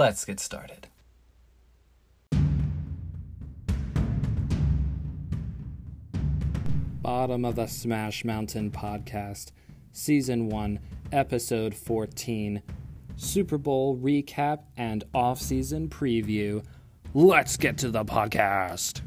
Let's 0.00 0.24
get 0.24 0.40
started. 0.40 0.88
Bottom 7.02 7.44
of 7.44 7.56
the 7.56 7.66
Smash 7.66 8.24
Mountain 8.24 8.70
podcast, 8.70 9.50
Season 9.92 10.48
1, 10.48 10.78
Episode 11.12 11.74
14, 11.74 12.62
Super 13.16 13.58
Bowl 13.58 13.94
recap 13.94 14.60
and 14.78 15.04
off-season 15.12 15.90
preview. 15.90 16.64
Let's 17.12 17.58
get 17.58 17.76
to 17.76 17.90
the 17.90 18.06
podcast. 18.06 19.02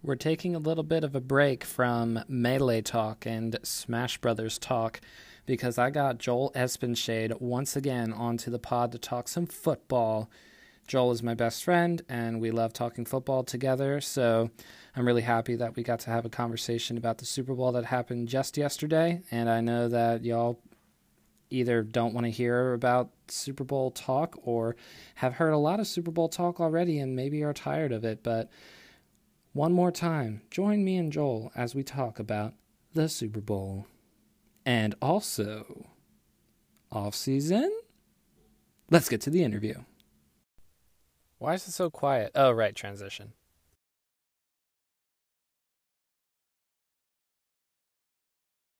We're 0.00 0.14
taking 0.14 0.54
a 0.54 0.60
little 0.60 0.84
bit 0.84 1.02
of 1.02 1.16
a 1.16 1.20
break 1.20 1.64
from 1.64 2.20
Melee 2.28 2.82
Talk 2.82 3.26
and 3.26 3.58
Smash 3.64 4.18
Brothers 4.18 4.56
Talk 4.56 5.00
because 5.46 5.78
I 5.78 5.90
got 5.90 6.18
Joel 6.18 6.52
Espenshade 6.54 7.40
once 7.40 7.76
again 7.76 8.12
onto 8.12 8.50
the 8.50 8.58
pod 8.58 8.92
to 8.92 8.98
talk 8.98 9.28
some 9.28 9.46
football. 9.46 10.28
Joel 10.86 11.12
is 11.12 11.22
my 11.22 11.34
best 11.34 11.64
friend, 11.64 12.02
and 12.08 12.40
we 12.40 12.50
love 12.50 12.72
talking 12.72 13.04
football 13.04 13.42
together. 13.42 14.00
So 14.00 14.50
I'm 14.94 15.06
really 15.06 15.22
happy 15.22 15.56
that 15.56 15.76
we 15.76 15.82
got 15.82 16.00
to 16.00 16.10
have 16.10 16.24
a 16.24 16.30
conversation 16.30 16.96
about 16.96 17.18
the 17.18 17.24
Super 17.24 17.54
Bowl 17.54 17.72
that 17.72 17.86
happened 17.86 18.28
just 18.28 18.56
yesterday. 18.56 19.22
And 19.30 19.48
I 19.48 19.60
know 19.60 19.88
that 19.88 20.24
y'all 20.24 20.60
either 21.50 21.82
don't 21.82 22.14
want 22.14 22.26
to 22.26 22.30
hear 22.30 22.72
about 22.72 23.10
Super 23.28 23.64
Bowl 23.64 23.90
talk 23.90 24.38
or 24.42 24.76
have 25.16 25.34
heard 25.34 25.52
a 25.52 25.58
lot 25.58 25.80
of 25.80 25.86
Super 25.86 26.10
Bowl 26.10 26.28
talk 26.28 26.60
already 26.60 26.98
and 26.98 27.16
maybe 27.16 27.42
are 27.42 27.52
tired 27.52 27.92
of 27.92 28.04
it. 28.04 28.22
But 28.22 28.50
one 29.52 29.72
more 29.72 29.90
time, 29.92 30.42
join 30.50 30.84
me 30.84 30.96
and 30.96 31.12
Joel 31.12 31.50
as 31.56 31.74
we 31.74 31.82
talk 31.82 32.18
about 32.18 32.54
the 32.94 33.08
Super 33.08 33.40
Bowl. 33.40 33.86
And 34.66 34.96
also, 35.00 35.86
off 36.90 37.14
season? 37.14 37.72
Let's 38.90 39.08
get 39.08 39.20
to 39.22 39.30
the 39.30 39.44
interview. 39.44 39.76
Why 41.38 41.54
is 41.54 41.68
it 41.68 41.70
so 41.70 41.88
quiet? 41.88 42.32
Oh, 42.34 42.50
right, 42.50 42.74
transition. 42.74 43.32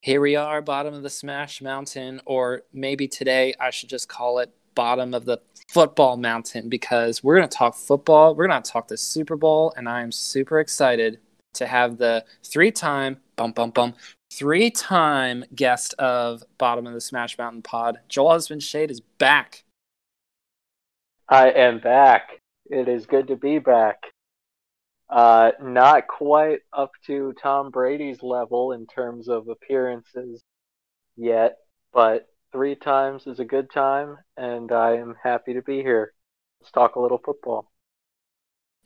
Here 0.01 0.19
we 0.19 0.35
are, 0.35 0.61
bottom 0.61 0.93
of 0.93 1.03
the 1.03 1.09
Smash 1.09 1.61
Mountain, 1.61 2.21
or 2.25 2.63
maybe 2.73 3.07
today 3.07 3.53
I 3.57 3.69
should 3.69 3.89
just 3.89 4.09
call 4.09 4.39
it 4.39 4.53
bottom 4.75 5.13
of 5.13 5.23
the 5.25 5.39
football 5.69 6.17
mountain 6.17 6.67
because 6.67 7.23
we're 7.23 7.37
going 7.37 7.47
to 7.47 7.57
talk 7.57 7.75
football. 7.75 8.35
We're 8.35 8.47
going 8.47 8.61
to 8.61 8.71
talk 8.71 8.89
the 8.89 8.97
Super 8.97 9.37
Bowl, 9.37 9.73
and 9.77 9.87
I 9.87 10.01
am 10.01 10.11
super 10.11 10.59
excited 10.59 11.19
to 11.53 11.65
have 11.65 11.97
the 11.97 12.25
three 12.43 12.71
time, 12.71 13.17
bum, 13.35 13.51
bum, 13.51 13.71
bum, 13.71 13.95
three 14.37 14.69
time 14.69 15.43
guest 15.55 15.95
of 15.95 16.43
Bottom 16.59 16.85
of 16.85 16.93
the 16.93 17.01
Smash 17.01 17.37
Mountain 17.39 17.63
pod. 17.63 17.97
Joel 18.07 18.35
Espenshade 18.35 18.91
is 18.91 19.01
back. 19.01 19.63
I 21.27 21.49
am 21.49 21.79
back. 21.79 22.41
It 22.67 22.87
is 22.87 23.07
good 23.07 23.27
to 23.29 23.35
be 23.35 23.57
back. 23.57 23.97
Uh, 25.09 25.51
not 25.59 26.07
quite 26.07 26.59
up 26.71 26.91
to 27.07 27.33
Tom 27.41 27.71
Brady's 27.71 28.21
level 28.21 28.73
in 28.73 28.85
terms 28.85 29.27
of 29.27 29.47
appearances 29.47 30.43
yet, 31.15 31.57
but 31.91 32.27
three 32.51 32.75
times 32.75 33.25
is 33.25 33.39
a 33.39 33.45
good 33.45 33.71
time, 33.71 34.17
and 34.35 34.71
I 34.71 34.97
am 34.97 35.15
happy 35.23 35.55
to 35.55 35.63
be 35.63 35.77
here. 35.77 36.13
Let's 36.61 36.71
talk 36.71 36.95
a 36.95 36.99
little 36.99 37.21
football. 37.23 37.71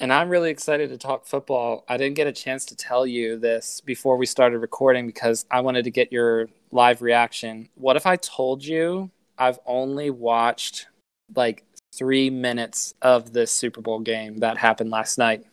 And 0.01 0.12
I'm 0.12 0.29
really 0.29 0.50
excited 0.50 0.89
to 0.89 0.97
talk 0.97 1.28
football. 1.28 1.85
I 1.88 1.95
didn't 1.95 2.16
get 2.16 2.25
a 2.25 2.31
chance 2.31 2.66
to 2.66 2.75
tell 2.75 3.06
you 3.06 3.38
this 3.38 3.81
before 3.81 4.17
we 4.17 4.25
started 4.25 4.57
recording 4.57 5.06
because 5.06 5.45
I 5.51 5.62
wanted 5.62 5.84
to 5.84 5.91
get 5.91 6.12
your 6.12 6.50
live 6.72 7.03
reaction. 7.03 7.69
What 7.75 7.95
if 7.95 8.07
I 8.07 8.16
told 8.16 8.66
you 8.66 9.12
I've 9.38 9.59
only 9.66 10.09
watched 10.09 10.88
like 11.35 11.63
three 11.94 12.29
minutes 12.31 12.94
of 13.01 13.34
this 13.34 13.51
Super 13.51 13.81
Bowl 13.81 14.00
game 14.00 14.38
that 14.38 14.57
happened 14.57 14.89
last 14.89 15.17
night. 15.17 15.45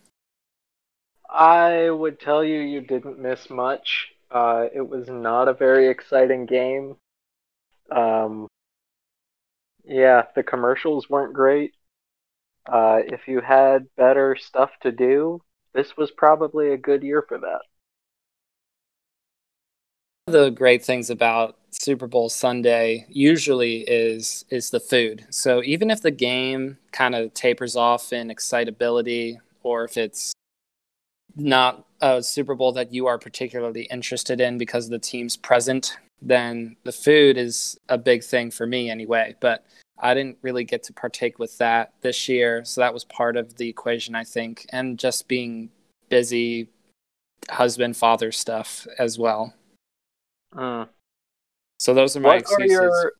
I 1.28 1.91
would 1.91 2.19
tell 2.19 2.42
you 2.42 2.60
you 2.60 2.80
didn't 2.80 3.19
miss 3.19 3.50
much. 3.50 4.09
Uh, 4.30 4.66
it 4.75 4.88
was 4.88 5.09
not 5.09 5.48
a 5.48 5.53
very 5.53 5.88
exciting 5.88 6.47
game. 6.47 6.97
Um, 7.91 8.47
yeah, 9.84 10.25
the 10.34 10.42
commercials 10.42 11.10
weren't 11.10 11.34
great. 11.34 11.75
Uh, 12.70 13.00
if 13.06 13.26
you 13.26 13.40
had 13.40 13.86
better 13.96 14.36
stuff 14.36 14.70
to 14.82 14.92
do, 14.92 15.40
this 15.74 15.96
was 15.96 16.10
probably 16.10 16.72
a 16.72 16.76
good 16.76 17.02
year 17.02 17.24
for 17.26 17.38
that 17.38 17.62
the 20.30 20.50
great 20.50 20.84
things 20.84 21.10
about 21.10 21.56
Super 21.70 22.06
Bowl 22.06 22.28
Sunday 22.28 23.06
usually 23.08 23.80
is 23.80 24.44
is 24.50 24.70
the 24.70 24.80
food. 24.80 25.26
So 25.30 25.62
even 25.62 25.90
if 25.90 26.02
the 26.02 26.10
game 26.10 26.78
kind 26.92 27.14
of 27.14 27.34
tapers 27.34 27.76
off 27.76 28.12
in 28.12 28.30
excitability 28.30 29.40
or 29.62 29.84
if 29.84 29.96
it's 29.96 30.32
not 31.36 31.86
a 32.00 32.22
Super 32.22 32.54
Bowl 32.54 32.72
that 32.72 32.92
you 32.92 33.06
are 33.06 33.18
particularly 33.18 33.82
interested 33.90 34.40
in 34.40 34.58
because 34.58 34.88
the 34.88 34.98
team's 34.98 35.36
present, 35.36 35.96
then 36.20 36.76
the 36.84 36.92
food 36.92 37.36
is 37.36 37.78
a 37.88 37.98
big 37.98 38.22
thing 38.24 38.50
for 38.50 38.66
me 38.66 38.90
anyway. 38.90 39.34
But 39.40 39.64
I 40.00 40.14
didn't 40.14 40.38
really 40.42 40.64
get 40.64 40.82
to 40.84 40.92
partake 40.92 41.38
with 41.38 41.59
that 41.59 41.92
this 42.00 42.28
year, 42.28 42.64
so 42.64 42.81
that 42.81 42.94
was 42.94 43.04
part 43.04 43.36
of 43.36 43.56
the 43.56 43.69
equation 43.69 44.14
I 44.14 44.25
think 44.25 44.66
and 44.70 44.98
just 44.98 45.28
being 45.28 45.70
busy 46.09 46.69
husband 47.50 47.97
father 47.97 48.32
stuff 48.32 48.86
as 48.98 49.19
well. 49.19 49.54
Mm. 50.54 50.88
So 51.78 51.94
those 51.94 52.16
are 52.16 52.20
my 52.20 52.28
what 52.28 52.38
excuses. 52.38 52.78
Are 52.78 52.82
your, 52.82 53.12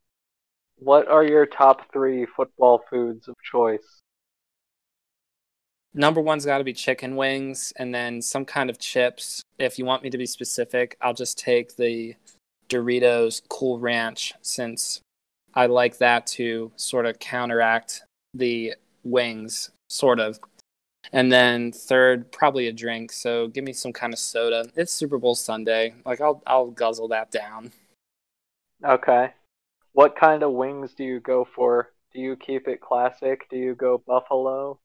what 0.79 1.09
are 1.09 1.25
your 1.25 1.47
top 1.47 1.93
three 1.93 2.27
football 2.27 2.83
foods 2.91 3.29
of 3.29 3.35
choice? 3.43 4.01
Number 5.95 6.21
one's 6.21 6.45
got 6.45 6.59
to 6.59 6.65
be 6.65 6.73
chicken 6.73 7.17
wings, 7.17 7.73
and 7.77 7.95
then 7.95 8.23
some 8.23 8.45
kind 8.45 8.71
of 8.71 8.79
chips. 8.79 9.43
If 9.59 9.79
you 9.79 9.85
want 9.85 10.03
me 10.03 10.11
to 10.11 10.19
be 10.19 10.27
specific, 10.27 10.97
I'll 11.01 11.15
just 11.15 11.39
take 11.39 11.77
the 11.77 12.15
Doritos 12.69 13.43
Cool 13.49 13.79
Ranch 13.79 14.35
since 14.43 15.01
I 15.55 15.67
like 15.67 15.99
that 15.99 16.27
to 16.29 16.71
sort 16.77 17.07
of 17.07 17.19
counteract 17.19 18.03
the 18.35 18.75
wings, 19.05 19.71
sort 19.89 20.21
of. 20.21 20.39
And 21.13 21.33
then 21.33 21.73
third, 21.73 22.31
probably 22.33 22.69
a 22.69 22.73
drink. 22.73 23.13
So 23.13 23.49
give 23.49 23.65
me 23.65 23.73
some 23.73 23.93
kind 23.93 24.13
of 24.13 24.19
soda. 24.19 24.67
It's 24.77 24.93
Super 24.93 25.19
Bowl 25.19 25.35
Sunday. 25.35 25.95
Like 26.05 26.21
I'll 26.21 26.43
I'll 26.47 26.71
guzzle 26.71 27.09
that 27.09 27.31
down. 27.31 27.73
Okay. 28.85 29.33
What 29.93 30.17
kind 30.17 30.43
of 30.43 30.53
wings 30.53 30.93
do 30.95 31.05
you 31.05 31.21
go 31.21 31.47
for? 31.55 31.91
Do 32.13 32.21
you 32.21 32.37
keep 32.37 32.69
it 32.69 32.81
classic? 32.81 33.49
Do 33.51 33.57
you 33.57 33.75
go 33.75 33.99
buffalo? 34.07 34.79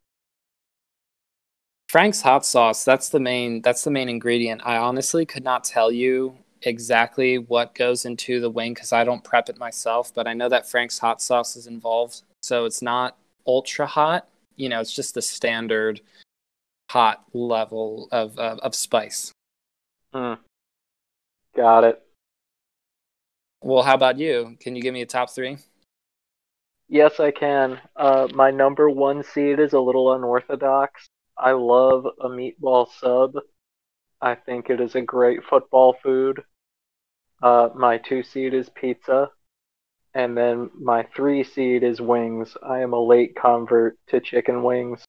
Frank's 1.90 2.22
hot 2.22 2.44
sauce, 2.44 2.84
that's 2.84 3.10
the 3.10 3.20
main 3.20 3.62
that's 3.62 3.84
the 3.84 3.92
main 3.92 4.10
ingredient. 4.10 4.62
I 4.66 4.78
honestly 4.78 5.28
could 5.28 5.44
not 5.44 5.64
tell 5.64 5.92
you 5.92 6.36
exactly 6.66 7.38
what 7.38 7.76
goes 7.76 8.06
into 8.06 8.40
the 8.40 8.50
wing 8.50 8.76
cuz 8.76 8.94
I 8.94 9.04
don't 9.04 9.24
prep 9.24 9.50
it 9.50 9.58
myself, 9.58 10.14
but 10.14 10.28
I 10.28 10.34
know 10.34 10.50
that 10.50 10.70
Frank's 10.70 11.00
hot 11.00 11.22
sauce 11.22 11.56
is 11.56 11.68
involved. 11.68 12.22
So 12.42 12.66
it's 12.66 12.82
not 12.82 13.18
ultra 13.46 13.86
hot, 13.86 14.28
you 14.56 14.70
know, 14.70 14.80
it's 14.80 14.94
just 14.94 15.14
the 15.14 15.22
standard 15.22 16.02
hot 16.90 17.24
level 17.34 18.08
of 18.12 18.38
of, 18.38 18.60
of 18.60 18.76
spice. 18.76 19.32
Hmm. 20.14 20.34
Got 21.56 21.84
it. 21.84 22.02
Well, 23.62 23.84
how 23.84 23.96
about 23.96 24.20
you? 24.20 24.58
Can 24.60 24.76
you 24.76 24.82
give 24.82 24.94
me 24.94 25.02
a 25.02 25.06
top 25.06 25.30
three? 25.30 25.58
Yes, 26.90 27.20
I 27.20 27.32
can. 27.32 27.80
Uh, 27.96 28.28
my 28.34 28.52
number 28.52 28.90
one 28.90 29.24
seed 29.24 29.60
is 29.60 29.74
a 29.74 29.80
little 29.80 30.14
unorthodox. 30.14 31.08
I 31.38 31.54
love 31.54 32.06
a 32.06 32.28
meatball 32.28 32.88
sub. 33.00 33.38
I 34.22 34.36
think 34.36 34.70
it 34.70 34.80
is 34.80 34.96
a 34.96 35.02
great 35.02 35.44
football 35.44 35.96
food. 36.04 36.44
Uh, 37.44 37.68
my 37.76 37.98
two 37.98 38.24
seed 38.24 38.54
is 38.54 38.70
pizza. 38.70 39.30
And 40.16 40.38
then 40.38 40.70
my 40.80 41.06
three 41.16 41.44
seed 41.44 41.84
is 41.84 42.00
wings. 42.00 42.56
I 42.64 42.80
am 42.80 42.94
a 42.94 43.00
late 43.00 43.36
convert 43.36 43.98
to 44.08 44.22
chicken 44.22 44.64
wings, 44.64 45.04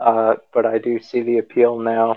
uh, 0.00 0.34
but 0.52 0.66
I 0.66 0.78
do 0.78 1.00
see 1.00 1.22
the 1.22 1.38
appeal 1.38 1.78
now. 1.78 2.16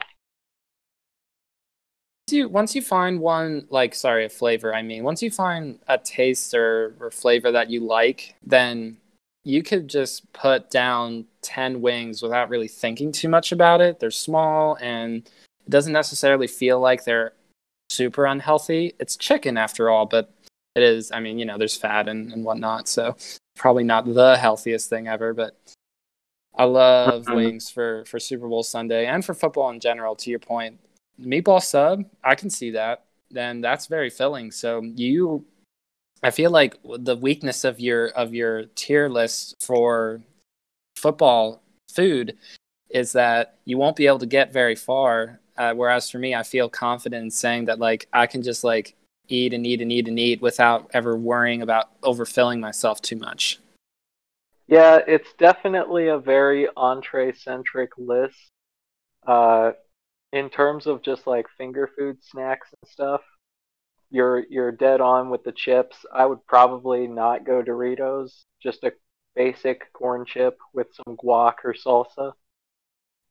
You, 2.29 2.49
once 2.49 2.75
you 2.75 2.81
find 2.81 3.19
one, 3.19 3.67
like, 3.69 3.93
sorry, 3.93 4.25
a 4.25 4.29
flavor, 4.29 4.73
I 4.73 4.81
mean, 4.81 5.03
once 5.03 5.21
you 5.21 5.29
find 5.29 5.79
a 5.87 5.97
taste 5.97 6.53
or, 6.53 6.95
or 6.99 7.11
flavor 7.11 7.51
that 7.51 7.69
you 7.69 7.81
like, 7.81 8.35
then 8.43 8.97
you 9.43 9.61
could 9.61 9.87
just 9.87 10.31
put 10.33 10.71
down 10.71 11.25
10 11.41 11.81
wings 11.81 12.21
without 12.21 12.49
really 12.49 12.67
thinking 12.67 13.11
too 13.11 13.29
much 13.29 13.51
about 13.51 13.79
it. 13.81 13.99
They're 13.99 14.11
small 14.11 14.77
and 14.81 15.17
it 15.65 15.69
doesn't 15.69 15.93
necessarily 15.93 16.47
feel 16.47 16.79
like 16.79 17.03
they're 17.03 17.33
super 17.91 18.25
unhealthy. 18.25 18.93
It's 18.99 19.15
chicken 19.15 19.57
after 19.57 19.89
all, 19.89 20.05
but 20.05 20.33
it 20.75 20.83
is. 20.83 21.11
I 21.11 21.19
mean, 21.19 21.37
you 21.39 21.45
know, 21.45 21.57
there's 21.57 21.77
fat 21.77 22.07
and, 22.07 22.31
and 22.31 22.43
whatnot, 22.43 22.87
so 22.87 23.15
probably 23.55 23.83
not 23.83 24.11
the 24.11 24.37
healthiest 24.37 24.89
thing 24.89 25.07
ever. 25.07 25.33
But 25.33 25.57
I 26.55 26.65
love 26.65 27.25
mm-hmm. 27.25 27.35
wings 27.35 27.69
for 27.69 28.05
for 28.05 28.19
Super 28.19 28.47
Bowl 28.47 28.63
Sunday 28.63 29.05
and 29.05 29.23
for 29.23 29.33
football 29.33 29.69
in 29.69 29.79
general. 29.79 30.15
To 30.15 30.29
your 30.29 30.39
point, 30.39 30.79
meatball 31.19 31.61
sub, 31.61 32.05
I 32.23 32.35
can 32.35 32.49
see 32.49 32.71
that. 32.71 33.05
Then 33.29 33.61
that's 33.61 33.87
very 33.87 34.09
filling. 34.09 34.51
So 34.51 34.81
you 34.81 35.45
I 36.23 36.31
feel 36.31 36.51
like 36.51 36.75
the 36.83 37.15
weakness 37.15 37.63
of 37.63 37.79
your 37.79 38.07
of 38.09 38.33
your 38.33 38.65
tier 38.75 39.09
list 39.09 39.55
for 39.61 40.21
football 40.95 41.61
food 41.89 42.37
is 42.93 43.13
that 43.13 43.57
you 43.65 43.77
won't 43.77 43.95
be 43.95 44.07
able 44.07 44.19
to 44.19 44.25
get 44.25 44.53
very 44.53 44.75
far. 44.75 45.39
Uh, 45.57 45.73
whereas 45.73 46.09
for 46.09 46.17
me, 46.17 46.33
I 46.33 46.43
feel 46.43 46.69
confident 46.69 47.23
in 47.23 47.31
saying 47.31 47.65
that 47.65 47.79
like 47.79 48.07
I 48.13 48.27
can 48.27 48.41
just 48.41 48.63
like 48.63 48.95
eat 49.27 49.53
and 49.53 49.65
eat 49.65 49.81
and 49.81 49.91
eat 49.91 50.07
and 50.07 50.19
eat 50.19 50.41
without 50.41 50.89
ever 50.93 51.15
worrying 51.17 51.61
about 51.61 51.99
overfilling 52.01 52.59
myself 52.59 53.01
too 53.01 53.15
much. 53.15 53.59
Yeah, 54.67 54.99
it's 55.05 55.33
definitely 55.37 56.07
a 56.07 56.17
very 56.17 56.67
entree 56.77 57.33
centric 57.33 57.91
list. 57.97 58.37
Uh, 59.27 59.71
in 60.33 60.49
terms 60.49 60.87
of 60.87 61.01
just 61.01 61.27
like 61.27 61.45
finger 61.57 61.89
food 61.97 62.17
snacks 62.23 62.69
and 62.81 62.89
stuff, 62.89 63.21
you're 64.09 64.45
you're 64.49 64.71
dead 64.71 65.01
on 65.01 65.29
with 65.29 65.43
the 65.43 65.51
chips. 65.51 65.97
I 66.13 66.25
would 66.25 66.45
probably 66.47 67.07
not 67.07 67.45
go 67.45 67.61
Doritos, 67.61 68.43
just 68.61 68.83
a 68.83 68.93
basic 69.35 69.91
corn 69.93 70.25
chip 70.25 70.57
with 70.73 70.87
some 70.93 71.17
guac 71.17 71.55
or 71.63 71.73
salsa. 71.73 72.33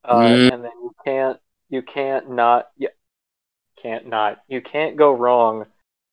Uh, 0.05 0.17
mm. 0.17 0.53
And 0.53 0.65
then 0.65 0.73
you 0.83 0.95
can't 1.05 1.39
you 1.69 1.83
can't 1.83 2.31
not 2.31 2.71
yeah, 2.77 2.89
can't 3.83 4.07
not 4.07 4.39
you 4.49 4.61
can't 4.61 4.97
go 4.97 5.13
wrong 5.13 5.67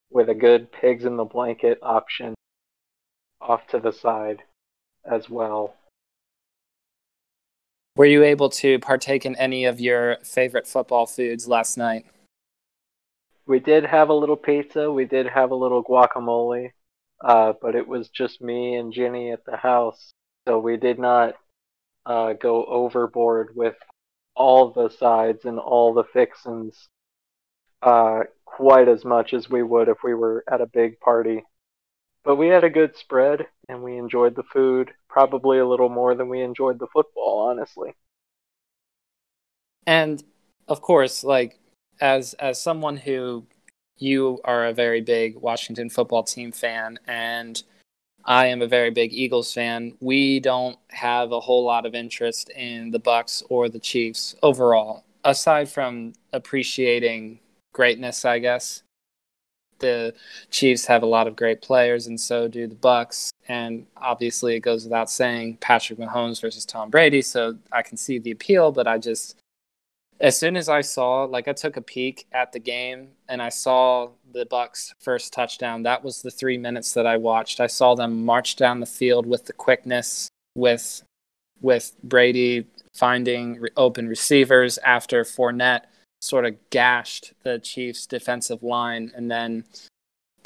with 0.10 0.30
a 0.30 0.36
good 0.36 0.72
pigs 0.72 1.06
in 1.06 1.18
the 1.18 1.25
blanket 1.25 1.80
option 1.81 2.34
off 3.42 3.68
to 3.68 3.80
the 3.80 3.92
side 3.92 4.44
as 5.10 5.30
well. 5.30 5.75
Were 7.95 8.06
you 8.06 8.24
able 8.24 8.50
to 8.50 8.78
partake 8.80 9.25
in 9.25 9.36
any 9.38 9.66
of 9.66 9.80
your 9.80 10.18
favorite 10.24 10.68
football 10.68 11.07
foods 11.07 11.48
last 11.48 11.78
night? 11.78 12.06
We 13.48 13.60
did 13.60 13.86
have 13.86 14.10
a 14.10 14.13
little 14.13 14.36
pizza. 14.36 14.92
We 14.92 15.06
did 15.06 15.25
have 15.25 15.51
a 15.51 15.56
little 15.56 15.84
guacamole, 15.84 16.72
uh, 17.24 17.54
but 17.60 17.75
it 17.75 17.88
was 17.88 18.10
just 18.10 18.42
me 18.42 18.75
and 18.75 18.94
Ginny 18.94 19.31
at 19.31 19.45
the 19.45 19.57
house, 19.57 20.13
so 20.48 20.60
we 20.60 20.78
did 20.78 21.00
not 21.00 21.36
uh, 22.07 22.33
go 22.33 22.65
overboard 22.65 23.50
with 23.56 23.75
all 24.36 24.71
the 24.71 24.89
sides 24.89 25.45
and 25.45 25.59
all 25.59 25.94
the 25.94 26.06
fixins 26.06 26.88
uh, 27.81 28.21
quite 28.45 28.88
as 28.88 29.04
much 29.04 29.33
as 29.33 29.50
we 29.50 29.62
would 29.62 29.89
if 29.89 29.98
we 30.04 30.13
were 30.13 30.44
at 30.50 30.62
a 30.62 30.68
big 30.68 31.00
party. 31.00 31.44
But 32.24 32.38
we 32.38 32.48
had 32.48 32.63
a 32.63 32.69
good 32.69 32.95
spread 32.95 33.48
and 33.68 33.83
we 33.83 33.98
enjoyed 33.98 34.36
the 34.36 34.44
food 34.44 34.92
probably 35.09 35.59
a 35.59 35.68
little 35.68 35.89
more 35.89 36.15
than 36.15 36.30
we 36.30 36.42
enjoyed 36.42 36.80
the 36.80 36.88
football, 36.88 37.50
honestly. 37.50 37.94
And 39.86 40.24
of 40.68 40.81
course, 40.81 41.24
like 41.24 41.60
as 42.00 42.33
as 42.36 42.62
someone 42.62 42.98
who 42.98 43.45
you 43.98 44.39
are 44.44 44.65
a 44.65 44.74
very 44.74 45.01
big 45.01 45.36
Washington 45.36 45.89
football 45.89 46.24
team 46.24 46.51
fan 46.51 47.00
and 47.07 47.63
I 48.25 48.48
am 48.48 48.62
a 48.62 48.68
very 48.68 48.92
big 48.92 49.14
Eagles 49.14 49.54
fan. 49.54 49.94
We 50.02 50.40
don't 50.40 50.78
have 50.90 51.31
a 51.31 51.40
whole 51.40 51.64
lot 51.64 51.86
of 51.86 51.96
interest 51.96 52.50
in 52.50 52.92
the 52.92 53.00
Bucks 53.00 53.42
or 53.50 53.69
the 53.69 53.80
Chiefs 53.80 54.36
overall, 54.44 55.06
aside 55.24 55.69
from 55.69 56.14
appreciating 56.34 57.40
greatness, 57.74 58.25
I 58.25 58.40
guess. 58.40 58.84
The 59.80 60.14
Chiefs 60.50 60.86
have 60.88 61.04
a 61.04 61.08
lot 61.08 61.28
of 61.28 61.36
great 61.36 61.62
players, 61.62 62.08
and 62.08 62.19
so 62.19 62.48
do 62.48 62.68
the 62.68 62.75
Bucks. 62.75 63.31
And 63.48 63.86
obviously, 63.96 64.56
it 64.56 64.62
goes 64.62 64.84
without 64.84 65.10
saying, 65.10 65.58
Patrick 65.62 66.00
Mahomes 66.00 66.42
versus 66.42 66.66
Tom 66.66 66.90
Brady. 66.90 67.22
So 67.22 67.58
I 67.72 67.81
can 67.84 67.96
see 67.96 68.18
the 68.18 68.31
appeal, 68.31 68.72
but 68.72 68.88
I 68.88 68.98
just 68.98 69.38
as 70.19 70.38
soon 70.38 70.58
as 70.58 70.68
I 70.68 70.81
saw, 70.81 71.24
like, 71.24 71.48
I 71.48 71.54
took 71.54 71.78
a 71.78 71.81
peek 71.81 72.25
at 72.31 72.52
the 72.52 72.60
game 72.60 73.10
and 73.30 73.42
I 73.42 73.50
saw 73.50 74.10
the 74.34 74.46
Bucks' 74.46 74.94
first 75.00 75.31
touchdown. 75.31 75.84
That 75.84 76.04
was 76.04 76.22
the 76.22 76.31
three 76.31 76.58
minutes 76.58 76.94
that 76.94 77.06
I 77.06 77.18
watched. 77.18 77.60
I 77.60 77.68
saw 77.68 77.96
them 77.96 78.25
march 78.25 78.56
down 78.56 78.80
the 78.80 78.86
field 78.86 79.25
with 79.25 79.46
the 79.46 79.54
quickness, 79.54 80.30
with 80.56 81.04
with 81.60 81.96
Brady 82.04 82.68
finding 82.94 83.60
open 83.75 84.08
receivers 84.08 84.78
after 84.80 85.24
Fournette 85.24 85.86
sort 86.22 86.46
of 86.46 86.56
gashed 86.70 87.34
the 87.44 87.60
Chiefs' 87.60 88.06
defensive 88.06 88.63
line, 88.63 89.12
and 89.16 89.30
then 89.30 89.63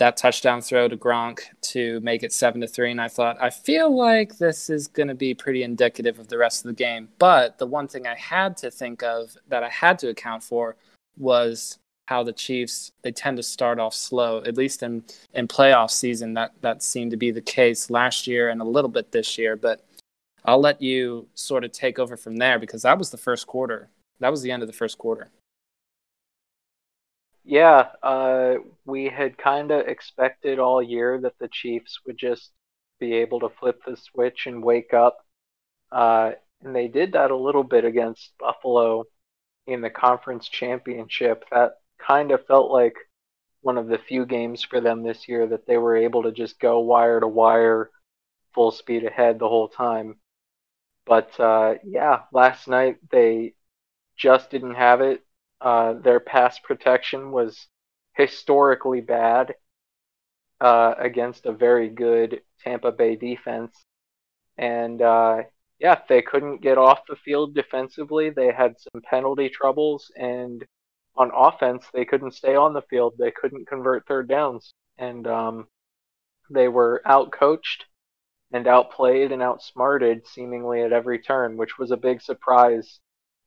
that 0.01 0.18
touchdown 0.18 0.62
throw 0.62 0.88
to 0.88 0.98
Gronk 0.98 1.42
to 1.62 2.00
make 2.00 2.24
it 2.24 2.33
seven 2.33 2.59
to 2.62 2.68
three. 2.68 2.89
And 2.89 3.00
I 3.00 3.07
thought, 3.07 3.38
I 3.39 3.51
feel 3.51 3.95
like 3.95 4.39
this 4.39 4.68
is 4.68 4.88
going 4.88 5.09
to 5.09 5.13
be 5.13 5.36
pretty 5.36 5.62
indicative 5.62 6.18
of 6.18 6.27
the 6.27 6.39
rest 6.39 6.65
of 6.65 6.69
the 6.69 6.83
game. 6.83 7.09
But 7.19 7.59
the 7.59 7.68
one 7.68 7.88
thing 7.88 8.07
I 8.07 8.15
had 8.15 8.57
to 8.57 8.71
think 8.71 9.03
of 9.03 9.38
that 9.48 9.62
I 9.62 9.69
had 9.69 10.00
to 10.00 10.09
account 10.09 10.42
for 10.42 10.75
was 11.19 11.77
how 12.07 12.24
the 12.24 12.33
Chiefs 12.33 12.92
they 13.03 13.12
tend 13.12 13.38
to 13.38 13.44
start 13.44 13.80
off 13.80 13.94
slow. 13.94 14.42
At 14.42 14.57
least 14.57 14.81
in 14.81 15.03
in 15.36 15.48
playoff 15.48 15.92
season, 15.92 16.33
that 16.33 16.53
that 16.62 16.81
seemed 16.81 17.12
to 17.12 17.18
be 17.18 17.30
the 17.30 17.39
case 17.39 17.92
last 17.92 18.25
year 18.25 18.50
and 18.50 18.59
a 18.59 18.65
little 18.65 18.89
bit 18.89 19.12
this 19.12 19.38
year. 19.38 19.56
But 19.56 19.86
I'll 20.45 20.59
let 20.59 20.81
you 20.81 21.27
sort 21.36 21.63
of 21.63 21.74
take 21.74 22.00
over 22.00 22.18
from 22.18 22.38
there 22.38 22.57
because 22.57 22.81
that 22.81 22.98
was 22.98 23.12
the 23.12 23.18
first 23.18 23.45
quarter. 23.45 23.88
That 24.19 24.31
was 24.31 24.42
the 24.42 24.50
end 24.50 24.63
of 24.63 24.68
the 24.68 24.74
first 24.74 24.98
quarter. 24.98 25.30
Yeah, 27.43 27.91
uh, 28.03 28.55
we 28.85 29.05
had 29.09 29.38
kind 29.38 29.71
of 29.71 29.88
expected 29.88 30.59
all 30.59 30.81
year 30.81 31.19
that 31.21 31.38
the 31.39 31.47
Chiefs 31.47 31.99
would 32.05 32.17
just 32.17 32.51
be 32.99 33.13
able 33.15 33.39
to 33.41 33.49
flip 33.49 33.81
the 33.85 33.97
switch 33.97 34.45
and 34.45 34.63
wake 34.63 34.93
up. 34.93 35.17
Uh, 35.91 36.33
and 36.61 36.75
they 36.75 36.88
did 36.88 37.13
that 37.13 37.31
a 37.31 37.38
little 37.38 37.63
bit 37.63 37.85
against 37.85 38.33
Buffalo 38.39 39.05
in 39.67 39.81
the 39.81 39.89
conference 39.91 40.49
championship. 40.49 41.45
That 41.51 41.73
kind 41.99 42.31
of 42.31 42.45
felt 42.47 42.71
like 42.71 42.95
one 43.61 43.77
of 43.77 43.88
the 43.88 43.99
few 43.99 44.25
games 44.25 44.63
for 44.63 44.81
them 44.81 45.03
this 45.03 45.27
year 45.27 45.47
that 45.47 45.67
they 45.67 45.77
were 45.77 45.97
able 45.97 46.23
to 46.23 46.31
just 46.33 46.59
go 46.59 46.79
wire 46.81 47.19
to 47.21 47.27
wire, 47.27 47.91
full 48.55 48.71
speed 48.71 49.05
ahead 49.05 49.39
the 49.39 49.49
whole 49.49 49.69
time. 49.69 50.19
But 51.05 51.39
uh, 51.39 51.75
yeah, 51.85 52.23
last 52.33 52.67
night 52.67 52.97
they 53.11 53.55
just 54.17 54.51
didn't 54.51 54.75
have 54.75 55.01
it. 55.01 55.23
Uh, 55.61 55.93
their 55.93 56.19
pass 56.19 56.59
protection 56.59 57.31
was 57.31 57.67
historically 58.15 59.01
bad 59.01 59.53
uh, 60.59 60.95
against 60.97 61.45
a 61.45 61.51
very 61.51 61.89
good 61.89 62.41
Tampa 62.63 62.91
Bay 62.91 63.15
defense. 63.15 63.75
And 64.57 65.01
uh, 65.01 65.43
yeah, 65.79 66.00
they 66.07 66.21
couldn't 66.21 66.62
get 66.62 66.77
off 66.77 67.00
the 67.07 67.15
field 67.15 67.55
defensively. 67.55 68.29
They 68.29 68.51
had 68.51 68.75
some 68.79 69.01
penalty 69.03 69.50
troubles, 69.50 70.12
and 70.15 70.63
on 71.15 71.31
offense, 71.36 71.86
they 71.93 72.05
couldn't 72.05 72.36
stay 72.36 72.55
on 72.55 72.74
the 72.74 72.83
field. 72.83 73.15
They 73.17 73.31
couldn't 73.31 73.67
convert 73.67 74.07
third 74.07 74.27
downs, 74.27 74.74
and 74.97 75.25
um, 75.27 75.67
they 76.50 76.67
were 76.67 77.01
outcoached 77.05 77.83
and 78.51 78.67
outplayed 78.67 79.31
and 79.31 79.41
outsmarted 79.41 80.27
seemingly 80.27 80.81
at 80.81 80.93
every 80.93 81.19
turn, 81.19 81.57
which 81.57 81.77
was 81.77 81.91
a 81.91 81.97
big 81.97 82.21
surprise 82.21 83.00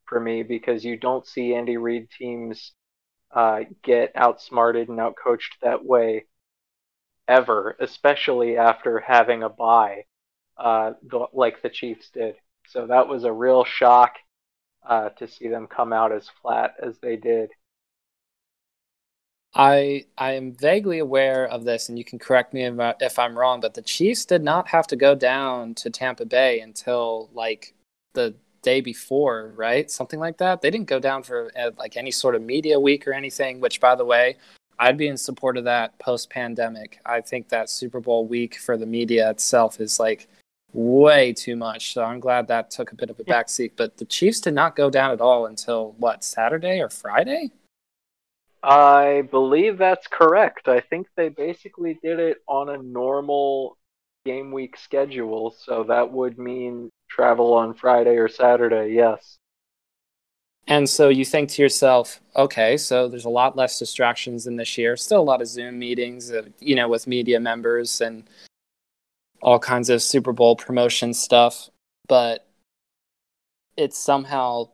for 0.07 0.21
me 0.21 0.43
because 0.43 0.85
you 0.85 0.97
don't 0.97 1.27
see 1.27 1.55
Andy 1.55 1.77
Reid 1.77 2.09
teams 2.11 2.73
uh, 3.33 3.61
get 3.83 4.13
outsmarted 4.15 4.89
and 4.89 4.99
outcoached 4.99 5.59
that 5.63 5.85
way 5.85 6.27
ever, 7.27 7.77
especially 7.81 8.57
after 8.57 9.01
having 9.01 9.43
a 9.43 9.49
bye 9.49 10.05
uh, 10.57 10.93
like 11.33 11.63
the 11.63 11.71
Chiefs 11.71 12.11
did. 12.11 12.37
So 12.69 12.87
that 12.87 13.09
was 13.09 13.25
a 13.25 13.33
real 13.33 13.65
shock 13.65 14.15
uh, 14.89 15.11
to 15.11 15.29
see 15.29 15.49
them 15.49 15.67
come 15.67 15.93
out 15.93 16.13
as 16.13 16.29
flat 16.43 16.75
as 16.83 16.99
they 16.99 17.17
did. 17.17 17.51
I 19.55 20.07
I 20.19 20.33
am 20.33 20.53
vaguely 20.53 20.99
aware 20.99 21.47
of 21.47 21.65
this, 21.65 21.89
and 21.89 21.97
you 21.97 22.05
can 22.05 22.19
correct 22.19 22.53
me 22.53 22.65
if 22.65 23.19
I'm 23.19 23.39
wrong, 23.39 23.61
but 23.61 23.75
the 23.75 23.83
Chiefs 23.83 24.25
did 24.25 24.43
not 24.43 24.69
have 24.69 24.87
to 24.89 24.97
go 24.97 25.15
down 25.15 25.75
to 25.77 25.91
Tampa 25.91 26.25
Bay 26.25 26.61
until 26.61 27.31
like 27.33 27.75
the 28.15 28.35
day 28.65 28.81
before, 28.81 29.53
right? 29.55 29.89
Something 29.89 30.19
like 30.19 30.39
that. 30.39 30.61
They 30.61 30.71
didn't 30.71 30.89
go 30.89 30.99
down 30.99 31.23
for 31.23 31.53
uh, 31.57 31.71
like 31.79 31.97
any 31.97 32.11
sort 32.11 32.35
of 32.35 32.43
media 32.43 32.81
week 32.81 33.07
or 33.07 33.13
anything, 33.13 33.61
which 33.61 33.81
by 33.81 33.95
the 33.95 34.05
way, 34.05 34.37
I'd 34.79 34.97
be 34.97 35.07
in 35.07 35.17
support 35.17 35.57
of 35.57 35.65
that 35.65 35.97
post 36.01 36.31
pandemic. 36.31 36.99
I 37.07 37.21
think 37.21 37.49
that 37.51 37.71
Super 37.71 38.01
Bowl 38.01 38.27
week 38.27 38.57
for 38.57 38.77
the 38.77 38.87
media 38.87 39.31
itself 39.31 39.81
is 39.81 40.01
like 40.01 40.27
way 40.73 41.33
too 41.33 41.55
much. 41.55 41.93
So 41.95 42.03
I'm 42.03 42.19
glad 42.19 42.49
that 42.49 42.71
took 42.73 42.91
a 42.91 42.97
bit 42.97 43.11
of 43.11 43.21
a 43.21 43.25
backseat. 43.25 43.73
But 43.77 43.97
the 43.97 44.05
Chiefs 44.05 44.41
did 44.41 44.55
not 44.55 44.75
go 44.75 44.91
down 44.91 45.13
at 45.13 45.21
all 45.21 45.47
until 45.47 45.95
what, 45.99 46.25
Saturday 46.25 46.81
or 46.81 46.89
Friday? 46.89 47.53
I 48.65 49.29
believe 49.31 49.79
that's 49.79 50.07
correct. 50.09 50.69
I 50.69 50.81
think 50.81 51.07
they 51.17 51.29
basically 51.29 51.99
did 52.03 52.19
it 52.19 52.39
on 52.49 52.71
a 52.71 52.83
normal 52.83 53.77
game 54.25 54.51
week 54.51 54.77
schedule. 54.77 55.55
So 55.57 55.85
that 55.85 56.11
would 56.11 56.39
mean 56.39 56.91
travel 57.15 57.55
on 57.55 57.75
Friday 57.75 58.17
or 58.17 58.29
Saturday, 58.29 58.93
yes. 58.93 59.39
And 60.67 60.89
so 60.89 61.09
you 61.11 61.25
think 61.25 61.51
to 61.51 61.63
yourself, 61.63 62.21
okay, 62.35 62.77
so 62.77 63.07
there's 63.07 63.27
a 63.27 63.31
lot 63.31 63.57
less 63.57 63.79
distractions 63.79 64.45
than 64.45 64.57
this 64.57 64.77
year. 64.79 64.97
Still 64.97 65.21
a 65.21 65.23
lot 65.23 65.43
of 65.43 65.47
Zoom 65.47 65.79
meetings, 65.79 66.33
uh, 66.33 66.43
you 66.59 66.75
know, 66.75 66.89
with 66.89 67.07
media 67.07 67.39
members 67.39 68.01
and 68.01 68.25
all 69.43 69.59
kinds 69.59 69.91
of 69.91 70.03
Super 70.03 70.33
Bowl 70.33 70.57
promotion 70.57 71.13
stuff, 71.13 71.69
but 72.09 72.47
it's 73.77 73.99
somehow 73.99 74.69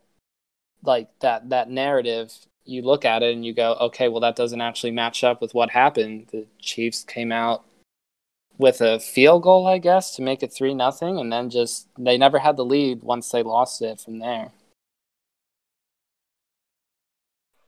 like 0.82 1.08
that 1.20 1.50
that 1.50 1.68
narrative 1.68 2.32
you 2.64 2.82
look 2.82 3.04
at 3.04 3.22
it 3.22 3.34
and 3.34 3.44
you 3.44 3.52
go, 3.52 3.74
okay, 3.80 4.08
well 4.08 4.20
that 4.20 4.36
doesn't 4.36 4.60
actually 4.60 4.92
match 4.92 5.24
up 5.24 5.42
with 5.42 5.52
what 5.54 5.70
happened. 5.70 6.28
The 6.30 6.46
Chiefs 6.60 7.02
came 7.02 7.32
out 7.32 7.64
with 8.60 8.82
a 8.82 9.00
field 9.00 9.42
goal, 9.42 9.66
I 9.66 9.78
guess, 9.78 10.14
to 10.16 10.22
make 10.22 10.42
it 10.42 10.52
three 10.52 10.74
nothing, 10.74 11.18
and 11.18 11.32
then 11.32 11.48
just 11.48 11.88
they 11.98 12.18
never 12.18 12.38
had 12.38 12.56
the 12.56 12.64
lead 12.64 13.02
once 13.02 13.30
they 13.30 13.42
lost 13.42 13.80
it 13.80 14.00
from 14.00 14.18
there. 14.18 14.52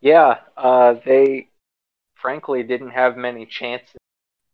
Yeah, 0.02 0.40
uh, 0.56 0.96
they 1.04 1.48
frankly 2.14 2.62
didn't 2.62 2.90
have 2.90 3.16
many 3.16 3.46
chances 3.46 3.96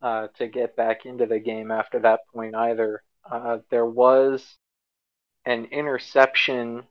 uh, 0.01 0.27
to 0.37 0.47
get 0.47 0.77
back 0.77 1.05
into 1.05 1.25
the 1.25 1.39
game 1.39 1.71
after 1.71 1.99
that 1.99 2.21
point 2.33 2.55
either. 2.55 3.03
Uh, 3.29 3.57
there 3.69 3.85
was 3.85 4.55
an 5.45 5.65
interception 5.65 6.83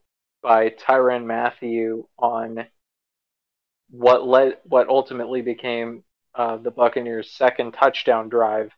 by 0.43 0.69
Tyrann 0.69 1.25
Mathieu 1.25 2.07
on 2.19 2.67
what 3.91 4.27
led 4.27 4.59
what 4.65 4.89
ultimately 4.89 5.41
became 5.41 6.05
uh, 6.35 6.59
the 6.59 6.71
Buccaneers' 6.71 7.31
second 7.31 7.73
touchdown 7.73 8.29
drive 8.29 8.73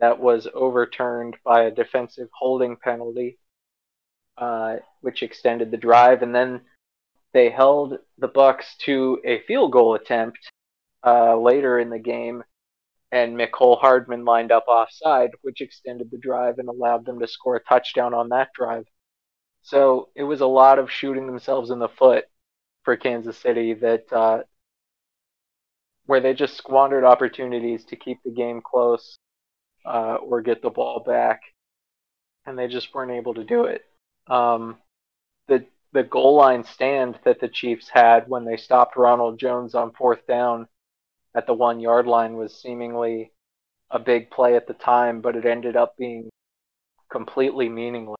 that 0.00 0.18
was 0.18 0.48
overturned 0.54 1.36
by 1.44 1.64
a 1.64 1.70
defensive 1.70 2.28
holding 2.32 2.76
penalty, 2.76 3.38
uh, 4.38 4.76
which 5.02 5.22
extended 5.22 5.70
the 5.70 5.76
drive, 5.76 6.22
and 6.22 6.34
then 6.34 6.62
they 7.32 7.50
held 7.50 7.98
the 8.18 8.28
Bucks 8.28 8.76
to 8.78 9.20
a 9.24 9.40
field 9.42 9.72
goal 9.72 9.94
attempt 9.94 10.38
uh, 11.06 11.36
later 11.36 11.78
in 11.78 11.90
the 11.90 11.98
game, 11.98 12.42
and 13.12 13.36
Mecole 13.36 13.78
Hardman 13.78 14.24
lined 14.24 14.52
up 14.52 14.64
offside, 14.68 15.30
which 15.42 15.60
extended 15.60 16.10
the 16.10 16.18
drive 16.18 16.58
and 16.58 16.68
allowed 16.68 17.04
them 17.04 17.20
to 17.20 17.28
score 17.28 17.56
a 17.56 17.64
touchdown 17.64 18.14
on 18.14 18.30
that 18.30 18.48
drive. 18.54 18.86
So 19.62 20.08
it 20.14 20.22
was 20.22 20.40
a 20.40 20.46
lot 20.46 20.78
of 20.78 20.90
shooting 20.90 21.26
themselves 21.26 21.70
in 21.70 21.78
the 21.78 21.88
foot 21.88 22.24
for 22.84 22.96
Kansas 22.96 23.36
City 23.36 23.74
that 23.74 24.10
uh, 24.10 24.42
where 26.06 26.20
they 26.20 26.32
just 26.32 26.56
squandered 26.56 27.04
opportunities 27.04 27.84
to 27.84 27.96
keep 27.96 28.18
the 28.24 28.30
game 28.30 28.62
close 28.64 29.18
uh, 29.84 30.16
or 30.16 30.42
get 30.42 30.62
the 30.62 30.70
ball 30.70 31.00
back, 31.00 31.40
and 32.46 32.58
they 32.58 32.68
just 32.68 32.94
weren't 32.94 33.12
able 33.12 33.34
to 33.34 33.44
do 33.44 33.64
it. 33.64 33.82
Um, 34.26 34.78
the 35.48 35.66
the 35.92 36.02
goal 36.04 36.36
line 36.36 36.64
stand 36.64 37.18
that 37.24 37.40
the 37.40 37.48
Chiefs 37.48 37.88
had 37.88 38.28
when 38.28 38.44
they 38.44 38.56
stopped 38.56 38.96
Ronald 38.96 39.38
Jones 39.38 39.74
on 39.74 39.92
fourth 39.92 40.26
down 40.26 40.68
at 41.34 41.46
the 41.46 41.54
one 41.54 41.80
yard 41.80 42.06
line 42.06 42.36
was 42.36 42.54
seemingly 42.60 43.32
a 43.90 43.98
big 43.98 44.30
play 44.30 44.56
at 44.56 44.66
the 44.66 44.74
time, 44.74 45.20
but 45.20 45.36
it 45.36 45.44
ended 45.46 45.76
up 45.76 45.96
being 45.96 46.30
completely 47.10 47.68
meaningless 47.68 48.16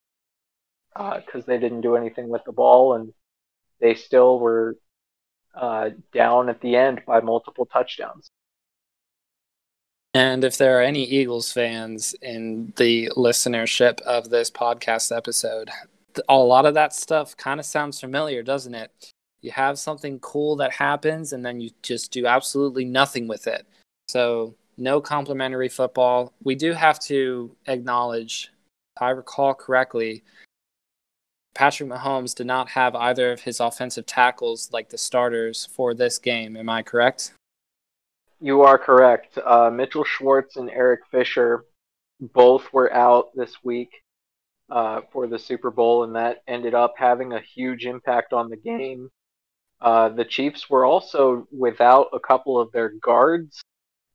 because 0.95 1.45
uh, 1.45 1.47
they 1.47 1.59
didn't 1.59 1.81
do 1.81 1.97
anything 1.97 2.29
with 2.29 2.43
the 2.45 2.52
ball 2.52 2.95
and 2.95 3.12
they 3.81 3.95
still 3.95 4.38
were 4.40 4.76
uh, 5.55 5.90
down 6.12 6.49
at 6.49 6.61
the 6.61 6.76
end 6.76 7.00
by 7.07 7.21
multiple 7.21 7.67
touchdowns. 7.67 8.31
And 10.14 10.43
if 10.43 10.59
there 10.59 10.79
are 10.79 10.83
any 10.83 11.05
Eagles 11.05 11.52
fans 11.52 12.14
in 12.21 12.73
the 12.76 13.11
listenership 13.17 14.00
of 14.00 14.29
this 14.29 14.50
podcast 14.50 15.17
episode, 15.17 15.71
a 16.29 16.37
lot 16.37 16.67
of 16.67 16.75
that 16.75 16.93
stuff 16.93 17.37
kind 17.37 17.61
of 17.61 17.67
sounds 17.67 18.00
familiar, 18.00 18.43
doesn't 18.43 18.75
it? 18.75 19.12
You 19.40 19.52
have 19.52 19.79
something 19.79 20.19
cool 20.19 20.57
that 20.57 20.73
happens 20.73 21.33
and 21.33 21.47
then 21.47 21.61
you 21.61 21.71
just 21.83 22.11
do 22.11 22.26
absolutely 22.26 22.85
nothing 22.85 23.29
with 23.29 23.47
it. 23.47 23.67
So, 24.09 24.55
no 24.76 25.00
complementary 25.00 25.69
football. 25.69 26.33
We 26.43 26.55
do 26.55 26.73
have 26.73 26.99
to 27.00 27.55
acknowledge, 27.67 28.50
if 28.97 29.02
I 29.02 29.11
recall 29.11 29.55
correctly, 29.55 30.25
Patrick 31.55 31.88
Mahomes 31.88 32.35
did 32.35 32.47
not 32.47 32.69
have 32.71 32.97
either 32.97 33.31
of 33.31 33.40
his 33.40 33.61
offensive 33.61 34.07
tackles 34.07 34.71
like 34.73 34.88
the 34.88 34.99
starters 34.99 35.69
for 35.73 35.95
this 35.95 36.19
game. 36.19 36.57
Am 36.57 36.69
I 36.69 36.83
correct? 36.83 37.33
You 38.42 38.62
are 38.62 38.78
correct. 38.78 39.37
Uh, 39.37 39.70
Mitchell 39.70 40.04
Schwartz 40.04 40.56
and 40.56 40.70
Eric 40.70 41.00
Fisher 41.11 41.66
both 42.20 42.73
were 42.73 42.90
out 42.90 43.26
this 43.35 43.62
week 43.62 43.90
uh, 44.70 45.02
for 45.12 45.26
the 45.26 45.38
Super 45.38 45.70
Bowl, 45.70 46.04
and 46.04 46.16
that 46.16 46.42
ended 46.49 46.75
up 46.75 46.94
having 46.97 47.35
a 47.35 47.40
huge 47.40 47.85
impact 47.85 48.32
on 48.32 48.49
the 48.49 48.56
game. 48.56 49.11
Uh, 49.78 50.09
the 50.09 50.25
Chiefs 50.25 50.70
were 50.70 50.87
also 50.87 51.47
without 51.52 52.09
a 52.14 52.20
couple 52.20 52.59
of 52.59 52.73
their 52.73 52.88
guards. 52.88 53.61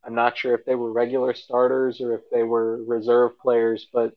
I'm 0.03 0.15
not 0.15 0.37
sure 0.37 0.55
if 0.55 0.65
they 0.65 0.75
were 0.75 0.91
regular 0.91 1.35
starters 1.35 2.01
or 2.01 2.15
if 2.15 2.21
they 2.31 2.43
were 2.43 2.83
reserve 2.83 3.37
players, 3.39 3.87
but 3.93 4.13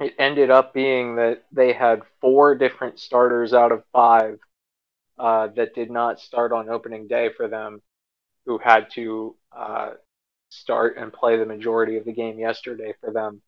it 0.00 0.14
ended 0.18 0.50
up 0.50 0.72
being 0.72 1.16
that 1.16 1.44
they 1.52 1.74
had 1.74 2.02
four 2.22 2.54
different 2.54 2.98
starters 2.98 3.52
out 3.52 3.72
of 3.72 3.84
five 3.92 4.38
uh, 5.18 5.48
that 5.48 5.74
did 5.74 5.90
not 5.90 6.20
start 6.20 6.52
on 6.52 6.70
opening 6.70 7.06
day 7.06 7.28
for 7.36 7.48
them 7.48 7.82
who 8.50 8.58
had 8.58 8.90
to 8.90 9.36
uh, 9.56 9.90
start 10.48 10.96
and 10.96 11.12
play 11.12 11.36
the 11.36 11.46
majority 11.46 11.96
of 11.96 12.04
the 12.04 12.12
game 12.12 12.36
yesterday 12.36 12.92
for 13.00 13.12
them. 13.12 13.40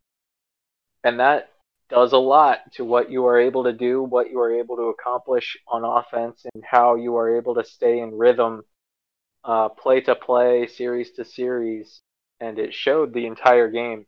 And 1.03 1.19
that 1.19 1.51
does 1.91 2.13
a 2.13 2.19
lot 2.19 2.59
to 2.75 2.85
what 2.85 3.11
you 3.11 3.27
are 3.27 3.41
able 3.41 3.65
to 3.65 3.73
do, 3.73 4.05
what 4.05 4.31
you 4.31 4.39
are 4.39 4.55
able 4.55 4.77
to 4.77 4.95
accomplish 4.95 5.59
on 5.67 5.85
offense, 5.85 6.47
and 6.55 6.63
how 6.65 6.95
you 6.95 7.17
are 7.17 7.37
able 7.37 7.57
to 7.57 7.65
stay 7.65 7.99
in 7.99 8.17
rhythm, 8.17 8.63
uh, 9.43 9.71
play 9.71 10.01
to 10.03 10.15
play, 10.15 10.69
series 10.69 11.11
to 11.15 11.25
series. 11.25 12.01
And 12.39 12.61
it 12.61 12.73
showed 12.73 13.13
the 13.13 13.27
entire 13.27 13.69
game. 13.69 14.07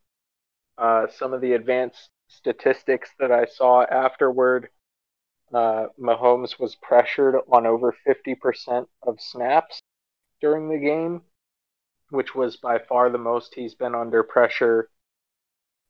Uh, 0.78 1.08
some 1.08 1.32
of 1.32 1.40
the 1.40 1.54
advanced 1.54 2.08
statistics 2.28 3.10
that 3.18 3.32
I 3.32 3.46
saw 3.46 3.82
afterward, 3.82 4.68
uh, 5.52 5.86
Mahomes 6.00 6.60
was 6.60 6.76
pressured 6.76 7.34
on 7.52 7.66
over 7.66 7.96
50% 8.06 8.86
of 9.02 9.20
snaps 9.20 9.80
during 10.44 10.68
the 10.68 10.76
game, 10.76 11.22
which 12.10 12.34
was 12.34 12.56
by 12.56 12.78
far 12.78 13.08
the 13.08 13.16
most 13.16 13.54
he's 13.54 13.74
been 13.74 13.94
under 13.94 14.22
pressure, 14.22 14.90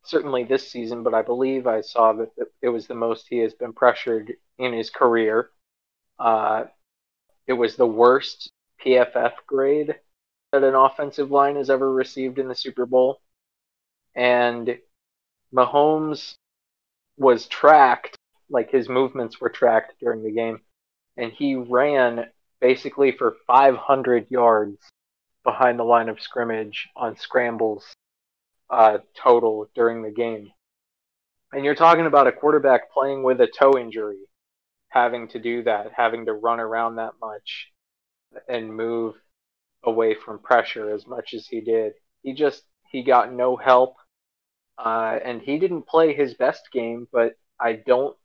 certainly 0.04 0.44
this 0.44 0.70
season, 0.70 1.02
but 1.02 1.12
I 1.12 1.22
believe 1.22 1.66
I 1.66 1.80
saw 1.80 2.12
that 2.12 2.30
it 2.62 2.68
was 2.68 2.86
the 2.86 2.94
most 2.94 3.26
he 3.28 3.38
has 3.38 3.52
been 3.52 3.72
pressured 3.72 4.34
in 4.56 4.72
his 4.72 4.90
career. 4.90 5.50
Uh, 6.20 6.66
it 7.48 7.54
was 7.54 7.74
the 7.74 7.84
worst 7.86 8.52
PFF 8.80 9.32
grade 9.44 9.96
that 10.52 10.62
an 10.62 10.76
offensive 10.76 11.32
line 11.32 11.56
has 11.56 11.68
ever 11.68 11.92
received 11.92 12.38
in 12.38 12.46
the 12.46 12.54
Super 12.54 12.86
Bowl. 12.86 13.20
And 14.14 14.78
Mahomes 15.52 16.36
was 17.16 17.48
tracked, 17.48 18.16
like 18.48 18.70
his 18.70 18.88
movements 18.88 19.40
were 19.40 19.50
tracked 19.50 19.94
during 19.98 20.22
the 20.22 20.30
game, 20.30 20.60
and 21.16 21.32
he 21.32 21.56
ran 21.56 22.26
basically 22.64 23.12
for 23.12 23.36
500 23.46 24.26
yards 24.30 24.78
behind 25.44 25.78
the 25.78 25.84
line 25.84 26.08
of 26.08 26.18
scrimmage 26.18 26.88
on 26.96 27.14
scrambles 27.14 27.84
uh, 28.70 28.96
total 29.14 29.68
during 29.74 30.02
the 30.02 30.10
game. 30.10 30.50
And 31.52 31.62
you're 31.62 31.74
talking 31.74 32.06
about 32.06 32.26
a 32.26 32.32
quarterback 32.32 32.90
playing 32.90 33.22
with 33.22 33.42
a 33.42 33.48
toe 33.48 33.76
injury, 33.78 34.30
having 34.88 35.28
to 35.28 35.38
do 35.38 35.62
that, 35.64 35.92
having 35.94 36.24
to 36.24 36.32
run 36.32 36.58
around 36.58 36.96
that 36.96 37.12
much 37.20 37.68
and 38.48 38.74
move 38.74 39.14
away 39.82 40.14
from 40.14 40.38
pressure 40.38 40.90
as 40.90 41.06
much 41.06 41.34
as 41.34 41.46
he 41.46 41.60
did. 41.60 41.92
He 42.22 42.32
just 42.32 42.62
he 42.88 43.02
got 43.02 43.30
no 43.30 43.56
help, 43.56 43.96
uh, 44.78 45.18
and 45.22 45.42
he 45.42 45.58
didn't 45.58 45.86
play 45.86 46.14
his 46.14 46.32
best 46.32 46.62
game. 46.72 47.08
But 47.12 47.34
I 47.60 47.74
don't 47.74 48.16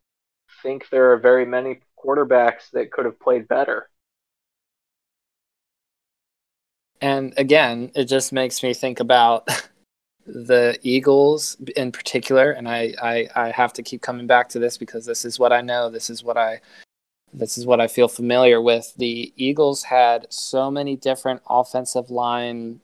think 0.63 0.88
there 0.89 1.12
are 1.12 1.17
very 1.17 1.46
many 1.46 1.81
quarterbacks 2.01 2.69
that 2.72 2.93
could 2.93 3.03
have 3.03 3.19
played 3.19 3.50
better. 3.50 3.89
And 7.01 7.34
again, 7.38 7.91
it 7.96 8.06
just 8.06 8.34
makes 8.34 8.62
me 8.62 8.74
think 8.74 9.00
about 9.00 9.48
the 10.25 10.77
Eagles 10.84 11.58
in 11.75 11.91
particular. 11.91 12.51
And 12.51 12.68
I, 12.68 12.94
I, 13.01 13.27
I 13.36 13.51
have 13.51 13.74
to 13.74 13.84
keep 13.84 14.01
coming 14.01 14.27
back 14.27 14.50
to 14.50 14.60
this 14.60 14.77
because 14.77 15.06
this 15.06 15.25
is 15.25 15.39
what 15.39 15.53
I 15.53 15.62
know. 15.62 15.89
This 15.89 16.10
is 16.10 16.24
what 16.24 16.38
I 16.38 16.62
this 17.32 17.60
is 17.60 17.65
what 17.68 17.79
I 17.79 17.88
feel 17.88 18.08
familiar 18.08 18.60
with. 18.60 18.94
The 18.98 19.32
Eagles 19.36 19.84
had 19.84 20.25
so 20.29 20.72
many 20.72 20.96
different 20.96 21.41
offensive 21.48 22.10
line 22.10 22.79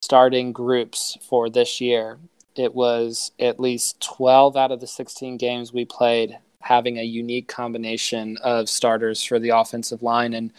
starting 0.00 0.52
groups 0.52 1.18
for 1.28 1.50
this 1.50 1.80
year. 1.80 2.18
It 2.56 2.74
was 2.74 3.32
at 3.38 3.60
least 3.60 4.00
12 4.00 4.56
out 4.56 4.72
of 4.72 4.80
the 4.80 4.86
16 4.86 5.36
games 5.36 5.72
we 5.72 5.84
played 5.84 6.38
having 6.60 6.98
a 6.98 7.02
unique 7.02 7.46
combination 7.48 8.36
of 8.38 8.68
starters 8.68 9.22
for 9.22 9.38
the 9.38 9.50
offensive 9.50 10.02
line. 10.02 10.34
And 10.34 10.52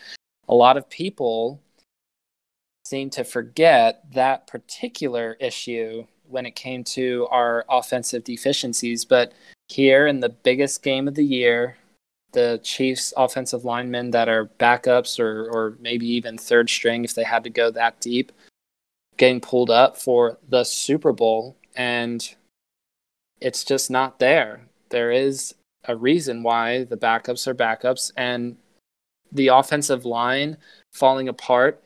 a 0.47 0.55
lot 0.55 0.77
of 0.77 0.89
people 0.89 1.59
seem 2.89 3.09
to 3.11 3.23
forget 3.23 4.03
that 4.13 4.47
particular 4.47 5.37
issue 5.39 6.05
when 6.27 6.45
it 6.47 6.55
came 6.55 6.83
to 6.83 7.27
our 7.29 7.63
offensive 7.69 8.23
deficiencies. 8.23 9.05
But 9.05 9.33
here 9.67 10.07
in 10.07 10.19
the 10.19 10.29
biggest 10.29 10.81
game 10.81 11.07
of 11.07 11.13
the 11.13 11.25
year, 11.25 11.77
the 12.31 12.59
Chiefs 12.63 13.13
offensive 13.15 13.63
linemen 13.63 14.11
that 14.11 14.27
are 14.27 14.49
backups 14.59 15.19
or, 15.19 15.49
or 15.51 15.77
maybe 15.79 16.07
even 16.07 16.37
third 16.37 16.69
string 16.69 17.03
if 17.03 17.13
they 17.13 17.23
had 17.23 17.43
to 17.43 17.49
go 17.51 17.69
that 17.69 18.01
deep, 18.01 18.31
getting 19.17 19.39
pulled 19.39 19.69
up 19.69 19.95
for 19.95 20.39
the 20.47 20.63
Super 20.63 21.11
Bowl. 21.11 21.57
And 21.75 22.35
it's 23.39 23.63
just 23.63 23.91
not 23.91 24.17
there. 24.17 24.61
There 24.89 25.11
is 25.11 25.53
a 25.85 25.95
reason 25.95 26.41
why 26.41 26.85
the 26.85 26.97
backups 26.97 27.47
are 27.47 27.55
backups 27.55 28.11
and 28.17 28.57
the 29.31 29.49
offensive 29.49 30.05
line 30.05 30.57
falling 30.91 31.29
apart 31.29 31.83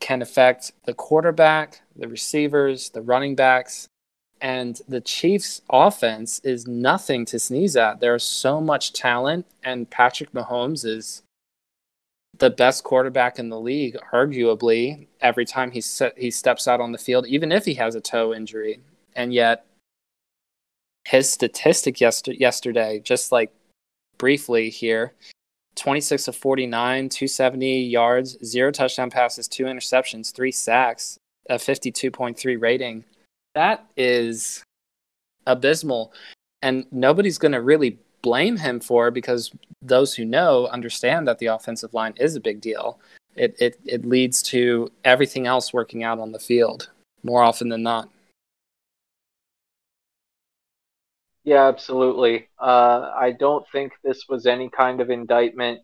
can 0.00 0.22
affect 0.22 0.72
the 0.84 0.94
quarterback, 0.94 1.80
the 1.96 2.08
receivers, 2.08 2.90
the 2.90 3.02
running 3.02 3.34
backs, 3.34 3.88
And 4.40 4.80
the 4.86 5.00
Chiefs' 5.00 5.62
offense 5.70 6.40
is 6.40 6.66
nothing 6.66 7.24
to 7.26 7.38
sneeze 7.38 7.76
at. 7.76 8.00
There's 8.00 8.24
so 8.24 8.60
much 8.60 8.92
talent, 8.92 9.46
and 9.62 9.88
Patrick 9.90 10.32
Mahomes 10.32 10.84
is 10.84 11.22
the 12.38 12.50
best 12.50 12.84
quarterback 12.84 13.38
in 13.38 13.48
the 13.48 13.58
league, 13.58 13.96
arguably, 14.12 15.06
every 15.22 15.46
time 15.46 15.70
he 15.70 15.80
set, 15.80 16.18
he 16.18 16.30
steps 16.30 16.68
out 16.68 16.82
on 16.82 16.92
the 16.92 16.98
field, 16.98 17.26
even 17.26 17.50
if 17.50 17.64
he 17.64 17.74
has 17.74 17.94
a 17.94 18.00
toe 18.00 18.34
injury. 18.34 18.80
And 19.14 19.32
yet, 19.32 19.64
his 21.06 21.30
statistic 21.30 21.98
yester- 21.98 22.34
yesterday, 22.34 23.00
just 23.00 23.32
like 23.32 23.52
briefly 24.18 24.68
here, 24.68 25.14
26 25.76 26.28
of 26.28 26.36
49, 26.36 27.08
270 27.08 27.80
yards, 27.82 28.36
zero 28.44 28.70
touchdown 28.70 29.10
passes, 29.10 29.46
two 29.46 29.64
interceptions, 29.64 30.34
three 30.34 30.52
sacks, 30.52 31.18
a 31.48 31.54
52.3 31.56 32.60
rating 32.60 33.04
that 33.56 33.86
is 33.96 34.62
abysmal. 35.46 36.12
And 36.62 36.86
nobody's 36.92 37.38
going 37.38 37.52
to 37.52 37.62
really 37.62 37.98
blame 38.22 38.58
him 38.58 38.80
for 38.80 39.10
because 39.10 39.50
those 39.80 40.14
who 40.14 40.24
know 40.24 40.66
understand 40.66 41.26
that 41.26 41.38
the 41.38 41.46
offensive 41.46 41.94
line 41.94 42.12
is 42.18 42.36
a 42.36 42.40
big 42.40 42.60
deal. 42.60 43.00
It, 43.34 43.56
it, 43.58 43.80
it 43.86 44.04
leads 44.04 44.42
to 44.44 44.92
everything 45.04 45.46
else 45.46 45.72
working 45.72 46.04
out 46.04 46.18
on 46.18 46.32
the 46.32 46.38
field 46.38 46.90
more 47.24 47.42
often 47.42 47.70
than 47.70 47.82
not. 47.82 48.10
Yeah, 51.46 51.68
absolutely. 51.68 52.48
Uh, 52.60 53.12
I 53.16 53.32
don't 53.32 53.66
think 53.70 53.92
this 54.04 54.24
was 54.28 54.46
any 54.46 54.68
kind 54.68 55.00
of 55.00 55.10
indictment 55.10 55.80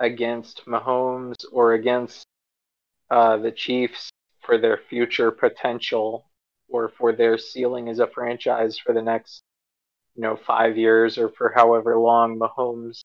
against 0.00 0.66
Mahomes 0.66 1.44
or 1.52 1.74
against 1.74 2.26
uh, 3.10 3.38
the 3.38 3.52
Chiefs 3.52 4.10
for 4.42 4.58
their 4.58 4.78
future 4.90 5.30
potential 5.32 6.30
or 6.68 6.90
for 6.90 7.12
their 7.14 7.38
ceiling 7.38 7.88
as 7.88 8.00
a 8.00 8.08
franchise 8.08 8.78
for 8.78 8.94
the 8.94 9.02
next, 9.02 9.42
you 10.16 10.22
know, 10.22 10.36
five 10.36 10.76
years 10.78 11.18
or 11.18 11.30
for 11.30 11.52
however 11.54 11.98
long 11.98 12.38
Mahomes 12.38 13.02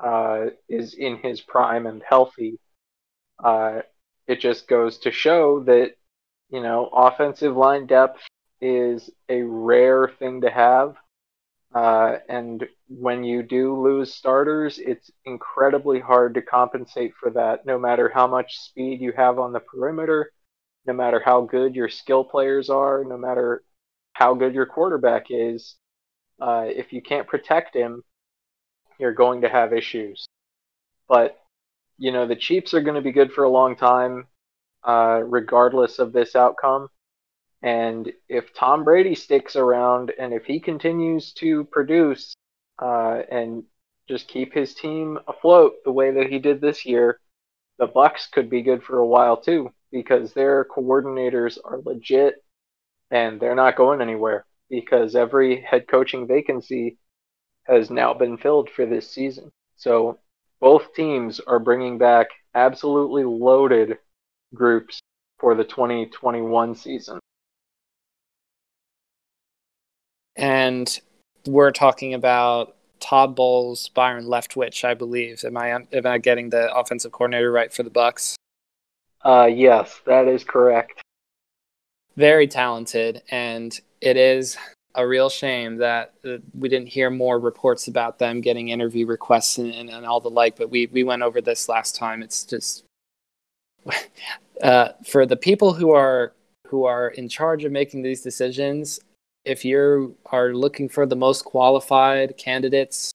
uh, 0.00 0.46
is 0.68 0.94
in 0.94 1.18
his 1.18 1.40
prime 1.42 1.86
and 1.86 2.02
healthy. 2.08 2.58
Uh, 3.42 3.82
it 4.28 4.40
just 4.40 4.68
goes 4.68 4.98
to 5.00 5.12
show 5.12 5.60
that, 5.64 5.92
you 6.50 6.62
know, 6.62 6.88
offensive 6.92 7.56
line 7.56 7.86
depth 7.86 8.20
is 8.60 9.10
a 9.28 9.42
rare 9.42 10.08
thing 10.20 10.42
to 10.42 10.50
have. 10.50 10.96
Uh, 11.74 12.16
and 12.28 12.66
when 12.88 13.22
you 13.22 13.42
do 13.42 13.78
lose 13.80 14.14
starters, 14.14 14.78
it's 14.78 15.10
incredibly 15.26 16.00
hard 16.00 16.34
to 16.34 16.42
compensate 16.42 17.12
for 17.20 17.30
that, 17.30 17.66
no 17.66 17.78
matter 17.78 18.10
how 18.12 18.26
much 18.26 18.58
speed 18.58 19.00
you 19.00 19.12
have 19.12 19.38
on 19.38 19.52
the 19.52 19.60
perimeter, 19.60 20.32
no 20.86 20.94
matter 20.94 21.20
how 21.22 21.42
good 21.42 21.74
your 21.74 21.88
skill 21.88 22.24
players 22.24 22.70
are, 22.70 23.04
no 23.04 23.18
matter 23.18 23.62
how 24.14 24.34
good 24.34 24.54
your 24.54 24.66
quarterback 24.66 25.26
is, 25.28 25.76
uh, 26.40 26.64
if 26.66 26.92
you 26.92 27.02
can't 27.02 27.28
protect 27.28 27.74
him, 27.74 28.02
you're 28.98 29.12
going 29.12 29.42
to 29.42 29.48
have 29.48 29.72
issues. 29.72 30.26
But, 31.06 31.38
you 31.98 32.12
know, 32.12 32.26
the 32.26 32.36
Chiefs 32.36 32.72
are 32.74 32.80
going 32.80 32.96
to 32.96 33.02
be 33.02 33.12
good 33.12 33.32
for 33.32 33.44
a 33.44 33.50
long 33.50 33.76
time, 33.76 34.26
uh, 34.84 35.20
regardless 35.24 35.98
of 35.98 36.12
this 36.12 36.34
outcome. 36.34 36.88
And 37.62 38.12
if 38.28 38.54
Tom 38.54 38.84
Brady 38.84 39.14
sticks 39.14 39.56
around 39.56 40.12
and 40.18 40.32
if 40.32 40.44
he 40.44 40.60
continues 40.60 41.32
to 41.34 41.64
produce 41.64 42.34
uh, 42.80 43.22
and 43.30 43.64
just 44.08 44.28
keep 44.28 44.54
his 44.54 44.74
team 44.74 45.18
afloat 45.26 45.74
the 45.84 45.92
way 45.92 46.12
that 46.12 46.28
he 46.28 46.38
did 46.38 46.60
this 46.60 46.86
year, 46.86 47.20
the 47.78 47.86
Bucks 47.86 48.26
could 48.26 48.48
be 48.48 48.62
good 48.62 48.82
for 48.82 48.98
a 48.98 49.06
while 49.06 49.36
too 49.36 49.72
because 49.90 50.32
their 50.32 50.64
coordinators 50.64 51.58
are 51.64 51.80
legit 51.84 52.44
and 53.10 53.40
they're 53.40 53.54
not 53.54 53.76
going 53.76 54.00
anywhere 54.00 54.44
because 54.70 55.16
every 55.16 55.60
head 55.62 55.88
coaching 55.88 56.26
vacancy 56.26 56.98
has 57.64 57.90
now 57.90 58.14
been 58.14 58.36
filled 58.36 58.70
for 58.70 58.86
this 58.86 59.10
season. 59.10 59.50
So 59.76 60.18
both 60.60 60.94
teams 60.94 61.40
are 61.40 61.58
bringing 61.58 61.98
back 61.98 62.28
absolutely 62.54 63.24
loaded 63.24 63.98
groups 64.54 65.00
for 65.38 65.54
the 65.54 65.64
2021 65.64 66.74
season. 66.74 67.18
And 70.38 71.00
we're 71.46 71.72
talking 71.72 72.14
about 72.14 72.76
Todd 73.00 73.34
Bowles, 73.34 73.88
Byron 73.88 74.24
Leftwich, 74.24 74.84
I 74.84 74.94
believe. 74.94 75.44
Am 75.44 75.56
I 75.56 75.70
am 75.70 76.06
I 76.06 76.18
getting 76.18 76.50
the 76.50 76.72
offensive 76.74 77.12
coordinator 77.12 77.50
right 77.50 77.72
for 77.72 77.82
the 77.82 77.90
Bucks? 77.90 78.36
Uh, 79.24 79.50
yes, 79.52 80.00
that 80.06 80.28
is 80.28 80.44
correct. 80.44 81.02
Very 82.16 82.46
talented, 82.46 83.22
and 83.30 83.78
it 84.00 84.16
is 84.16 84.56
a 84.94 85.06
real 85.06 85.28
shame 85.28 85.76
that 85.76 86.14
uh, 86.24 86.38
we 86.54 86.68
didn't 86.68 86.88
hear 86.88 87.10
more 87.10 87.38
reports 87.38 87.88
about 87.88 88.18
them 88.18 88.40
getting 88.40 88.68
interview 88.68 89.06
requests 89.06 89.58
and, 89.58 89.72
and, 89.72 89.90
and, 89.90 90.06
all 90.06 90.20
the 90.20 90.30
like. 90.30 90.56
But 90.56 90.70
we 90.70 90.86
we 90.86 91.02
went 91.02 91.22
over 91.22 91.40
this 91.40 91.68
last 91.68 91.96
time. 91.96 92.22
It's 92.22 92.44
just 92.44 92.84
uh, 94.62 94.90
for 95.04 95.26
the 95.26 95.36
people 95.36 95.72
who 95.74 95.92
are 95.92 96.32
who 96.68 96.84
are 96.84 97.08
in 97.08 97.28
charge 97.28 97.64
of 97.64 97.72
making 97.72 98.02
these 98.02 98.22
decisions. 98.22 99.00
If 99.48 99.64
you 99.64 100.14
are 100.26 100.52
looking 100.52 100.90
for 100.90 101.06
the 101.06 101.16
most 101.16 101.46
qualified 101.46 102.36
candidates 102.36 103.10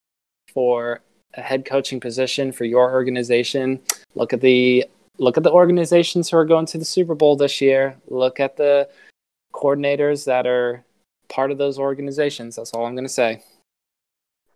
for 0.52 1.02
a 1.36 1.42
head 1.42 1.64
coaching 1.64 2.00
position 2.00 2.52
for 2.52 2.66
your 2.66 2.92
organization, 2.92 3.80
look 4.16 4.34
at 4.34 4.42
the 4.42 4.84
look 5.20 5.38
at 5.38 5.44
the 5.44 5.52
organizations 5.52 6.32
who 6.32 6.38
are 6.38 6.46
going 6.46 6.66
to 6.66 6.80
the 6.80 6.86
Super 6.86 7.14
Bowl 7.14 7.36
this 7.36 7.62
year. 7.62 7.96
Look 8.08 8.40
at 8.40 8.58
the 8.58 8.90
coordinators 9.54 10.26
that 10.26 10.48
are 10.48 10.84
part 11.30 11.52
of 11.52 11.60
those 11.60 11.78
organizations. 11.78 12.56
That's 12.56 12.74
all 12.74 12.88
I'm 12.88 12.96
going 12.96 13.06
to 13.06 13.14
say. 13.14 13.44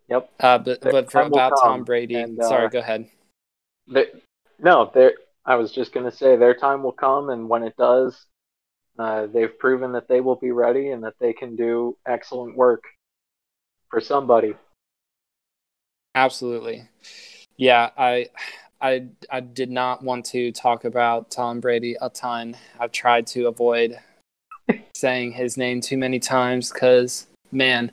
Yep. 0.08 0.30
Uh, 0.40 0.58
but 0.58 0.80
but 0.80 1.12
for, 1.12 1.20
about 1.20 1.52
Tom 1.62 1.84
Brady, 1.84 2.16
and, 2.16 2.40
uh, 2.40 2.48
sorry, 2.48 2.68
go 2.70 2.80
ahead. 2.80 3.08
no, 4.58 4.90
I 5.46 5.54
was 5.54 5.70
just 5.70 5.92
going 5.92 6.10
to 6.10 6.16
say 6.16 6.34
their 6.34 6.54
time 6.54 6.82
will 6.82 6.90
come, 6.90 7.30
and 7.30 7.48
when 7.48 7.62
it 7.62 7.76
does, 7.76 8.26
uh, 8.98 9.26
they've 9.26 9.58
proven 9.58 9.92
that 9.92 10.08
they 10.08 10.20
will 10.20 10.36
be 10.36 10.50
ready 10.50 10.90
and 10.90 11.04
that 11.04 11.14
they 11.20 11.32
can 11.32 11.56
do 11.56 11.96
excellent 12.06 12.56
work 12.56 12.84
for 13.90 14.00
somebody. 14.00 14.54
Absolutely. 16.14 16.88
Yeah, 17.56 17.90
I 17.96 18.28
I 18.80 19.06
I 19.30 19.40
did 19.40 19.70
not 19.70 20.02
want 20.02 20.24
to 20.26 20.52
talk 20.52 20.84
about 20.84 21.30
Tom 21.30 21.60
Brady 21.60 21.96
a 22.00 22.10
ton. 22.10 22.56
I've 22.78 22.92
tried 22.92 23.26
to 23.28 23.46
avoid 23.46 23.98
saying 24.94 25.32
his 25.32 25.56
name 25.56 25.80
too 25.80 25.96
many 25.96 26.18
times 26.18 26.72
because 26.72 27.26
man, 27.52 27.92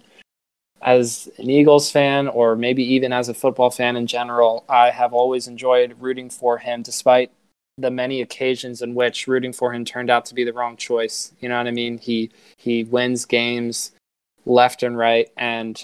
as 0.81 1.29
an 1.37 1.49
Eagles 1.49 1.91
fan 1.91 2.27
or 2.27 2.55
maybe 2.55 2.83
even 2.83 3.13
as 3.13 3.29
a 3.29 3.33
football 3.33 3.71
fan 3.71 3.95
in 3.95 4.07
general, 4.07 4.65
I 4.67 4.89
have 4.89 5.13
always 5.13 5.47
enjoyed 5.47 5.95
rooting 5.99 6.29
for 6.29 6.57
him 6.57 6.81
despite 6.81 7.31
the 7.77 7.91
many 7.91 8.21
occasions 8.21 8.81
in 8.81 8.95
which 8.95 9.27
rooting 9.27 9.51
for 9.51 9.73
him 9.73 9.83
turned 9.83 10.09
out 10.09 10.25
to 10.25 10.35
be 10.35 10.43
the 10.43 10.53
wrong 10.53 10.77
choice. 10.77 11.33
You 11.39 11.49
know 11.49 11.57
what 11.57 11.67
I 11.67 11.71
mean? 11.71 11.97
He 11.97 12.31
he 12.57 12.83
wins 12.85 13.25
games 13.25 13.91
left 14.45 14.83
and 14.83 14.97
right 14.97 15.29
and 15.37 15.81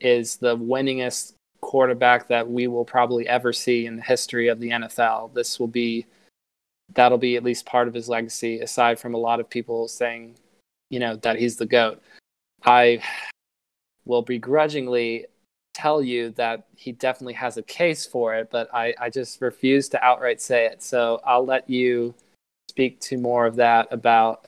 is 0.00 0.36
the 0.36 0.56
winningest 0.56 1.34
quarterback 1.60 2.28
that 2.28 2.48
we 2.48 2.66
will 2.66 2.84
probably 2.84 3.26
ever 3.28 3.52
see 3.52 3.86
in 3.86 3.96
the 3.96 4.02
history 4.02 4.48
of 4.48 4.60
the 4.60 4.70
NFL. 4.70 5.34
This 5.34 5.58
will 5.58 5.68
be 5.68 6.06
that'll 6.94 7.18
be 7.18 7.36
at 7.36 7.44
least 7.44 7.66
part 7.66 7.88
of 7.88 7.94
his 7.94 8.08
legacy 8.08 8.60
aside 8.60 8.98
from 8.98 9.14
a 9.14 9.18
lot 9.18 9.40
of 9.40 9.50
people 9.50 9.88
saying, 9.88 10.34
you 10.88 10.98
know, 10.98 11.16
that 11.16 11.38
he's 11.38 11.56
the 11.56 11.66
goat. 11.66 12.00
I 12.64 13.02
will 14.06 14.22
begrudgingly 14.22 15.26
tell 15.78 16.02
you 16.02 16.30
that 16.30 16.66
he 16.76 16.92
definitely 16.92 17.34
has 17.34 17.56
a 17.56 17.62
case 17.62 18.04
for 18.04 18.34
it, 18.34 18.50
but 18.50 18.68
I, 18.74 18.94
I 19.00 19.10
just 19.10 19.40
refuse 19.40 19.88
to 19.90 20.04
outright 20.04 20.40
say 20.40 20.66
it. 20.66 20.82
So 20.82 21.20
I'll 21.24 21.44
let 21.44 21.70
you 21.70 22.14
speak 22.68 23.00
to 23.00 23.16
more 23.16 23.46
of 23.46 23.56
that 23.56 23.86
about 23.90 24.46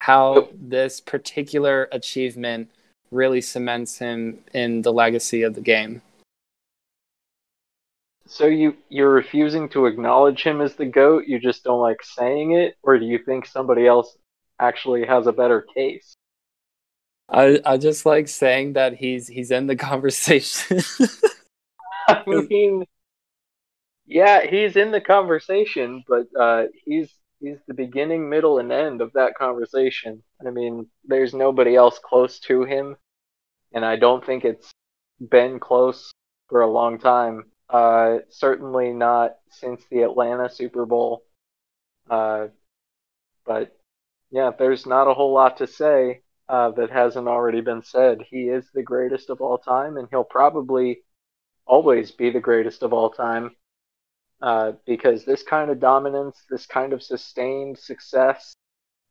how 0.00 0.48
this 0.54 1.00
particular 1.00 1.88
achievement 1.92 2.68
really 3.10 3.40
cements 3.40 3.98
him 3.98 4.38
in 4.52 4.82
the 4.82 4.92
legacy 4.92 5.42
of 5.42 5.54
the 5.54 5.60
game. 5.60 6.02
So 8.26 8.46
you 8.46 8.76
you're 8.88 9.12
refusing 9.12 9.68
to 9.70 9.86
acknowledge 9.86 10.42
him 10.42 10.60
as 10.60 10.74
the 10.74 10.86
goat. 10.86 11.24
You 11.26 11.38
just 11.38 11.64
don't 11.64 11.80
like 11.80 12.02
saying 12.02 12.52
it, 12.52 12.76
or 12.82 12.98
do 12.98 13.04
you 13.04 13.18
think 13.18 13.46
somebody 13.46 13.86
else 13.86 14.16
actually 14.58 15.04
has 15.04 15.26
a 15.26 15.32
better 15.32 15.66
case? 15.74 16.14
I 17.32 17.60
I 17.64 17.76
just 17.78 18.06
like 18.06 18.28
saying 18.28 18.74
that 18.74 18.94
he's 18.94 19.28
he's 19.28 19.50
in 19.50 19.66
the 19.66 19.76
conversation. 19.90 20.80
I 22.08 22.22
mean, 22.26 22.84
yeah, 24.06 24.46
he's 24.46 24.76
in 24.76 24.90
the 24.90 25.00
conversation, 25.00 26.04
but 26.08 26.26
uh, 26.38 26.64
he's 26.84 27.10
he's 27.40 27.58
the 27.66 27.74
beginning, 27.74 28.28
middle, 28.28 28.58
and 28.58 28.72
end 28.72 29.00
of 29.00 29.12
that 29.14 29.34
conversation. 29.34 30.22
I 30.46 30.50
mean, 30.50 30.86
there's 31.04 31.34
nobody 31.34 31.74
else 31.76 31.98
close 31.98 32.38
to 32.40 32.64
him, 32.64 32.96
and 33.72 33.84
I 33.84 33.96
don't 33.96 34.24
think 34.24 34.44
it's 34.44 34.70
been 35.30 35.58
close 35.60 36.12
for 36.48 36.62
a 36.62 36.70
long 36.70 36.98
time. 36.98 37.44
Uh, 37.70 38.18
certainly 38.28 38.92
not 38.92 39.36
since 39.50 39.82
the 39.90 40.02
Atlanta 40.02 40.50
Super 40.50 40.84
Bowl. 40.84 41.24
Uh, 42.10 42.48
but 43.46 43.74
yeah, 44.30 44.50
there's 44.58 44.86
not 44.86 45.08
a 45.08 45.14
whole 45.14 45.32
lot 45.32 45.58
to 45.58 45.66
say. 45.66 46.20
Uh, 46.48 46.70
that 46.72 46.90
hasn't 46.90 47.28
already 47.28 47.60
been 47.60 47.82
said. 47.82 48.22
He 48.28 48.48
is 48.48 48.68
the 48.74 48.82
greatest 48.82 49.30
of 49.30 49.40
all 49.40 49.58
time, 49.58 49.96
and 49.96 50.08
he'll 50.10 50.24
probably 50.24 51.00
always 51.66 52.10
be 52.10 52.30
the 52.30 52.40
greatest 52.40 52.82
of 52.82 52.92
all 52.92 53.10
time 53.10 53.56
uh, 54.42 54.72
because 54.86 55.24
this 55.24 55.42
kind 55.42 55.70
of 55.70 55.80
dominance, 55.80 56.44
this 56.50 56.66
kind 56.66 56.92
of 56.92 57.02
sustained 57.02 57.78
success, 57.78 58.54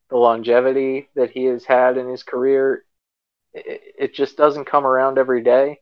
the 0.10 0.17
longevity 0.17 1.10
that 1.15 1.32
he 1.32 1.46
has 1.46 1.63
had 1.63 1.98
in 1.98 2.08
his 2.10 2.22
career, 2.24 2.84
it, 3.54 3.82
it 3.98 4.13
just 4.13 4.38
doesn't 4.38 4.65
come 4.65 4.86
around 4.86 5.17
every 5.17 5.41
day. 5.41 5.80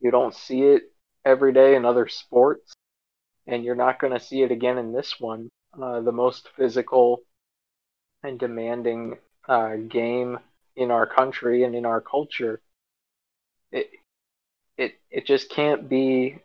You 0.00 0.10
don't 0.10 0.34
see 0.34 0.62
it 0.62 0.82
every 1.24 1.52
day 1.52 1.76
in 1.76 1.84
other 1.84 2.08
sports, 2.08 2.72
and 3.46 3.64
you're 3.64 3.76
not 3.76 4.00
going 4.00 4.12
to 4.12 4.20
see 4.24 4.42
it 4.42 4.50
again 4.50 4.78
in 4.78 4.92
this 4.92 5.20
one. 5.20 5.48
Uh, 5.80 6.00
the 6.00 6.12
most 6.12 6.48
physical 6.56 7.20
and 8.24 8.38
demanding 8.38 9.18
uh, 9.48 9.76
game 9.76 10.38
in 10.78 10.90
our 10.90 11.06
country 11.06 11.64
and 11.64 11.74
in 11.74 11.84
our 11.84 12.00
culture. 12.00 12.60
It 13.72 13.90
it 14.78 14.94
it 15.10 15.26
just 15.26 15.50
can't 15.50 15.88
be 15.88 16.38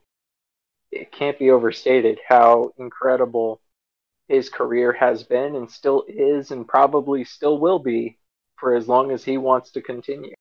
it 0.92 1.12
can't 1.12 1.40
be 1.40 1.52
overstated 1.52 2.20
how 2.28 2.74
incredible 2.78 3.62
his 4.28 4.50
career 4.50 4.92
has 4.94 5.24
been 5.24 5.56
and 5.56 5.70
still 5.70 6.04
is 6.08 6.52
and 6.52 6.68
probably 6.68 7.24
still 7.24 7.60
will 7.60 7.80
be 7.80 8.18
for 8.58 8.76
as 8.76 8.88
long 8.88 9.12
as 9.12 9.24
he 9.24 9.38
wants 9.38 9.72
to 9.72 9.82
continue. 9.82 10.34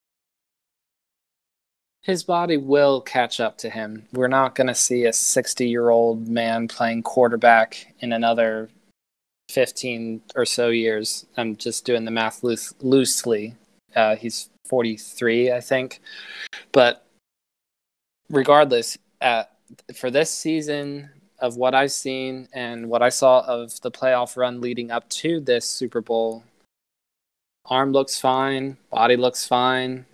His 2.00 2.24
body 2.24 2.56
will 2.56 3.00
catch 3.00 3.38
up 3.40 3.58
to 3.58 3.70
him. 3.70 4.08
We're 4.12 4.28
not 4.28 4.54
going 4.54 4.66
to 4.66 4.74
see 4.74 5.04
a 5.04 5.12
60 5.12 5.68
year 5.68 5.90
old 5.90 6.28
man 6.28 6.66
playing 6.66 7.02
quarterback 7.02 7.94
in 8.00 8.12
another 8.12 8.70
15 9.50 10.22
or 10.34 10.44
so 10.44 10.68
years. 10.68 11.26
I'm 11.36 11.56
just 11.56 11.84
doing 11.84 12.04
the 12.04 12.10
math 12.10 12.42
loose, 12.42 12.74
loosely. 12.80 13.54
Uh, 13.94 14.16
he's 14.16 14.50
43, 14.66 15.52
I 15.52 15.60
think. 15.60 16.00
But 16.72 17.06
regardless, 18.30 18.98
uh, 19.20 19.44
for 19.94 20.10
this 20.10 20.30
season, 20.30 21.10
of 21.42 21.56
what 21.56 21.74
I've 21.74 21.92
seen 21.92 22.48
and 22.52 22.88
what 22.88 23.02
I 23.02 23.08
saw 23.08 23.40
of 23.40 23.78
the 23.80 23.90
playoff 23.90 24.36
run 24.36 24.60
leading 24.60 24.92
up 24.92 25.08
to 25.10 25.40
this 25.40 25.66
Super 25.66 26.00
Bowl, 26.00 26.44
arm 27.66 27.92
looks 27.92 28.18
fine, 28.18 28.76
body 28.90 29.16
looks 29.16 29.46
fine. 29.46 30.06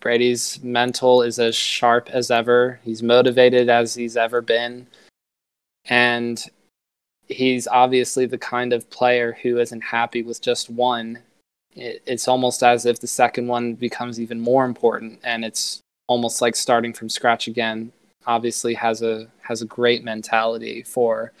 Brady's 0.00 0.62
mental 0.62 1.22
is 1.22 1.38
as 1.38 1.54
sharp 1.54 2.08
as 2.10 2.30
ever. 2.30 2.80
He's 2.84 3.02
motivated 3.02 3.68
as 3.68 3.94
he's 3.94 4.16
ever 4.16 4.40
been. 4.40 4.86
And 5.86 6.44
he's 7.28 7.68
obviously 7.68 8.26
the 8.26 8.38
kind 8.38 8.72
of 8.72 8.90
player 8.90 9.36
who 9.42 9.58
isn't 9.58 9.80
happy 9.80 10.22
with 10.22 10.40
just 10.40 10.70
one. 10.70 11.18
It's 11.74 12.28
almost 12.28 12.62
as 12.62 12.86
if 12.86 13.00
the 13.00 13.06
second 13.06 13.46
one 13.46 13.74
becomes 13.74 14.20
even 14.20 14.40
more 14.40 14.64
important, 14.64 15.20
and 15.24 15.44
it's 15.44 15.80
almost 16.06 16.42
like 16.42 16.56
starting 16.56 16.92
from 16.92 17.08
scratch 17.08 17.48
again. 17.48 17.92
Obviously, 18.26 18.74
has 18.74 19.02
a 19.02 19.28
has 19.42 19.62
a 19.62 19.66
great 19.66 20.04
mentality 20.04 20.82
for 20.82 21.32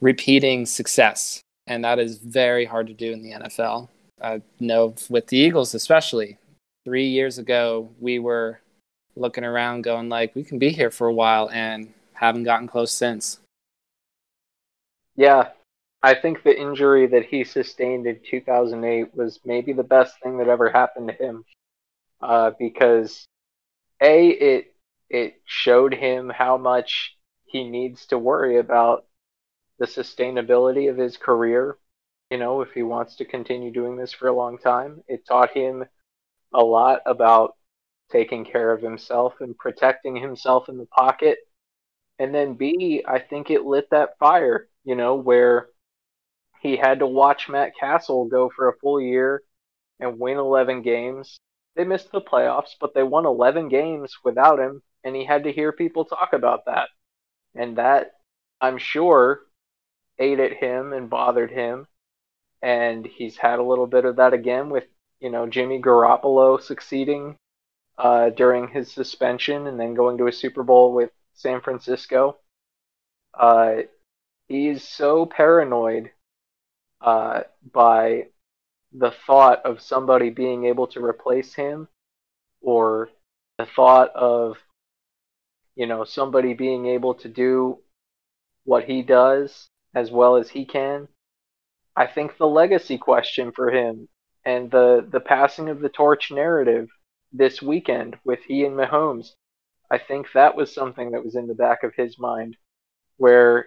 repeating 0.00 0.66
success, 0.66 1.40
and 1.66 1.84
that 1.84 1.98
is 1.98 2.18
very 2.18 2.64
hard 2.64 2.86
to 2.88 2.94
do 2.94 3.12
in 3.12 3.22
the 3.22 3.32
NFL. 3.32 3.88
I 4.20 4.42
know 4.60 4.94
with 5.08 5.26
the 5.28 5.36
Eagles, 5.36 5.74
especially 5.74 6.38
three 6.84 7.06
years 7.06 7.38
ago, 7.38 7.90
we 8.00 8.18
were 8.18 8.60
looking 9.16 9.44
around, 9.44 9.82
going 9.82 10.08
like, 10.08 10.34
"We 10.34 10.44
can 10.44 10.58
be 10.58 10.70
here 10.70 10.90
for 10.90 11.06
a 11.06 11.14
while," 11.14 11.50
and 11.50 11.92
haven't 12.14 12.44
gotten 12.44 12.66
close 12.66 12.92
since. 12.92 13.40
Yeah, 15.16 15.50
I 16.02 16.14
think 16.14 16.42
the 16.42 16.58
injury 16.58 17.06
that 17.08 17.26
he 17.26 17.44
sustained 17.44 18.06
in 18.06 18.20
2008 18.28 19.14
was 19.14 19.40
maybe 19.44 19.72
the 19.72 19.82
best 19.82 20.20
thing 20.22 20.38
that 20.38 20.48
ever 20.48 20.70
happened 20.70 21.08
to 21.08 21.14
him, 21.14 21.44
uh, 22.20 22.52
because 22.58 23.26
a 24.02 24.28
it 24.28 24.74
it 25.10 25.40
showed 25.44 25.94
him 25.94 26.30
how 26.30 26.56
much 26.56 27.16
he 27.46 27.64
needs 27.68 28.06
to 28.06 28.18
worry 28.18 28.58
about 28.58 29.06
the 29.78 29.86
sustainability 29.86 30.90
of 30.90 30.96
his 30.96 31.16
career. 31.16 31.78
You 32.30 32.38
know, 32.38 32.60
if 32.62 32.72
he 32.72 32.82
wants 32.82 33.16
to 33.16 33.24
continue 33.24 33.72
doing 33.72 33.96
this 33.96 34.12
for 34.12 34.28
a 34.28 34.36
long 34.36 34.58
time, 34.58 35.02
it 35.08 35.26
taught 35.26 35.52
him 35.56 35.84
a 36.54 36.62
lot 36.64 37.02
about 37.06 37.56
taking 38.10 38.44
care 38.44 38.72
of 38.72 38.82
himself 38.82 39.34
and 39.40 39.56
protecting 39.58 40.16
himself 40.16 40.68
in 40.68 40.78
the 40.78 40.86
pocket. 40.86 41.38
And 42.18 42.34
then 42.34 42.54
B, 42.54 43.04
I 43.06 43.18
think 43.20 43.50
it 43.50 43.64
lit 43.64 43.90
that 43.90 44.18
fire 44.18 44.68
you 44.86 44.94
know, 44.94 45.16
where 45.16 45.68
he 46.60 46.76
had 46.76 47.00
to 47.00 47.06
watch 47.06 47.48
Matt 47.48 47.72
Cassel 47.78 48.26
go 48.26 48.50
for 48.54 48.68
a 48.68 48.76
full 48.78 49.00
year 49.00 49.42
and 50.00 50.18
win 50.18 50.38
11 50.38 50.82
games. 50.82 51.38
They 51.74 51.84
missed 51.84 52.12
the 52.12 52.20
playoffs, 52.20 52.74
but 52.80 52.94
they 52.94 53.02
won 53.02 53.26
11 53.26 53.68
games 53.68 54.16
without 54.24 54.58
him, 54.58 54.82
and 55.04 55.14
he 55.14 55.24
had 55.24 55.44
to 55.44 55.52
hear 55.52 55.72
people 55.72 56.04
talk 56.04 56.32
about 56.32 56.64
that. 56.66 56.88
And 57.54 57.76
that, 57.76 58.12
I'm 58.60 58.78
sure, 58.78 59.42
ate 60.18 60.40
at 60.40 60.54
him 60.54 60.92
and 60.92 61.10
bothered 61.10 61.50
him. 61.50 61.86
And 62.62 63.06
he's 63.06 63.36
had 63.36 63.58
a 63.58 63.62
little 63.64 63.86
bit 63.86 64.04
of 64.04 64.16
that 64.16 64.32
again 64.32 64.70
with, 64.70 64.84
you 65.20 65.30
know, 65.30 65.46
Jimmy 65.46 65.80
Garoppolo 65.80 66.60
succeeding 66.60 67.36
uh, 67.98 68.30
during 68.30 68.68
his 68.68 68.90
suspension 68.90 69.66
and 69.66 69.78
then 69.78 69.94
going 69.94 70.18
to 70.18 70.26
a 70.26 70.32
Super 70.32 70.62
Bowl 70.62 70.92
with 70.92 71.10
San 71.34 71.60
Francisco. 71.60 72.38
Uh, 73.34 73.82
he's 74.48 74.82
so 74.82 75.26
paranoid 75.26 76.10
uh, 77.00 77.42
by 77.72 78.26
the 78.92 79.12
thought 79.26 79.64
of 79.64 79.80
somebody 79.80 80.30
being 80.30 80.64
able 80.64 80.86
to 80.86 81.04
replace 81.04 81.54
him 81.54 81.88
or 82.62 83.10
the 83.58 83.66
thought 83.66 84.10
of 84.14 84.56
you 85.74 85.86
know 85.86 86.04
somebody 86.04 86.54
being 86.54 86.86
able 86.86 87.14
to 87.14 87.28
do 87.28 87.78
what 88.64 88.84
he 88.84 89.02
does 89.02 89.68
as 89.94 90.10
well 90.10 90.36
as 90.36 90.48
he 90.50 90.64
can 90.64 91.08
i 91.96 92.06
think 92.06 92.36
the 92.38 92.46
legacy 92.46 92.96
question 92.96 93.52
for 93.52 93.70
him 93.70 94.08
and 94.44 94.70
the 94.70 95.06
the 95.10 95.20
passing 95.20 95.68
of 95.68 95.80
the 95.80 95.88
torch 95.88 96.30
narrative 96.30 96.88
this 97.32 97.60
weekend 97.60 98.16
with 98.24 98.40
he 98.48 98.64
and 98.64 98.76
Mahomes 98.76 99.32
i 99.90 99.98
think 99.98 100.28
that 100.32 100.56
was 100.56 100.72
something 100.72 101.10
that 101.10 101.24
was 101.24 101.36
in 101.36 101.46
the 101.48 101.54
back 101.54 101.82
of 101.82 101.94
his 101.96 102.18
mind 102.18 102.56
where 103.18 103.66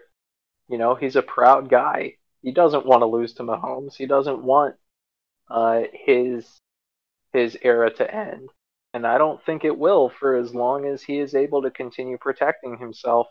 you 0.70 0.78
know, 0.78 0.96
he's 0.96 1.16
a 1.16 1.22
proud 1.22 1.70
guy. 1.70 2.14
He 2.42 2.52
doesn't 2.52 2.86
want 2.86 3.02
to 3.02 3.06
lose 3.06 3.34
to 3.34 3.44
Mahomes. 3.44 3.96
He 3.96 4.06
doesn't 4.06 4.44
want 4.44 4.76
uh, 5.50 5.82
his 5.94 6.60
his 7.34 7.58
era 7.62 7.94
to 7.96 8.14
end. 8.16 8.50
And 8.94 9.06
I 9.06 9.18
don't 9.18 9.44
think 9.46 9.64
it 9.64 9.78
will 9.78 10.10
for 10.10 10.36
as 10.36 10.54
long 10.54 10.86
as 10.86 11.04
he 11.04 11.20
is 11.20 11.36
able 11.36 11.62
to 11.62 11.70
continue 11.70 12.18
protecting 12.18 12.78
himself 12.78 13.28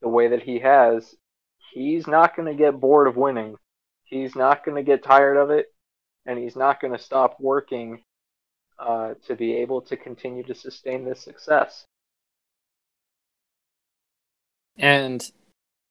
the 0.00 0.08
way 0.08 0.28
that 0.28 0.42
he 0.42 0.58
has. 0.60 1.14
He's 1.72 2.06
not 2.06 2.34
going 2.34 2.48
to 2.48 2.54
get 2.54 2.80
bored 2.80 3.06
of 3.06 3.16
winning. 3.16 3.56
He's 4.04 4.34
not 4.34 4.64
going 4.64 4.76
to 4.76 4.82
get 4.82 5.02
tired 5.02 5.36
of 5.36 5.50
it. 5.50 5.66
And 6.24 6.38
he's 6.38 6.56
not 6.56 6.80
going 6.80 6.92
to 6.96 7.02
stop 7.02 7.36
working 7.38 8.02
uh, 8.78 9.14
to 9.26 9.36
be 9.36 9.56
able 9.56 9.82
to 9.82 9.96
continue 9.96 10.42
to 10.44 10.54
sustain 10.54 11.04
this 11.04 11.20
success. 11.20 11.84
And 14.78 15.30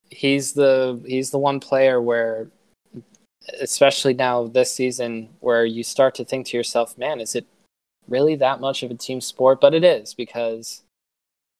he's 0.09 0.53
the 0.53 1.01
he's 1.05 1.31
the 1.31 1.37
one 1.37 1.59
player 1.59 2.01
where 2.01 2.47
especially 3.61 4.13
now 4.13 4.47
this 4.47 4.73
season 4.73 5.29
where 5.39 5.65
you 5.65 5.83
start 5.83 6.15
to 6.15 6.25
think 6.25 6.47
to 6.47 6.57
yourself, 6.57 6.97
man, 6.97 7.19
is 7.19 7.35
it 7.35 7.45
really 8.07 8.35
that 8.35 8.59
much 8.59 8.83
of 8.83 8.91
a 8.91 8.95
team 8.95 9.21
sport? 9.21 9.61
But 9.61 9.73
it 9.73 9.83
is 9.83 10.13
because 10.13 10.83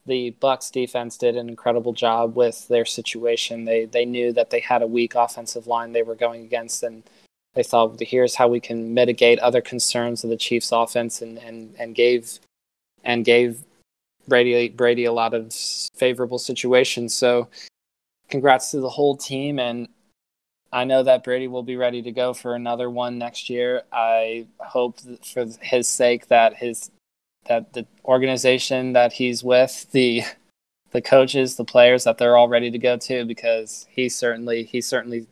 the 0.05 0.31
Bucks 0.39 0.69
defense 0.69 1.17
did 1.17 1.35
an 1.35 1.49
incredible 1.49 1.93
job 1.93 2.35
with 2.35 2.67
their 2.67 2.85
situation. 2.85 3.65
They 3.65 3.85
they 3.85 4.05
knew 4.05 4.33
that 4.33 4.49
they 4.49 4.59
had 4.59 4.81
a 4.81 4.87
weak 4.87 5.15
offensive 5.15 5.67
line 5.67 5.91
they 5.91 6.03
were 6.03 6.15
going 6.15 6.43
against 6.43 6.83
and 6.83 7.03
they 7.55 7.63
thought 7.63 7.99
here's 7.99 8.35
how 8.35 8.47
we 8.49 8.59
can 8.59 8.93
mitigate 8.93 9.39
other 9.39 9.61
concerns 9.61 10.23
of 10.23 10.29
the 10.29 10.35
Chiefs 10.35 10.71
offense 10.73 11.21
and, 11.21 11.37
and, 11.37 11.73
and 11.79 11.95
gave 11.95 12.39
and 13.03 13.23
gave 13.23 13.63
Brady 14.27 14.69
Brady 14.69 15.05
a 15.05 15.13
lot 15.13 15.33
of 15.33 15.53
favorable 15.53 16.37
situations. 16.37 17.13
So 17.13 17.47
congrats 18.29 18.71
to 18.71 18.79
the 18.79 18.89
whole 18.89 19.15
team 19.15 19.59
and 19.59 19.87
I 20.75 20.83
know 20.83 21.03
that 21.03 21.23
Brady 21.23 21.47
will 21.47 21.63
be 21.63 21.77
ready 21.77 22.01
to 22.01 22.11
go 22.11 22.33
for 22.33 22.53
another 22.53 22.89
one 22.89 23.17
next 23.17 23.49
year. 23.49 23.83
I 23.93 24.45
hope 24.59 24.99
for 25.23 25.45
his 25.61 25.87
sake 25.87 26.27
that 26.27 26.57
his 26.57 26.91
that 27.47 27.71
the 27.71 27.85
organization 28.03 28.91
that 28.91 29.13
he's 29.13 29.41
with, 29.41 29.89
the 29.91 30.23
the 30.91 31.01
coaches, 31.01 31.55
the 31.55 31.63
players 31.63 32.03
that 32.03 32.17
they're 32.17 32.35
all 32.35 32.49
ready 32.49 32.71
to 32.71 32.77
go 32.77 32.97
too 32.97 33.23
because 33.23 33.87
he's 33.89 34.17
certainly 34.17 34.63
he's 34.63 34.85
certainly 34.85 35.27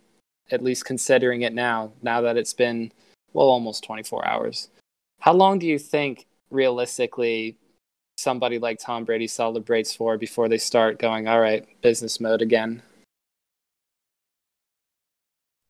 at 0.49 0.63
least 0.63 0.85
considering 0.85 1.41
it 1.41 1.53
now 1.53 1.91
now 2.01 2.21
that 2.21 2.37
it's 2.37 2.53
been 2.53 2.91
well 3.33 3.49
almost 3.49 3.83
24 3.83 4.25
hours. 4.25 4.69
How 5.19 5.33
long 5.33 5.59
do 5.59 5.67
you 5.67 5.79
think 5.79 6.25
realistically 6.51 7.57
somebody 8.23 8.57
like 8.57 8.79
Tom 8.79 9.03
Brady 9.03 9.27
celebrates 9.27 9.93
for 9.93 10.17
before 10.17 10.47
they 10.47 10.57
start 10.57 10.97
going, 10.97 11.27
all 11.27 11.39
right, 11.39 11.67
business 11.81 12.19
mode 12.19 12.41
again? 12.41 12.81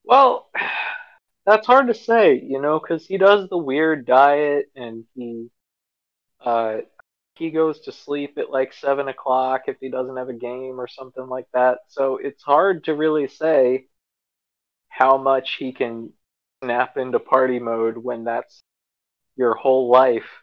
Well, 0.06 0.50
that's 1.46 1.68
hard 1.68 1.88
to 1.88 1.94
say, 1.94 2.40
you 2.40 2.62
know, 2.62 2.80
because 2.80 3.06
he 3.06 3.18
does 3.18 3.50
the 3.50 3.58
weird 3.58 4.06
diet 4.06 4.68
and 4.76 5.06
he 5.16 5.50
uh, 6.46 6.78
he 7.36 7.50
goes 7.50 7.80
to 7.82 7.92
sleep 7.92 8.38
at 8.38 8.52
like 8.52 8.74
seven 8.74 9.08
o'clock 9.08 9.64
if 9.68 9.78
he 9.80 9.90
doesn't 9.90 10.18
have 10.18 10.30
a 10.30 10.34
game 10.34 10.80
or 10.80 10.88
something 10.88 11.28
like 11.28 11.48
that. 11.54 11.80
So 11.88 12.18
it's 12.18 12.44
hard 12.44 12.84
to 12.86 12.94
really 12.94 13.28
say 13.28 13.88
how 14.90 15.18
much 15.18 15.56
he 15.56 15.72
can 15.72 16.14
snap 16.64 16.98
into 16.98 17.20
party 17.20 17.60
mode 17.60 17.98
when 17.98 18.24
that's 18.24 18.62
your 19.36 19.56
whole 19.56 19.90
life, 19.90 20.43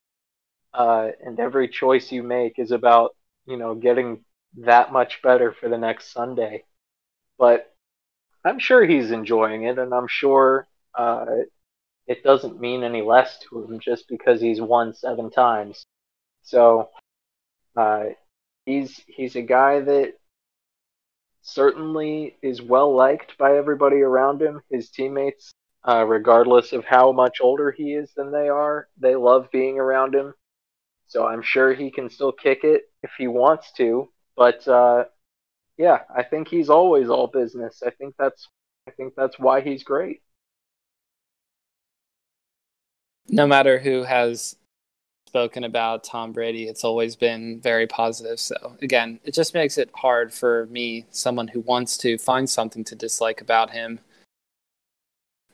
uh, 0.75 1.09
and 1.25 1.39
every 1.41 1.69
choice 1.69 2.13
you 2.13 2.23
make 2.23 2.59
is 2.59 2.71
about 2.71 3.15
you 3.47 3.57
know 3.57 3.75
getting 3.75 4.25
that 4.59 4.93
much 4.93 5.21
better 5.23 5.53
for 5.53 5.69
the 5.69 5.79
next 5.79 6.13
Sunday. 6.13 6.65
But 7.39 7.73
I'm 8.45 8.59
sure 8.59 8.85
he's 8.85 9.11
enjoying 9.11 9.65
it, 9.65 9.79
and 9.79 9.93
I'm 9.95 10.09
sure 10.09 10.67
uh, 10.95 11.27
it 12.07 12.23
doesn't 12.23 12.61
mean 12.61 12.83
any 12.83 13.03
less 13.03 13.39
to 13.39 13.65
him 13.65 13.81
just 13.81 14.09
because 14.09 14.41
he's 14.41 14.61
won 14.61 14.95
seven 14.95 15.31
times. 15.31 15.85
So 16.43 16.91
uh, 17.77 18.07
he's 18.67 19.01
he's 19.07 19.37
a 19.37 19.43
guy 19.43 19.81
that 19.81 20.15
certainly 21.43 22.37
is 22.43 22.63
well 22.63 22.95
liked 22.95 23.37
by 23.39 23.57
everybody 23.57 24.01
around 24.03 24.43
him. 24.43 24.61
His 24.71 24.91
teammates, 24.91 25.53
uh, 25.87 26.05
regardless 26.07 26.73
of 26.73 26.85
how 26.85 27.13
much 27.13 27.39
older 27.41 27.71
he 27.71 27.95
is 27.95 28.13
than 28.15 28.31
they 28.33 28.49
are, 28.49 28.89
they 28.99 29.15
love 29.17 29.49
being 29.53 29.79
around 29.79 30.15
him. 30.15 30.35
So 31.11 31.27
I'm 31.27 31.43
sure 31.43 31.75
he 31.75 31.91
can 31.91 32.09
still 32.09 32.31
kick 32.31 32.61
it 32.63 32.83
if 33.03 33.11
he 33.19 33.27
wants 33.27 33.73
to. 33.73 34.09
But 34.37 34.67
uh, 34.69 35.07
yeah, 35.77 36.03
I 36.15 36.23
think 36.23 36.47
he's 36.47 36.71
always 36.71 37.09
all 37.09 37.27
business. 37.27 37.83
I 37.85 37.91
think 37.91 38.15
that's 38.17 38.49
I 38.87 38.93
think 38.93 39.15
that's 39.17 39.37
why 39.37 39.61
he's 39.61 39.83
great. 39.83 40.23
No 43.29 43.45
matter 43.45 43.81
who 43.81 44.05
has 44.05 44.55
spoken 45.27 45.65
about 45.65 46.05
Tom 46.05 46.31
Brady, 46.31 46.69
it's 46.69 46.85
always 46.85 47.17
been 47.17 47.61
very 47.61 47.89
positive. 47.89 48.39
So 48.39 48.77
again, 48.81 49.19
it 49.25 49.35
just 49.35 49.53
makes 49.53 49.79
it 49.79 49.91
hard 49.97 50.33
for 50.33 50.67
me, 50.67 51.07
someone 51.11 51.49
who 51.49 51.59
wants 51.59 51.97
to 51.99 52.19
find 52.19 52.49
something 52.49 52.85
to 52.85 52.95
dislike 52.95 53.41
about 53.41 53.71
him. 53.71 53.99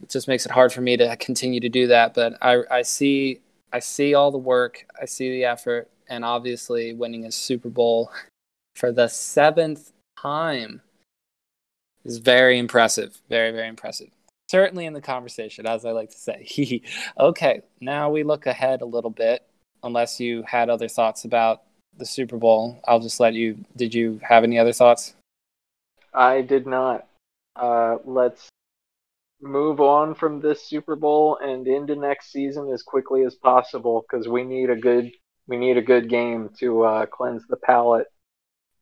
It 0.03 0.11
just 0.11 0.29
makes 0.29 0.45
it 0.45 0.53
hard 0.53 0.71
for 0.71 0.83
me 0.83 0.99
to 0.99 1.17
continue 1.17 1.61
to 1.61 1.71
do 1.71 1.87
that. 1.87 2.13
But 2.13 2.35
I, 2.43 2.61
I 2.71 2.83
see, 2.83 3.41
I 3.77 3.81
see 3.81 4.15
all 4.15 4.31
the 4.31 4.39
work, 4.39 4.87
I 5.01 5.05
see 5.05 5.31
the 5.31 5.45
effort, 5.45 5.91
and 6.09 6.25
obviously 6.25 6.95
winning 6.95 7.27
a 7.27 7.31
Super 7.31 7.69
Bowl 7.69 8.11
for 8.75 8.91
the 8.91 9.09
seventh 9.09 9.93
time 10.19 10.81
is 12.03 12.17
very 12.17 12.59
impressive. 12.59 13.21
Very, 13.29 13.51
very 13.51 13.69
impressive 13.69 14.09
certainly 14.49 14.87
in 14.87 14.93
the 14.93 15.01
conversation, 15.01 15.67
as 15.67 15.85
I 15.85 15.91
like 15.91 16.11
to 16.11 16.17
say. 16.17 16.81
okay, 17.21 17.63
now 17.81 18.11
we 18.11 18.23
look 18.23 18.47
ahead 18.47 18.81
a 18.81 18.87
little 18.87 19.11
bit 19.11 19.45
unless 19.83 20.21
you 20.21 20.45
had 20.45 20.71
other 20.71 20.89
thoughts 20.89 21.25
about 21.25 21.63
the 21.99 22.07
Super 22.07 22.37
Bowl, 22.37 22.81
I'll 22.87 23.01
just 23.01 23.21
let 23.21 23.35
you. 23.35 23.59
Did 23.77 23.95
you 23.95 24.21
have 24.23 24.45
any 24.45 24.59
other 24.59 24.73
thoughts? 24.73 25.15
I 26.15 26.43
did 26.43 26.67
not. 26.67 27.07
Uh, 27.57 27.99
let's 28.05 28.49
move 29.41 29.81
on 29.81 30.15
from 30.15 30.41
this 30.41 30.67
Super 30.67 30.97
Bowl 30.97 31.39
and 31.43 31.67
into 31.67 31.97
next 31.97 32.33
season 32.33 32.71
as 32.73 32.83
quickly 32.83 33.25
as 33.25 33.35
possible 33.35 34.05
because 34.09 34.29
we 34.29 34.45
need 34.45 34.71
a 34.71 34.77
good 34.77 35.13
we 35.47 35.57
need 35.57 35.77
a 35.77 35.83
good 35.83 36.09
game 36.09 36.51
to 36.59 36.83
uh, 36.83 37.07
cleanse 37.07 37.47
the 37.47 37.57
palate 37.57 38.07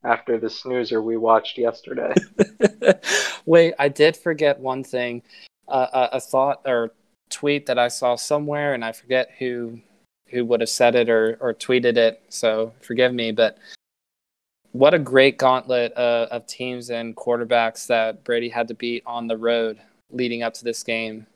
after 0.03 0.39
the 0.39 0.49
snoozer 0.49 1.03
we 1.03 1.17
watched 1.17 1.59
yesterday. 1.59 2.13
Wait, 3.47 3.75
I 3.79 3.89
did 3.89 4.17
forget 4.17 4.59
one 4.59 4.85
thing. 4.85 5.23
Uh, 5.67 6.09
a, 6.13 6.21
thought 6.21 6.61
or 6.67 6.93
tweet 7.31 7.67
that 7.67 7.79
I 7.79 7.89
saw 7.89 8.17
somewhere, 8.17 8.75
and 8.75 8.85
I 8.85 8.93
forget 8.93 9.31
who 9.39 9.81
who 10.29 10.45
would 10.45 10.61
have 10.61 10.69
said 10.69 10.95
it 10.95 11.09
or, 11.09 11.39
or 11.41 11.55
tweeted 11.55 11.97
it, 11.97 12.23
so 12.29 12.73
forgive 12.81 13.15
me. 13.15 13.33
But 13.33 13.59
what 14.73 14.93
a 14.93 14.99
great 14.99 15.39
gauntlet 15.39 15.97
uh, 15.97 16.27
of 16.31 16.47
teams 16.47 16.91
and 16.91 17.17
quarterbacks 17.17 17.87
that 17.87 18.25
Brady 18.25 18.49
had 18.49 18.69
to 18.69 18.75
beat 18.75 19.05
on 19.07 19.27
the 19.27 19.37
road 19.37 19.79
leading 20.15 20.43
up 20.43 20.55
to 20.55 20.65
this 20.65 20.83
game. 20.83 21.27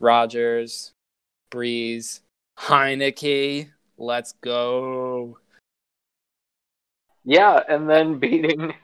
Rodgers, 0.00 0.92
Brees, 1.50 2.20
Heinicke, 2.58 3.70
let's 3.98 4.32
go. 4.40 5.38
Yeah, 7.24 7.60
and 7.68 7.88
then 7.88 8.18
beating 8.18 8.74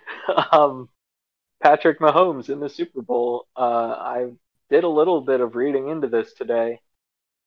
um, 0.52 0.88
Patrick 1.62 1.98
Mahomes 1.98 2.50
in 2.50 2.60
the 2.60 2.68
Super 2.68 3.02
Bowl. 3.02 3.46
Uh, 3.56 3.94
I 3.98 4.26
did 4.70 4.84
a 4.84 4.88
little 4.88 5.20
bit 5.20 5.40
of 5.40 5.56
reading 5.56 5.88
into 5.88 6.08
this 6.08 6.34
today 6.34 6.80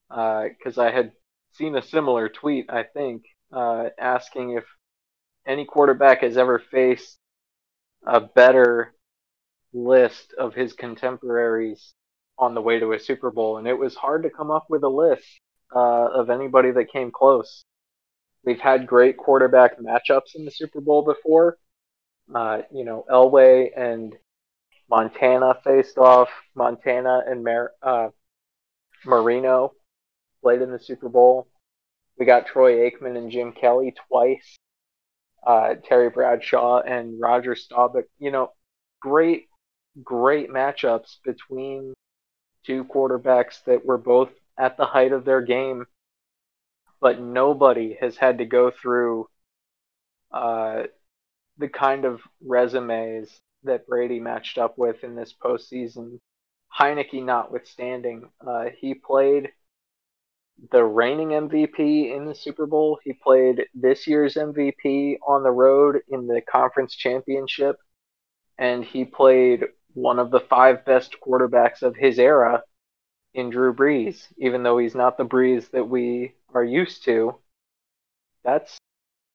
because 0.09 0.77
uh, 0.77 0.81
I 0.81 0.91
had 0.91 1.13
seen 1.53 1.75
a 1.75 1.81
similar 1.81 2.27
tweet, 2.27 2.69
I 2.69 2.83
think, 2.83 3.23
uh, 3.53 3.89
asking 3.99 4.57
if 4.57 4.65
any 5.45 5.65
quarterback 5.65 6.21
has 6.21 6.37
ever 6.37 6.59
faced 6.59 7.17
a 8.05 8.19
better 8.19 8.93
list 9.73 10.33
of 10.37 10.53
his 10.53 10.73
contemporaries 10.73 11.93
on 12.37 12.55
the 12.55 12.61
way 12.61 12.79
to 12.79 12.93
a 12.93 12.99
Super 12.99 13.31
Bowl, 13.31 13.57
and 13.57 13.67
it 13.67 13.77
was 13.77 13.95
hard 13.95 14.23
to 14.23 14.29
come 14.29 14.51
up 14.51 14.65
with 14.69 14.83
a 14.83 14.89
list 14.89 15.39
uh, 15.75 16.07
of 16.07 16.29
anybody 16.29 16.71
that 16.71 16.91
came 16.91 17.11
close. 17.11 17.63
We've 18.43 18.59
had 18.59 18.87
great 18.87 19.17
quarterback 19.17 19.77
matchups 19.79 20.35
in 20.35 20.45
the 20.45 20.51
Super 20.51 20.81
Bowl 20.81 21.03
before. 21.03 21.57
Uh, 22.33 22.61
you 22.73 22.83
know, 22.83 23.05
Elway 23.09 23.69
and 23.77 24.15
Montana 24.89 25.55
faced 25.63 25.97
off. 25.97 26.29
Montana 26.55 27.21
and 27.27 27.43
Mar- 27.43 27.73
uh, 27.83 28.09
Marino 29.05 29.73
played 30.41 30.61
in 30.61 30.71
the 30.71 30.79
Super 30.79 31.09
Bowl. 31.09 31.47
We 32.17 32.25
got 32.25 32.47
Troy 32.47 32.89
Aikman 32.89 33.17
and 33.17 33.31
Jim 33.31 33.51
Kelly 33.51 33.93
twice. 34.07 34.57
Uh, 35.45 35.75
Terry 35.83 36.09
Bradshaw 36.09 36.81
and 36.81 37.19
Roger 37.19 37.55
Staubach. 37.55 38.05
You 38.19 38.31
know, 38.31 38.51
great, 38.99 39.47
great 40.03 40.49
matchups 40.49 41.17
between 41.23 41.93
two 42.65 42.83
quarterbacks 42.85 43.63
that 43.65 43.85
were 43.85 43.97
both 43.97 44.29
at 44.57 44.77
the 44.77 44.85
height 44.85 45.11
of 45.11 45.25
their 45.25 45.41
game, 45.41 45.85
but 46.99 47.19
nobody 47.19 47.97
has 47.99 48.17
had 48.17 48.37
to 48.37 48.45
go 48.45 48.71
through 48.71 49.27
uh, 50.31 50.83
the 51.57 51.67
kind 51.67 52.05
of 52.05 52.21
resumes 52.45 53.41
that 53.63 53.87
Brady 53.87 54.19
matched 54.19 54.57
up 54.57 54.77
with 54.77 55.03
in 55.03 55.15
this 55.15 55.33
postseason. 55.43 56.19
Heinicke 56.79 57.23
notwithstanding, 57.23 58.29
uh, 58.45 58.65
he 58.79 58.93
played 58.93 59.51
the 60.71 60.83
reigning 60.83 61.29
MVP 61.29 62.15
in 62.15 62.25
the 62.25 62.35
Super 62.35 62.65
Bowl. 62.65 62.99
He 63.03 63.13
played 63.13 63.65
this 63.73 64.07
year's 64.07 64.35
MVP 64.35 65.17
on 65.27 65.43
the 65.43 65.51
road 65.51 66.01
in 66.09 66.27
the 66.27 66.41
conference 66.41 66.95
championship. 66.95 67.77
And 68.57 68.85
he 68.85 69.05
played 69.05 69.65
one 69.93 70.19
of 70.19 70.31
the 70.31 70.39
five 70.39 70.85
best 70.85 71.15
quarterbacks 71.25 71.81
of 71.81 71.95
his 71.95 72.19
era 72.19 72.63
in 73.33 73.49
Drew 73.49 73.73
Brees, 73.73 74.27
even 74.37 74.63
though 74.63 74.77
he's 74.77 74.95
not 74.95 75.17
the 75.17 75.25
Brees 75.25 75.71
that 75.71 75.87
we 75.87 76.33
are 76.53 76.63
used 76.63 77.05
to. 77.05 77.35
That's 78.43 78.77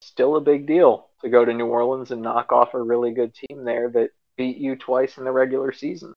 still 0.01 0.35
a 0.35 0.41
big 0.41 0.67
deal 0.67 1.09
to 1.21 1.29
go 1.29 1.43
to 1.43 1.53
New 1.53 1.67
Orleans 1.67 2.11
and 2.11 2.21
knock 2.21 2.51
off 2.51 2.73
a 2.73 2.81
really 2.81 3.11
good 3.11 3.33
team 3.33 3.63
there 3.63 3.89
that 3.89 4.09
beat 4.35 4.57
you 4.57 4.75
twice 4.75 5.17
in 5.17 5.23
the 5.23 5.31
regular 5.31 5.71
season. 5.71 6.13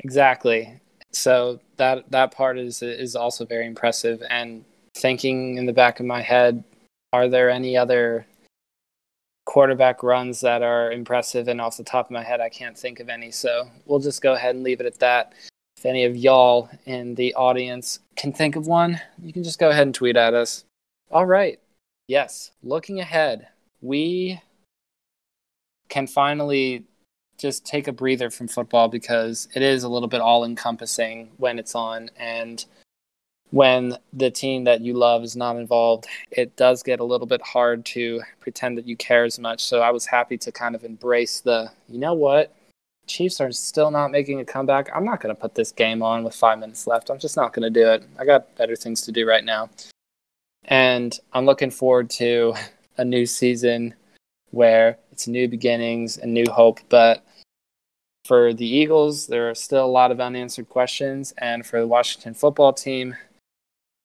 Exactly 0.00 0.80
so 1.12 1.60
that 1.76 2.10
that 2.10 2.32
part 2.32 2.58
is 2.58 2.82
is 2.82 3.16
also 3.16 3.44
very 3.44 3.66
impressive. 3.66 4.22
And 4.28 4.64
thinking 4.94 5.56
in 5.56 5.66
the 5.66 5.72
back 5.72 6.00
of 6.00 6.06
my 6.06 6.22
head, 6.22 6.64
are 7.12 7.28
there 7.28 7.50
any 7.50 7.76
other 7.76 8.26
quarterback 9.48 10.02
runs 10.02 10.40
that 10.42 10.60
are 10.60 10.92
impressive? 10.92 11.48
And 11.48 11.58
off 11.58 11.78
the 11.78 11.82
top 11.82 12.06
of 12.06 12.10
my 12.10 12.22
head, 12.22 12.38
I 12.38 12.50
can't 12.50 12.76
think 12.76 13.00
of 13.00 13.08
any. 13.08 13.30
So 13.30 13.70
we'll 13.86 13.98
just 13.98 14.20
go 14.20 14.34
ahead 14.34 14.54
and 14.54 14.62
leave 14.62 14.80
it 14.80 14.86
at 14.86 14.98
that. 14.98 15.32
If 15.78 15.86
any 15.86 16.04
of 16.04 16.16
y'all 16.16 16.68
in 16.84 17.14
the 17.14 17.34
audience 17.34 18.00
can 18.14 18.30
think 18.30 18.56
of 18.56 18.66
one, 18.66 19.00
you 19.22 19.32
can 19.32 19.42
just 19.42 19.58
go 19.58 19.70
ahead 19.70 19.86
and 19.86 19.94
tweet 19.94 20.16
at 20.16 20.34
us. 20.34 20.64
All 21.10 21.24
right. 21.24 21.58
Yes, 22.08 22.50
looking 22.62 23.00
ahead, 23.00 23.48
we 23.80 24.38
can 25.88 26.06
finally 26.06 26.84
just 27.38 27.64
take 27.64 27.88
a 27.88 27.92
breather 27.92 28.28
from 28.28 28.48
football 28.48 28.88
because 28.88 29.48
it 29.54 29.62
is 29.62 29.82
a 29.82 29.88
little 29.88 30.08
bit 30.08 30.20
all 30.20 30.44
encompassing 30.44 31.30
when 31.38 31.58
it's 31.58 31.74
on 31.74 32.10
and 32.18 32.66
when 33.50 33.96
the 34.12 34.30
team 34.30 34.64
that 34.64 34.80
you 34.80 34.94
love 34.94 35.22
is 35.22 35.34
not 35.34 35.56
involved 35.56 36.06
it 36.30 36.54
does 36.56 36.82
get 36.82 37.00
a 37.00 37.04
little 37.04 37.26
bit 37.26 37.40
hard 37.42 37.84
to 37.84 38.20
pretend 38.40 38.76
that 38.78 38.86
you 38.86 38.96
care 38.96 39.24
as 39.24 39.38
much. 39.38 39.62
So 39.62 39.80
i 39.80 39.90
was 39.90 40.06
happy 40.06 40.36
to 40.38 40.52
kind 40.52 40.74
of 40.74 40.84
embrace 40.84 41.40
the 41.40 41.70
you 41.88 41.98
know 41.98 42.14
what? 42.14 42.54
Chiefs 43.06 43.40
are 43.40 43.50
still 43.52 43.90
not 43.90 44.10
making 44.10 44.38
a 44.40 44.44
comeback. 44.44 44.90
I'm 44.94 45.04
not 45.04 45.20
going 45.20 45.34
to 45.34 45.40
put 45.40 45.54
this 45.54 45.72
game 45.72 46.02
on 46.02 46.24
with 46.24 46.34
five 46.34 46.58
minutes 46.58 46.86
left. 46.86 47.08
I'm 47.08 47.18
just 47.18 47.36
not 47.36 47.54
going 47.54 47.62
to 47.62 47.80
do 47.80 47.88
it. 47.88 48.04
I 48.18 48.26
got 48.26 48.54
better 48.56 48.76
things 48.76 49.00
to 49.02 49.12
do 49.12 49.26
right 49.26 49.44
now. 49.44 49.70
And 50.64 51.18
i'm 51.32 51.46
looking 51.46 51.70
forward 51.70 52.10
to 52.10 52.54
a 52.98 53.04
new 53.04 53.24
season 53.24 53.94
where 54.50 54.98
it's 55.12 55.26
new 55.26 55.48
beginnings 55.48 56.18
and 56.18 56.34
new 56.34 56.44
hope. 56.50 56.80
But 56.88 57.24
for 58.24 58.52
the 58.52 58.66
Eagles, 58.66 59.26
there 59.26 59.48
are 59.48 59.54
still 59.54 59.84
a 59.84 59.86
lot 59.86 60.10
of 60.10 60.20
unanswered 60.20 60.68
questions. 60.68 61.32
And 61.38 61.64
for 61.64 61.80
the 61.80 61.86
Washington 61.86 62.34
football 62.34 62.72
team, 62.72 63.16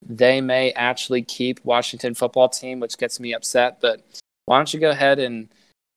they 0.07 0.41
may 0.41 0.71
actually 0.71 1.21
keep 1.21 1.63
Washington 1.63 2.13
football 2.13 2.49
team, 2.49 2.79
which 2.79 2.97
gets 2.97 3.19
me 3.19 3.33
upset. 3.33 3.79
But 3.81 4.01
why 4.45 4.57
don't 4.57 4.73
you 4.73 4.79
go 4.79 4.91
ahead 4.91 5.19
and 5.19 5.49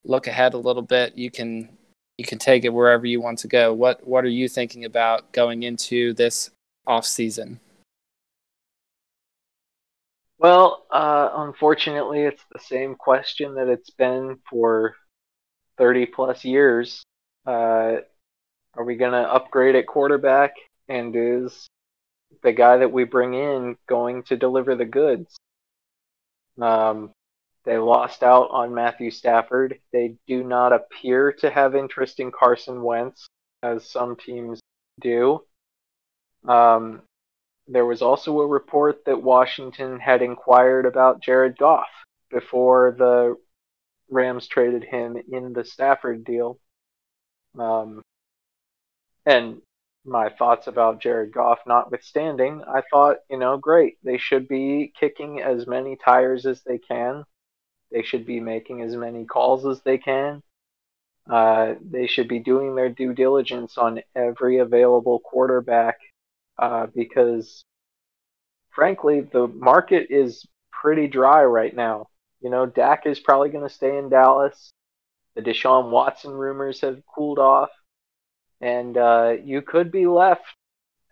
look 0.04 0.26
ahead 0.26 0.54
a 0.54 0.58
little 0.58 0.82
bit? 0.82 1.16
You 1.16 1.30
can 1.30 1.68
you 2.18 2.24
can 2.24 2.38
take 2.38 2.64
it 2.64 2.70
wherever 2.70 3.06
you 3.06 3.20
want 3.20 3.38
to 3.40 3.48
go. 3.48 3.72
What 3.72 4.06
what 4.06 4.24
are 4.24 4.28
you 4.28 4.48
thinking 4.48 4.84
about 4.84 5.32
going 5.32 5.62
into 5.62 6.14
this 6.14 6.50
off 6.86 7.04
season? 7.04 7.60
Well, 10.38 10.86
uh, 10.90 11.30
unfortunately, 11.36 12.20
it's 12.20 12.42
the 12.52 12.60
same 12.60 12.94
question 12.94 13.54
that 13.54 13.68
it's 13.68 13.90
been 13.90 14.38
for 14.50 14.94
30 15.78 16.06
plus 16.06 16.44
years. 16.44 17.02
Uh, 17.46 17.96
are 18.74 18.84
we 18.84 18.96
going 18.96 19.12
to 19.12 19.32
upgrade 19.32 19.76
at 19.76 19.86
quarterback? 19.86 20.52
And 20.88 21.16
is 21.16 21.66
the 22.42 22.52
guy 22.52 22.78
that 22.78 22.92
we 22.92 23.04
bring 23.04 23.34
in 23.34 23.76
going 23.88 24.22
to 24.24 24.36
deliver 24.36 24.74
the 24.74 24.84
goods? 24.84 25.36
Um, 26.60 27.10
they 27.64 27.78
lost 27.78 28.22
out 28.22 28.48
on 28.50 28.74
Matthew 28.74 29.10
Stafford. 29.10 29.80
They 29.92 30.14
do 30.26 30.44
not 30.44 30.72
appear 30.72 31.32
to 31.32 31.50
have 31.50 31.74
interest 31.74 32.20
in 32.20 32.30
Carson 32.30 32.82
Wentz, 32.82 33.26
as 33.62 33.90
some 33.90 34.16
teams 34.16 34.60
do. 35.00 35.42
Um, 36.46 37.02
there 37.66 37.84
was 37.84 38.02
also 38.02 38.38
a 38.40 38.46
report 38.46 39.04
that 39.06 39.22
Washington 39.22 39.98
had 39.98 40.22
inquired 40.22 40.86
about 40.86 41.20
Jared 41.20 41.58
Goff 41.58 41.88
before 42.30 42.94
the 42.96 43.36
Rams 44.08 44.46
traded 44.46 44.84
him 44.84 45.16
in 45.32 45.52
the 45.52 45.64
Stafford 45.64 46.24
deal. 46.24 46.58
Um, 47.58 48.02
and 49.24 49.60
my 50.06 50.28
thoughts 50.30 50.66
about 50.66 51.00
Jared 51.00 51.32
Goff 51.32 51.58
notwithstanding, 51.66 52.62
I 52.66 52.82
thought, 52.90 53.18
you 53.28 53.38
know, 53.38 53.56
great. 53.56 53.98
They 54.04 54.18
should 54.18 54.48
be 54.48 54.92
kicking 54.98 55.40
as 55.42 55.66
many 55.66 55.96
tires 55.96 56.46
as 56.46 56.62
they 56.62 56.78
can. 56.78 57.24
They 57.90 58.02
should 58.02 58.26
be 58.26 58.40
making 58.40 58.82
as 58.82 58.94
many 58.96 59.24
calls 59.24 59.66
as 59.66 59.80
they 59.82 59.98
can. 59.98 60.42
Uh, 61.30 61.74
they 61.80 62.06
should 62.06 62.28
be 62.28 62.38
doing 62.38 62.74
their 62.74 62.88
due 62.88 63.12
diligence 63.12 63.78
on 63.78 64.00
every 64.14 64.58
available 64.58 65.20
quarterback 65.20 65.98
uh, 66.58 66.86
because, 66.94 67.64
frankly, 68.70 69.20
the 69.20 69.48
market 69.48 70.06
is 70.10 70.46
pretty 70.70 71.08
dry 71.08 71.44
right 71.44 71.74
now. 71.74 72.06
You 72.40 72.50
know, 72.50 72.66
Dak 72.66 73.06
is 73.06 73.18
probably 73.18 73.48
going 73.48 73.66
to 73.66 73.74
stay 73.74 73.98
in 73.98 74.08
Dallas. 74.08 74.70
The 75.34 75.42
Deshaun 75.42 75.90
Watson 75.90 76.32
rumors 76.32 76.80
have 76.80 77.02
cooled 77.12 77.38
off. 77.38 77.70
And 78.60 78.96
uh, 78.96 79.34
you 79.44 79.62
could 79.62 79.92
be 79.92 80.06
left 80.06 80.44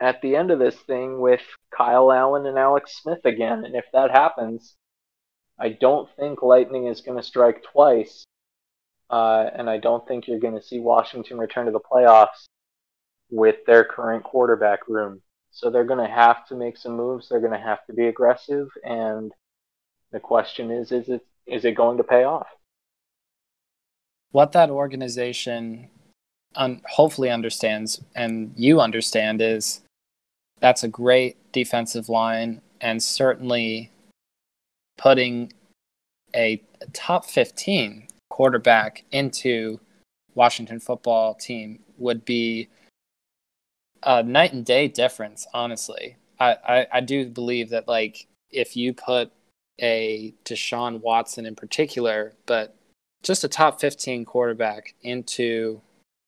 at 0.01 0.21
the 0.23 0.37
end 0.37 0.51
of 0.51 0.59
this 0.59 0.77
thing 0.77 1.21
with 1.21 1.43
Kyle 1.77 2.11
Allen 2.11 2.47
and 2.47 2.59
Alex 2.59 3.01
Smith 3.03 3.25
again. 3.25 3.65
And 3.65 3.75
if 3.75 3.85
that 3.93 4.11
happens, 4.11 4.77
I 5.59 5.71
don't 5.71 6.09
think 6.17 6.43
lightning 6.43 6.87
is 6.87 7.01
going 7.01 7.19
to 7.19 7.23
strike 7.23 7.63
twice. 7.73 8.25
Uh, 9.11 9.49
and 9.55 9.69
I 9.69 9.79
don't 9.79 10.07
think 10.09 10.27
you're 10.27 10.41
going 10.41 10.57
to 10.57 10.63
see 10.63 10.81
Washington 10.81 11.39
return 11.39 11.67
to 11.67 11.73
the 11.73 11.81
playoffs 11.81 12.47
with 13.31 13.57
their 13.67 13.85
current 13.85 14.25
quarterback 14.25 14.89
room. 14.89 15.21
So 15.51 15.71
they're 15.71 15.85
going 15.85 16.05
to 16.05 16.13
have 16.13 16.47
to 16.49 16.57
make 16.57 16.77
some 16.77 16.97
moves. 16.97 17.29
They're 17.29 17.41
going 17.41 17.53
to 17.53 17.59
have 17.59 17.85
to 17.87 17.93
be 17.93 18.07
aggressive. 18.07 18.69
And 18.83 19.31
the 20.11 20.21
question 20.21 20.71
is, 20.71 20.91
is 20.91 21.09
it 21.09 21.25
is 21.47 21.65
it 21.65 21.77
going 21.77 21.99
to 21.99 22.05
pay 22.05 22.25
off? 22.25 22.47
What 24.31 24.53
that 24.53 24.71
organization 24.71 25.91
un- 26.57 26.83
hopefully 26.87 27.31
understands 27.31 28.01
and 28.15 28.53
you 28.57 28.81
understand 28.81 29.41
is 29.41 29.83
that's 30.61 30.85
a 30.85 30.89
great 30.89 31.37
defensive 31.53 32.09
line 32.09 32.61
and 32.81 33.03
certainly 33.03 33.91
putting 34.97 35.53
a, 36.35 36.63
top 36.93 37.25
15 37.25 38.09
quarterback 38.29 39.05
into 39.11 39.81
Washington 40.35 40.79
football 40.79 41.35
team 41.35 41.79
would 41.97 42.27
be 42.27 42.69
a 44.03 44.23
night 44.23 44.53
and 44.53 44.67
day 44.67 44.87
difference, 44.87 45.47
honestly. 45.55 46.17
I, 46.39 46.57
I, 46.69 46.87
I 46.93 47.01
do 47.01 47.27
believe 47.27 47.71
that 47.71 47.89
like 47.89 48.27
if 48.51 48.77
you 48.77 48.93
put 48.93 49.33
a 49.81 50.35
Deshaun 50.45 51.01
Watson 51.01 51.47
in 51.47 51.55
particular, 51.55 52.35
but 52.45 52.77
just 53.23 53.45
a 53.45 53.49
top 53.49 53.81
15 53.81 54.25
quarterback 54.27 54.95
into 55.03 55.81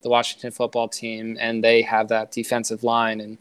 the 0.06 0.10
Washington 0.10 0.52
football 0.52 0.88
team, 0.88 1.36
and 1.40 1.64
they 1.64 1.82
have 1.82 2.06
that 2.08 2.30
defensive 2.30 2.84
line. 2.84 3.20
And 3.20 3.38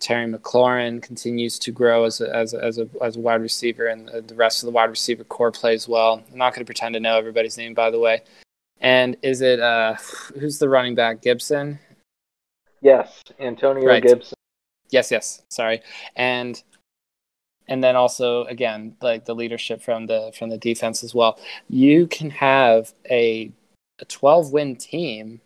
Terry 0.00 0.26
McLaurin 0.26 1.00
continues 1.00 1.60
to 1.60 1.70
grow 1.70 2.04
as 2.04 2.20
a, 2.20 2.34
as 2.34 2.54
a, 2.54 2.64
as 2.64 2.78
a, 2.78 2.88
as 3.00 3.16
a 3.16 3.20
wide 3.20 3.40
receiver, 3.40 3.86
and 3.86 4.08
the 4.08 4.34
rest 4.34 4.62
of 4.62 4.66
the 4.66 4.72
wide 4.72 4.90
receiver 4.90 5.22
corps 5.22 5.52
plays 5.52 5.86
well. 5.86 6.24
I'm 6.32 6.38
not 6.38 6.54
going 6.54 6.62
to 6.62 6.66
pretend 6.66 6.94
to 6.94 7.00
know 7.00 7.16
everybody's 7.16 7.56
name, 7.56 7.72
by 7.72 7.90
the 7.90 8.00
way. 8.00 8.22
And 8.80 9.16
is 9.22 9.42
it 9.42 9.60
uh, 9.60 9.94
who's 10.38 10.58
the 10.58 10.68
running 10.68 10.96
back? 10.96 11.22
Gibson. 11.22 11.78
Yes, 12.82 13.22
Antonio 13.38 13.86
right. 13.86 14.02
Gibson. 14.02 14.34
Yes, 14.90 15.12
yes. 15.12 15.44
Sorry, 15.50 15.82
and 16.16 16.60
and 17.68 17.82
then 17.82 17.94
also 17.94 18.44
again 18.46 18.96
like 19.00 19.24
the 19.24 19.34
leadership 19.36 19.80
from 19.80 20.06
the 20.06 20.32
from 20.36 20.50
the 20.50 20.58
defense 20.58 21.04
as 21.04 21.14
well. 21.14 21.38
You 21.68 22.08
can 22.08 22.30
have 22.30 22.92
a 23.08 23.52
a 24.00 24.04
12 24.04 24.52
win 24.52 24.76
team 24.76 25.40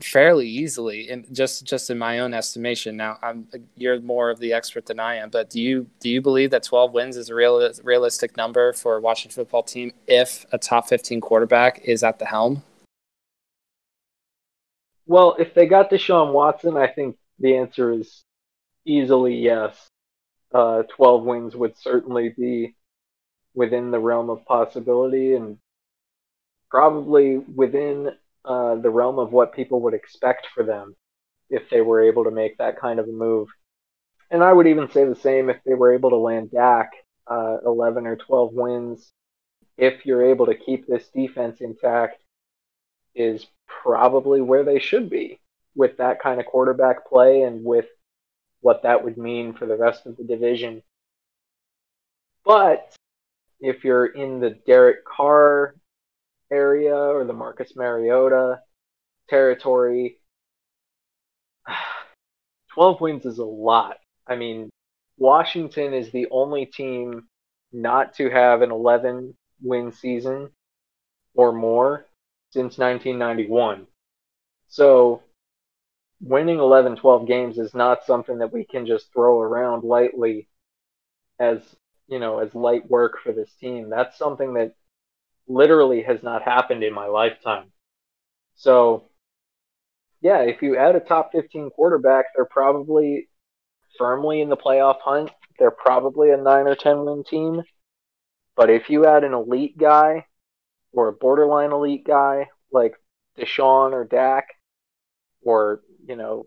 fairly 0.00 0.48
easily 0.48 1.08
and 1.08 1.32
just 1.32 1.64
just 1.64 1.88
in 1.90 1.98
my 1.98 2.18
own 2.18 2.34
estimation. 2.34 2.96
Now 2.96 3.18
i'm 3.22 3.46
you're 3.76 4.00
more 4.00 4.30
of 4.30 4.38
the 4.40 4.52
expert 4.52 4.86
than 4.86 4.98
i 4.98 5.14
am 5.16 5.30
but 5.30 5.50
do 5.50 5.60
you 5.60 5.86
do 6.00 6.08
you 6.10 6.20
believe 6.20 6.50
that 6.50 6.62
12 6.62 6.92
wins 6.92 7.16
is 7.16 7.30
a 7.30 7.34
real 7.34 7.70
realistic 7.82 8.36
number 8.36 8.72
for 8.72 8.96
a 8.96 9.00
washington 9.00 9.34
football 9.34 9.62
team 9.62 9.92
if 10.06 10.46
a 10.52 10.58
top 10.58 10.88
15 10.88 11.20
quarterback 11.20 11.80
is 11.84 12.02
at 12.02 12.18
the 12.18 12.26
helm? 12.26 12.62
Well 15.06 15.36
if 15.38 15.54
they 15.54 15.66
got 15.66 15.90
deshaun 15.90 16.32
watson 16.32 16.76
i 16.76 16.88
think 16.88 17.16
the 17.38 17.56
answer 17.56 17.92
is 17.92 18.24
easily 18.84 19.36
yes. 19.36 19.88
Uh, 20.52 20.82
12 20.96 21.24
wins 21.24 21.56
would 21.56 21.76
certainly 21.76 22.28
be 22.28 22.76
within 23.54 23.90
the 23.90 23.98
realm 23.98 24.30
of 24.30 24.44
possibility 24.44 25.34
and 25.34 25.58
probably 26.70 27.38
within 27.38 28.10
uh, 28.44 28.76
the 28.76 28.90
realm 28.90 29.18
of 29.18 29.32
what 29.32 29.54
people 29.54 29.80
would 29.82 29.94
expect 29.94 30.46
for 30.54 30.62
them 30.62 30.94
if 31.50 31.68
they 31.70 31.80
were 31.80 32.02
able 32.02 32.24
to 32.24 32.30
make 32.30 32.58
that 32.58 32.78
kind 32.80 32.98
of 32.98 33.08
a 33.08 33.12
move. 33.12 33.48
And 34.30 34.42
I 34.42 34.52
would 34.52 34.66
even 34.66 34.90
say 34.90 35.04
the 35.04 35.14
same 35.14 35.50
if 35.50 35.58
they 35.64 35.74
were 35.74 35.94
able 35.94 36.10
to 36.10 36.16
land 36.16 36.50
Dak 36.50 36.90
uh, 37.26 37.58
11 37.64 38.06
or 38.06 38.16
12 38.16 38.52
wins. 38.52 39.12
If 39.76 40.06
you're 40.06 40.30
able 40.30 40.46
to 40.46 40.54
keep 40.54 40.86
this 40.86 41.08
defense 41.08 41.60
intact, 41.60 42.22
is 43.14 43.46
probably 43.66 44.40
where 44.40 44.64
they 44.64 44.78
should 44.78 45.08
be 45.08 45.38
with 45.74 45.96
that 45.98 46.20
kind 46.20 46.40
of 46.40 46.46
quarterback 46.46 47.06
play 47.08 47.42
and 47.42 47.64
with 47.64 47.86
what 48.60 48.82
that 48.82 49.04
would 49.04 49.18
mean 49.18 49.52
for 49.52 49.66
the 49.66 49.76
rest 49.76 50.06
of 50.06 50.16
the 50.16 50.24
division. 50.24 50.82
But 52.44 52.94
if 53.60 53.84
you're 53.84 54.06
in 54.06 54.40
the 54.40 54.50
Derek 54.50 55.04
Carr 55.04 55.74
area 56.54 56.94
or 56.94 57.24
the 57.24 57.32
Marcus 57.32 57.74
Mariota 57.76 58.60
territory, 59.28 60.18
12 62.74 63.00
wins 63.00 63.26
is 63.26 63.38
a 63.38 63.44
lot. 63.44 63.98
I 64.26 64.36
mean, 64.36 64.70
Washington 65.18 65.92
is 65.92 66.10
the 66.10 66.26
only 66.30 66.66
team 66.66 67.26
not 67.72 68.14
to 68.14 68.30
have 68.30 68.62
an 68.62 68.70
11 68.70 69.36
win 69.62 69.92
season 69.92 70.50
or 71.34 71.52
more 71.52 72.06
since 72.52 72.78
1991. 72.78 73.86
So, 74.68 75.22
winning 76.20 76.58
11 76.58 76.96
12 76.96 77.26
games 77.26 77.58
is 77.58 77.74
not 77.74 78.04
something 78.04 78.38
that 78.38 78.52
we 78.52 78.64
can 78.64 78.86
just 78.86 79.12
throw 79.12 79.40
around 79.40 79.84
lightly 79.84 80.48
as, 81.38 81.60
you 82.08 82.18
know, 82.18 82.38
as 82.38 82.54
light 82.54 82.88
work 82.88 83.18
for 83.22 83.32
this 83.32 83.52
team. 83.60 83.90
That's 83.90 84.16
something 84.16 84.54
that 84.54 84.74
literally 85.46 86.02
has 86.02 86.22
not 86.22 86.42
happened 86.42 86.82
in 86.82 86.94
my 86.94 87.06
lifetime. 87.06 87.72
So, 88.54 89.10
yeah, 90.20 90.40
if 90.40 90.62
you 90.62 90.76
add 90.76 90.96
a 90.96 91.00
top 91.00 91.32
15 91.32 91.70
quarterback, 91.70 92.26
they're 92.34 92.44
probably 92.44 93.28
firmly 93.98 94.40
in 94.40 94.48
the 94.48 94.56
playoff 94.56 95.00
hunt. 95.00 95.30
They're 95.58 95.70
probably 95.70 96.30
a 96.30 96.36
9 96.36 96.66
or 96.66 96.74
10 96.74 97.04
win 97.04 97.24
team. 97.24 97.62
But 98.56 98.70
if 98.70 98.88
you 98.88 99.06
add 99.06 99.24
an 99.24 99.34
elite 99.34 99.76
guy 99.76 100.26
or 100.92 101.08
a 101.08 101.12
borderline 101.12 101.72
elite 101.72 102.06
guy 102.06 102.48
like 102.72 102.94
Deshaun 103.38 103.92
or 103.92 104.04
Dak, 104.04 104.46
or, 105.42 105.82
you 106.06 106.16
know, 106.16 106.46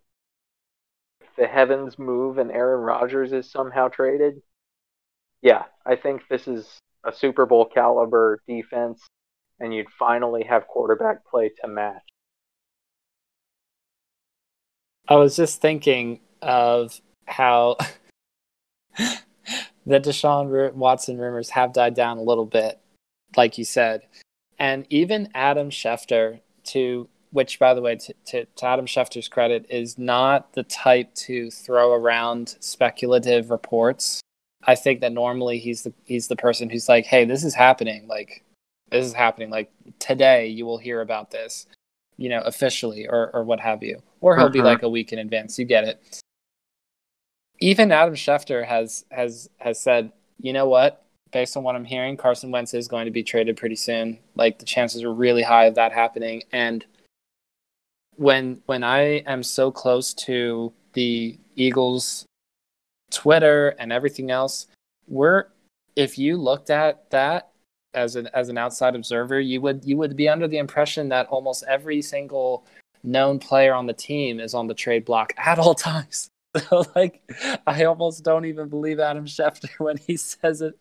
if 1.22 1.28
the 1.38 1.48
heavens 1.48 2.00
move 2.00 2.38
and 2.38 2.52
Aaron 2.52 2.82
Rodgers 2.82 3.32
is 3.32 3.52
somehow 3.52 3.89
traded, 3.89 4.41
yeah, 5.41 5.66
I 5.86 5.95
think 5.95 6.28
this 6.30 6.48
is 6.48 6.80
a 7.08 7.14
Super 7.14 7.45
Bowl 7.45 7.66
caliber 7.66 8.41
defense, 8.47 9.01
and 9.60 9.74
you'd 9.74 9.89
finally 9.97 10.43
have 10.43 10.68
quarterback 10.68 11.26
play 11.26 11.49
to 11.62 11.68
match. 11.68 12.03
I 15.08 15.16
was 15.16 15.38
just 15.38 15.62
thinking 15.62 16.20
of 16.41 16.99
how 17.26 17.78
the 18.97 19.99
Deshaun 19.99 20.74
Watson 20.74 21.18
rumors 21.18 21.49
have 21.51 21.72
died 21.72 21.93
down 21.93 22.18
a 22.18 22.24
little 22.24 22.45
bit, 22.45 22.80
like 23.38 23.58
you 23.58 23.64
said. 23.64 24.01
And 24.60 24.86
even 24.89 25.30
Adam 25.34 25.70
Schefter, 25.70 26.41
to 26.66 27.08
which, 27.32 27.58
by 27.58 27.74
the 27.74 27.82
way, 27.82 27.95
to, 27.95 28.14
to, 28.26 28.45
to, 28.45 28.66
Adam 28.66 28.86
Schefter's 28.86 29.30
credit, 29.30 29.66
is 29.70 29.97
not 29.97 30.53
the 30.53 30.64
type 30.64 31.14
to 31.14 31.51
throw 31.51 31.93
around 31.93 32.58
speculative 32.60 33.49
reports. 33.49 34.22
I 34.68 34.76
think 34.76 34.99
that 34.99 35.13
normally 35.13 35.59
he's 35.59 35.84
the 35.84 35.93
he's 36.03 36.28
the 36.28 36.36
person 36.36 36.70
who's 36.70 36.89
like, 36.89 37.05
"Hey, 37.05 37.24
this 37.24 37.43
is 37.43 37.55
happening. 37.55 38.05
Like, 38.07 38.43
this 38.91 39.05
is 39.05 39.13
happening. 39.13 39.49
Like 39.49 39.72
today, 39.99 40.47
you 40.47 40.65
will 40.65 40.78
hear 40.78 40.99
about 41.01 41.32
this, 41.32 41.65
you 42.18 42.28
know, 42.30 42.41
officially 42.41 43.07
or 43.07 43.32
or 43.34 43.43
what 43.45 43.61
have 43.61 43.82
you." 43.82 44.03
Or 44.20 44.36
he'll 44.36 44.45
uh-huh. 44.45 44.53
be 44.53 44.61
like 44.61 44.84
a 44.84 44.89
week 44.89 45.13
in 45.13 45.20
advance. 45.20 45.57
You 45.57 45.65
get 45.65 45.86
it. 45.86 46.22
Even 47.61 47.91
Adam 47.91 48.13
Schefter 48.13 48.65
has 48.65 49.05
has 49.09 49.49
has 49.57 49.80
said, 49.80 50.11
"You 50.41 50.51
know 50.51 50.68
what? 50.68 51.05
Based 51.32 51.55
on 51.55 51.63
what 51.63 51.76
I'm 51.76 51.86
hearing, 51.86 52.18
Carson 52.18 52.51
Wentz 52.51 52.74
is 52.74 52.89
going 52.89 53.05
to 53.05 53.11
be 53.11 53.24
traded 53.24 53.55
pretty 53.57 53.76
soon. 53.76 54.20
Like 54.36 54.59
the 54.59 54.65
chances 54.65 55.03
are 55.03 55.13
really 55.13 55.43
high 55.43 55.65
of 55.65 55.76
that 55.76 55.93
happening." 55.93 56.43
And 56.51 56.86
when 58.18 58.61
when 58.65 58.84
I 58.84 59.24
am 59.26 59.43
so 59.43 59.72
close 59.72 60.13
to 60.26 60.74
the 60.91 61.39
Eagles 61.55 62.27
Twitter 63.12 63.70
and 63.80 63.91
everything 63.91 64.32
else, 64.32 64.68
we're 65.08 65.45
if 65.95 66.18
you 66.18 66.38
looked 66.38 66.70
at 66.70 67.10
that 67.10 67.49
as 67.93 68.16
an 68.16 68.30
as 68.34 68.49
an 68.49 68.58
outside 68.58 68.95
observer, 68.95 69.39
you 69.39 69.62
would 69.62 69.84
you 69.84 69.97
would 69.97 70.16
be 70.16 70.30
under 70.30 70.47
the 70.47 70.58
impression 70.58 71.10
that 71.10 71.28
almost 71.28 71.64
every 71.68 72.01
single 72.01 72.66
known 73.03 73.39
player 73.39 73.74
on 73.74 73.88
the 73.88 73.93
team 73.93 74.39
is 74.39 74.53
on 74.53 74.68
the 74.68 74.74
trade 74.74 75.05
block 75.05 75.34
at 75.38 75.60
all 75.60 75.76
times. 75.76 76.30
So 76.70 76.86
like 76.95 77.22
I 77.68 77.84
almost 77.84 78.24
don't 78.24 78.45
even 78.45 78.68
believe 78.68 78.99
Adam 78.99 79.26
Schefter 79.26 79.70
when 79.80 79.97
he 79.97 80.18
says 80.18 80.62
it. 80.62 80.76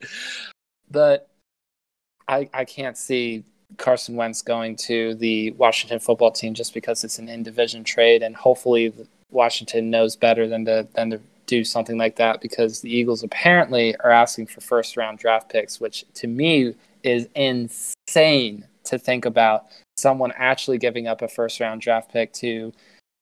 But 0.91 1.29
I 2.29 2.49
I 2.55 2.64
can't 2.64 2.97
see 2.97 3.45
Carson 3.77 4.16
Wentz 4.16 4.41
going 4.41 4.77
to 4.77 5.14
the 5.16 5.51
Washington 5.53 5.99
football 5.99 6.31
team 6.31 6.55
just 6.55 6.72
because 6.72 7.05
it's 7.05 7.18
an 7.18 7.29
in 7.29 7.43
division 7.43 7.85
trade, 7.85 8.22
and 8.22 8.35
hopefully 8.35 8.93
Washington 9.31 9.91
knows 9.91 10.16
better 10.16 10.47
than 10.49 10.64
to 10.64 10.87
than 10.95 11.11
to 11.11 11.20
do 11.47 11.65
something 11.65 11.97
like 11.97 12.17
that 12.17 12.41
because 12.41 12.81
the 12.81 12.95
Eagles 12.95 13.23
apparently 13.23 13.97
are 13.99 14.11
asking 14.11 14.47
for 14.47 14.61
first 14.61 14.97
round 14.97 15.19
draft 15.19 15.49
picks, 15.49 15.81
which 15.81 16.05
to 16.15 16.27
me 16.27 16.75
is 17.03 17.29
insane 17.35 18.67
to 18.85 18.99
think 18.99 19.25
about 19.25 19.67
someone 19.97 20.33
actually 20.37 20.79
giving 20.79 21.07
up 21.07 21.23
a 21.23 21.29
first 21.29 21.61
round 21.61 21.81
draft 21.81 22.13
pick 22.13 22.33
to 22.33 22.73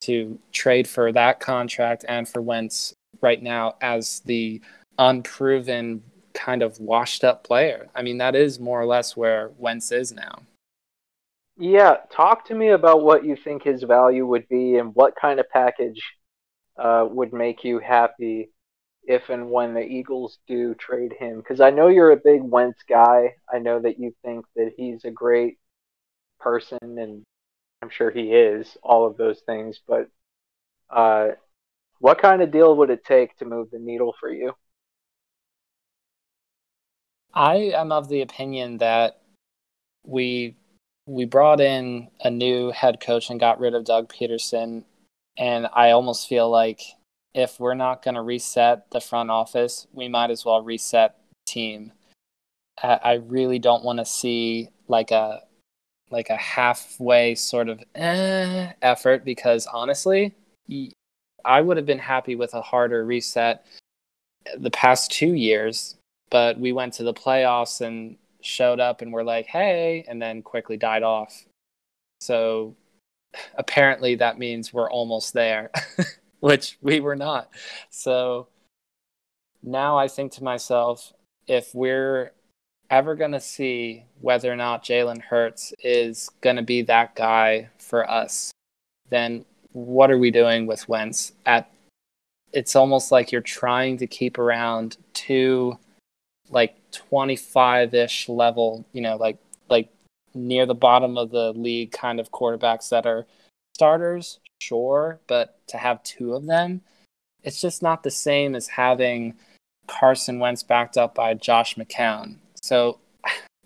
to 0.00 0.38
trade 0.52 0.86
for 0.86 1.12
that 1.12 1.40
contract 1.40 2.04
and 2.08 2.28
for 2.28 2.42
Wentz 2.42 2.92
right 3.22 3.42
now 3.42 3.74
as 3.80 4.20
the 4.26 4.60
unproven 4.98 6.02
kind 6.34 6.62
of 6.62 6.78
washed 6.78 7.24
up 7.24 7.44
player. 7.44 7.88
I 7.94 8.02
mean, 8.02 8.18
that 8.18 8.34
is 8.34 8.60
more 8.60 8.80
or 8.80 8.86
less 8.86 9.16
where 9.16 9.50
Wentz 9.56 9.92
is 9.92 10.12
now. 10.12 10.42
Yeah, 11.56 11.98
talk 12.10 12.44
to 12.46 12.54
me 12.54 12.70
about 12.70 13.02
what 13.02 13.24
you 13.24 13.36
think 13.36 13.62
his 13.62 13.82
value 13.84 14.26
would 14.26 14.48
be 14.48 14.76
and 14.76 14.94
what 14.94 15.14
kind 15.16 15.38
of 15.38 15.48
package 15.50 16.02
uh, 16.76 17.06
would 17.08 17.32
make 17.32 17.64
you 17.64 17.78
happy 17.78 18.50
if 19.06 19.28
and 19.28 19.50
when 19.50 19.74
the 19.74 19.82
Eagles 19.82 20.38
do 20.46 20.74
trade 20.74 21.12
him. 21.18 21.38
Because 21.38 21.60
I 21.60 21.70
know 21.70 21.88
you're 21.88 22.12
a 22.12 22.16
big 22.16 22.42
Wentz 22.42 22.82
guy. 22.88 23.34
I 23.52 23.58
know 23.58 23.80
that 23.80 23.98
you 23.98 24.14
think 24.24 24.46
that 24.56 24.72
he's 24.76 25.04
a 25.04 25.10
great 25.10 25.58
person, 26.40 26.78
and 26.82 27.22
I'm 27.82 27.90
sure 27.90 28.10
he 28.10 28.32
is 28.32 28.76
all 28.82 29.06
of 29.06 29.16
those 29.16 29.40
things. 29.40 29.80
But 29.86 30.08
uh, 30.90 31.32
what 31.98 32.20
kind 32.20 32.42
of 32.42 32.50
deal 32.50 32.76
would 32.76 32.90
it 32.90 33.04
take 33.04 33.36
to 33.38 33.44
move 33.44 33.70
the 33.70 33.78
needle 33.78 34.14
for 34.18 34.30
you? 34.30 34.54
I 37.32 37.56
am 37.74 37.90
of 37.90 38.08
the 38.08 38.22
opinion 38.22 38.78
that 38.78 39.20
we 40.04 40.56
we 41.06 41.24
brought 41.24 41.60
in 41.60 42.08
a 42.20 42.30
new 42.30 42.70
head 42.70 43.00
coach 43.00 43.28
and 43.28 43.38
got 43.38 43.60
rid 43.60 43.74
of 43.74 43.84
Doug 43.84 44.12
Pederson, 44.12 44.84
and 45.36 45.68
I 45.72 45.90
almost 45.90 46.28
feel 46.28 46.50
like 46.50 46.80
if 47.34 47.58
we're 47.58 47.74
not 47.74 48.02
going 48.02 48.14
to 48.14 48.22
reset 48.22 48.90
the 48.90 49.00
front 49.00 49.30
office, 49.30 49.86
we 49.92 50.08
might 50.08 50.30
as 50.30 50.44
well 50.44 50.62
reset 50.62 51.16
team. 51.46 51.92
I, 52.82 53.00
I 53.02 53.12
really 53.14 53.58
don't 53.58 53.84
want 53.84 53.98
to 53.98 54.04
see 54.04 54.68
like 54.88 55.10
a 55.10 55.42
like 56.10 56.30
a 56.30 56.36
halfway 56.36 57.34
sort 57.34 57.68
of 57.68 57.82
eh, 57.94 58.72
effort 58.82 59.24
because 59.24 59.66
honestly, 59.66 60.34
I 61.44 61.60
would 61.60 61.76
have 61.76 61.86
been 61.86 61.98
happy 61.98 62.36
with 62.36 62.54
a 62.54 62.62
harder 62.62 63.04
reset 63.04 63.64
the 64.58 64.70
past 64.70 65.10
two 65.10 65.34
years 65.34 65.96
but 66.34 66.58
we 66.58 66.72
went 66.72 66.92
to 66.94 67.04
the 67.04 67.14
playoffs 67.14 67.80
and 67.80 68.16
showed 68.40 68.80
up 68.80 69.02
and 69.02 69.12
were 69.12 69.22
like, 69.22 69.46
hey, 69.46 70.04
and 70.08 70.20
then 70.20 70.42
quickly 70.42 70.76
died 70.76 71.04
off. 71.04 71.44
So 72.20 72.74
apparently 73.56 74.14
that 74.16 74.38
means 74.38 74.72
we're 74.72 74.90
almost 74.90 75.32
there, 75.32 75.70
which 76.40 76.78
we 76.80 77.00
were 77.00 77.16
not. 77.16 77.50
So 77.90 78.48
now 79.62 79.96
I 79.96 80.08
think 80.08 80.32
to 80.32 80.44
myself, 80.44 81.12
if 81.46 81.74
we're 81.74 82.32
ever 82.90 83.14
going 83.14 83.32
to 83.32 83.40
see 83.40 84.04
whether 84.20 84.52
or 84.52 84.56
not 84.56 84.84
Jalen 84.84 85.20
Hurts 85.20 85.72
is 85.82 86.30
going 86.40 86.56
to 86.56 86.62
be 86.62 86.82
that 86.82 87.14
guy 87.14 87.70
for 87.78 88.08
us, 88.08 88.50
then 89.10 89.44
what 89.72 90.10
are 90.10 90.18
we 90.18 90.30
doing 90.30 90.66
with 90.66 90.88
Wentz? 90.88 91.32
At 91.46 91.70
it's 92.52 92.76
almost 92.76 93.10
like 93.10 93.32
you're 93.32 93.40
trying 93.40 93.96
to 93.98 94.06
keep 94.06 94.38
around 94.38 94.96
two 95.12 95.76
like 96.50 96.76
25-ish 96.92 98.28
level, 98.28 98.84
you 98.92 99.00
know, 99.00 99.16
like 99.16 99.38
like 99.68 99.88
near 100.34 100.66
the 100.66 100.74
bottom 100.74 101.16
of 101.16 101.30
the 101.30 101.52
league 101.52 101.92
kind 101.92 102.20
of 102.20 102.30
quarterbacks 102.30 102.88
that 102.90 103.06
are 103.06 103.26
starters, 103.74 104.40
sure, 104.60 105.20
but 105.26 105.58
to 105.68 105.76
have 105.76 106.02
two 106.02 106.34
of 106.34 106.46
them, 106.46 106.80
it's 107.42 107.60
just 107.60 107.82
not 107.82 108.02
the 108.02 108.10
same 108.10 108.54
as 108.54 108.68
having 108.68 109.34
Carson 109.86 110.38
Wentz 110.38 110.62
backed 110.62 110.96
up 110.96 111.14
by 111.14 111.34
Josh 111.34 111.76
McCown. 111.76 112.36
So 112.62 112.98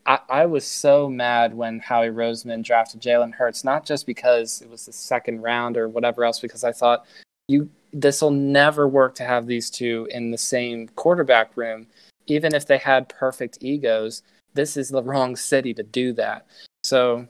I, 0.07 0.19
I 0.29 0.47
was 0.47 0.67
so 0.67 1.09
mad 1.09 1.55
when 1.55 1.79
Howie 1.79 2.09
Roseman 2.09 2.65
drafted 2.65 3.01
Jalen 3.01 3.35
Hurts, 3.35 3.65
not 3.65 3.87
just 3.87 4.07
because 4.07 4.63
it 4.63 4.71
was 4.71 4.87
the 4.87 4.93
second 4.93 5.43
round 5.43 5.77
or 5.77 5.89
whatever 5.89 6.25
else, 6.25 6.41
because 6.41 6.65
I 6.65 6.73
thought 6.73 7.07
you 7.47 7.71
this 7.93 8.21
will 8.21 8.31
never 8.31 8.87
work 8.87 9.15
to 9.15 9.25
have 9.25 9.47
these 9.47 9.71
two 9.71 10.07
in 10.11 10.31
the 10.31 10.37
same 10.37 10.89
quarterback 10.89 11.57
room 11.57 11.87
even 12.29 12.55
if 12.55 12.67
they 12.67 12.79
had 12.79 13.09
perfect 13.09 13.59
egos, 13.61 14.23
this 14.59 14.77
is 14.77 14.89
the 14.89 15.05
wrong 15.05 15.37
city 15.37 15.73
to 15.73 15.85
do 15.85 16.13
that. 16.13 16.45
So 16.83 17.29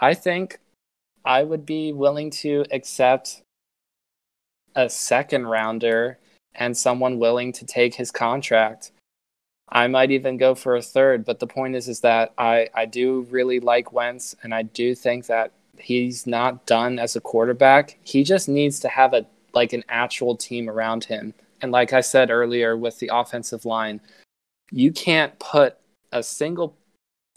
I 0.00 0.14
think 0.14 0.60
I 1.24 1.42
would 1.42 1.66
be 1.66 1.92
willing 1.92 2.30
to 2.42 2.64
accept 2.70 3.42
a 4.76 4.88
second 4.88 5.48
rounder 5.48 6.16
and 6.54 6.76
someone 6.76 7.18
willing 7.18 7.52
to 7.54 7.66
take 7.66 7.96
his 7.96 8.12
contract. 8.12 8.92
I 9.68 9.88
might 9.88 10.12
even 10.12 10.36
go 10.36 10.54
for 10.54 10.76
a 10.76 10.82
third, 10.82 11.24
but 11.24 11.40
the 11.40 11.46
point 11.48 11.74
is 11.74 11.88
is 11.88 12.00
that 12.02 12.32
I, 12.38 12.68
I 12.72 12.86
do 12.86 13.26
really 13.30 13.58
like 13.58 13.92
Wentz 13.92 14.36
and 14.44 14.54
I 14.54 14.62
do 14.62 14.94
think 14.94 15.26
that 15.26 15.50
he's 15.76 16.24
not 16.24 16.66
done 16.66 17.00
as 17.00 17.16
a 17.16 17.20
quarterback. 17.20 17.98
He 18.04 18.22
just 18.22 18.48
needs 18.48 18.78
to 18.80 18.88
have 18.88 19.12
a 19.12 19.26
like 19.54 19.72
an 19.72 19.82
actual 19.88 20.36
team 20.36 20.70
around 20.70 21.02
him. 21.02 21.34
And 21.62 21.72
like 21.72 21.92
I 21.92 22.00
said 22.00 22.30
earlier 22.30 22.76
with 22.76 23.00
the 23.00 23.10
offensive 23.12 23.64
line, 23.64 24.00
you 24.70 24.92
can't 24.92 25.36
put 25.40 25.79
a 26.12 26.22
single 26.22 26.76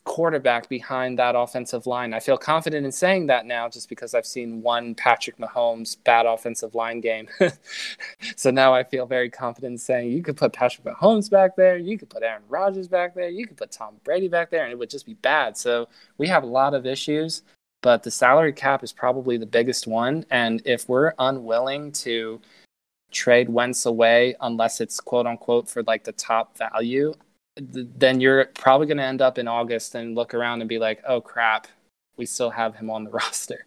quarterback 0.03 0.67
behind 0.67 1.17
that 1.17 1.35
offensive 1.35 1.87
line. 1.87 2.13
I 2.13 2.19
feel 2.19 2.37
confident 2.37 2.85
in 2.85 2.91
saying 2.91 3.27
that 3.27 3.45
now 3.45 3.69
just 3.69 3.87
because 3.87 4.13
I've 4.13 4.25
seen 4.25 4.61
one 4.61 4.95
Patrick 4.95 5.37
Mahomes 5.37 5.97
bad 6.03 6.25
offensive 6.25 6.75
line 6.75 6.99
game. 6.99 7.27
so 8.35 8.51
now 8.51 8.73
I 8.73 8.83
feel 8.83 9.05
very 9.05 9.29
confident 9.29 9.71
in 9.73 9.77
saying 9.77 10.11
you 10.11 10.21
could 10.21 10.37
put 10.37 10.53
Patrick 10.53 10.85
Mahomes 10.85 11.29
back 11.29 11.55
there, 11.55 11.77
you 11.77 11.97
could 11.97 12.09
put 12.09 12.23
Aaron 12.23 12.43
Rodgers 12.49 12.87
back 12.87 13.15
there, 13.15 13.29
you 13.29 13.47
could 13.47 13.57
put 13.57 13.71
Tom 13.71 13.95
Brady 14.03 14.27
back 14.27 14.49
there, 14.49 14.63
and 14.63 14.71
it 14.71 14.77
would 14.77 14.89
just 14.89 15.05
be 15.05 15.15
bad. 15.15 15.57
So 15.57 15.87
we 16.17 16.27
have 16.27 16.43
a 16.43 16.47
lot 16.47 16.73
of 16.73 16.85
issues, 16.85 17.43
but 17.81 18.03
the 18.03 18.11
salary 18.11 18.53
cap 18.53 18.83
is 18.83 18.91
probably 18.91 19.37
the 19.37 19.45
biggest 19.45 19.87
one. 19.87 20.25
And 20.31 20.61
if 20.65 20.89
we're 20.89 21.13
unwilling 21.17 21.91
to 21.93 22.41
trade 23.11 23.47
Wentz 23.47 23.85
away 23.85 24.35
unless 24.41 24.81
it's 24.81 24.99
quote 24.99 25.27
unquote 25.27 25.69
for 25.69 25.83
like 25.83 26.03
the 26.03 26.11
top 26.11 26.57
value, 26.57 27.13
then 27.55 28.19
you're 28.19 28.45
probably 28.45 28.87
going 28.87 28.97
to 28.97 29.03
end 29.03 29.21
up 29.21 29.37
in 29.37 29.47
August 29.47 29.95
and 29.95 30.15
look 30.15 30.33
around 30.33 30.61
and 30.61 30.69
be 30.69 30.79
like, 30.79 31.01
oh 31.07 31.21
crap, 31.21 31.67
we 32.17 32.25
still 32.25 32.49
have 32.49 32.75
him 32.75 32.89
on 32.89 33.03
the 33.03 33.09
roster. 33.11 33.65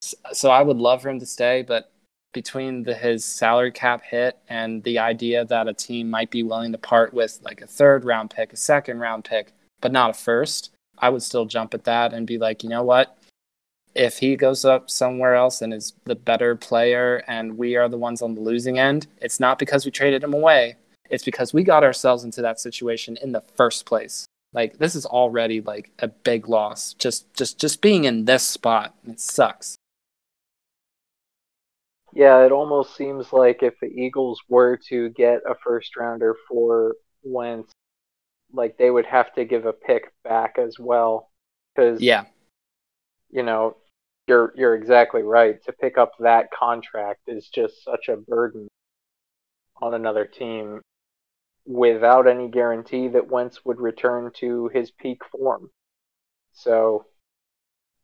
So 0.00 0.50
I 0.50 0.62
would 0.62 0.76
love 0.76 1.02
for 1.02 1.08
him 1.08 1.18
to 1.20 1.26
stay, 1.26 1.62
but 1.62 1.90
between 2.32 2.84
the, 2.84 2.94
his 2.94 3.24
salary 3.24 3.72
cap 3.72 4.02
hit 4.02 4.38
and 4.48 4.82
the 4.84 4.98
idea 4.98 5.44
that 5.44 5.66
a 5.66 5.74
team 5.74 6.10
might 6.10 6.30
be 6.30 6.42
willing 6.42 6.72
to 6.72 6.78
part 6.78 7.12
with 7.12 7.40
like 7.42 7.60
a 7.60 7.66
third 7.66 8.04
round 8.04 8.30
pick, 8.30 8.52
a 8.52 8.56
second 8.56 9.00
round 9.00 9.24
pick, 9.24 9.52
but 9.80 9.92
not 9.92 10.10
a 10.10 10.14
first, 10.14 10.70
I 10.98 11.08
would 11.08 11.22
still 11.22 11.46
jump 11.46 11.74
at 11.74 11.84
that 11.84 12.12
and 12.12 12.26
be 12.26 12.38
like, 12.38 12.62
you 12.62 12.68
know 12.68 12.82
what? 12.82 13.18
if 13.98 14.18
he 14.18 14.36
goes 14.36 14.64
up 14.64 14.88
somewhere 14.88 15.34
else 15.34 15.60
and 15.60 15.74
is 15.74 15.92
the 16.04 16.14
better 16.14 16.54
player 16.54 17.24
and 17.26 17.58
we 17.58 17.74
are 17.74 17.88
the 17.88 17.98
ones 17.98 18.22
on 18.22 18.34
the 18.34 18.40
losing 18.40 18.78
end, 18.78 19.08
it's 19.20 19.40
not 19.40 19.58
because 19.58 19.84
we 19.84 19.90
traded 19.90 20.22
him 20.22 20.32
away. 20.32 20.76
It's 21.10 21.24
because 21.24 21.52
we 21.52 21.64
got 21.64 21.84
ourselves 21.84 22.24
into 22.24 22.42
that 22.42 22.60
situation 22.60 23.18
in 23.22 23.32
the 23.32 23.42
first 23.56 23.86
place. 23.86 24.26
Like 24.52 24.78
this 24.78 24.94
is 24.94 25.04
already 25.04 25.60
like 25.60 25.90
a 25.98 26.08
big 26.08 26.48
loss. 26.48 26.94
Just 26.94 27.32
just 27.34 27.58
just 27.58 27.82
being 27.82 28.04
in 28.04 28.24
this 28.24 28.46
spot, 28.46 28.94
it 29.06 29.20
sucks. 29.20 29.76
Yeah, 32.14 32.44
it 32.44 32.52
almost 32.52 32.96
seems 32.96 33.32
like 33.32 33.62
if 33.62 33.74
the 33.80 33.88
Eagles 33.88 34.40
were 34.48 34.78
to 34.88 35.10
get 35.10 35.40
a 35.48 35.54
first 35.62 35.94
rounder 35.96 36.34
for 36.48 36.96
Wentz, 37.22 37.70
like 38.52 38.78
they 38.78 38.90
would 38.90 39.04
have 39.04 39.34
to 39.34 39.44
give 39.44 39.66
a 39.66 39.72
pick 39.74 40.12
back 40.24 40.56
as 40.58 40.78
well. 40.78 41.30
Because 41.76 42.00
yeah, 42.00 42.24
you 43.30 43.42
know, 43.42 43.76
you're 44.26 44.54
you're 44.56 44.74
exactly 44.74 45.22
right. 45.22 45.62
To 45.64 45.72
pick 45.72 45.98
up 45.98 46.12
that 46.20 46.50
contract 46.50 47.20
is 47.26 47.48
just 47.48 47.84
such 47.84 48.08
a 48.08 48.16
burden 48.16 48.66
on 49.82 49.92
another 49.92 50.24
team 50.24 50.80
without 51.68 52.26
any 52.26 52.48
guarantee 52.48 53.08
that 53.08 53.28
Wentz 53.28 53.62
would 53.62 53.78
return 53.78 54.30
to 54.36 54.68
his 54.68 54.90
peak 54.90 55.20
form. 55.30 55.70
So, 56.54 57.04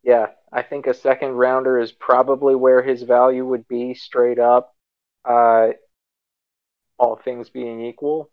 yeah, 0.03 0.27
I 0.53 0.63
think 0.63 0.87
a 0.87 0.93
second 0.93 1.33
rounder 1.33 1.79
is 1.81 1.91
probably 1.91 2.55
where 2.55 2.83
his 2.83 3.03
value 3.03 3.47
would 3.47 3.67
be 3.67 3.95
straight 3.95 4.39
up, 4.39 4.75
uh, 5.25 5.69
all 6.99 7.17
things 7.17 7.49
being 7.49 7.83
equal. 7.87 8.31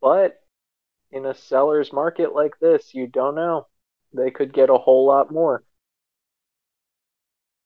But 0.00 0.40
in 1.12 1.26
a 1.26 1.34
seller's 1.34 1.92
market 1.92 2.34
like 2.34 2.58
this, 2.58 2.92
you 2.92 3.06
don't 3.06 3.36
know. 3.36 3.68
They 4.12 4.32
could 4.32 4.52
get 4.52 4.68
a 4.68 4.74
whole 4.74 5.06
lot 5.06 5.30
more 5.30 5.62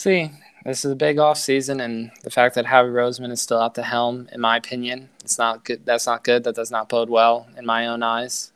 see. 0.05 0.31
This 0.65 0.85
is 0.85 0.93
a 0.93 0.97
big 0.97 1.19
off 1.19 1.39
season, 1.39 1.81
and 1.81 2.11
the 2.23 2.31
fact 2.31 2.55
that 2.55 2.67
Howie 2.67 2.89
Roseman 2.89 3.31
is 3.31 3.41
still 3.41 3.61
at 3.63 3.75
the 3.75 3.83
helm, 3.83 4.29
in 4.33 4.41
my 4.41 4.57
opinion, 4.57 5.11
it's 5.23 5.39
not 5.39 5.65
good. 5.65 5.85
That's 5.85 6.07
not 6.07 6.25
good. 6.25 6.45
That 6.45 6.55
does 6.55 6.71
not 6.71 6.89
bode 6.89 7.11
well 7.11 7.49
in 7.57 7.67
my 7.67 7.87
own 7.87 8.03
eyes. 8.03 8.53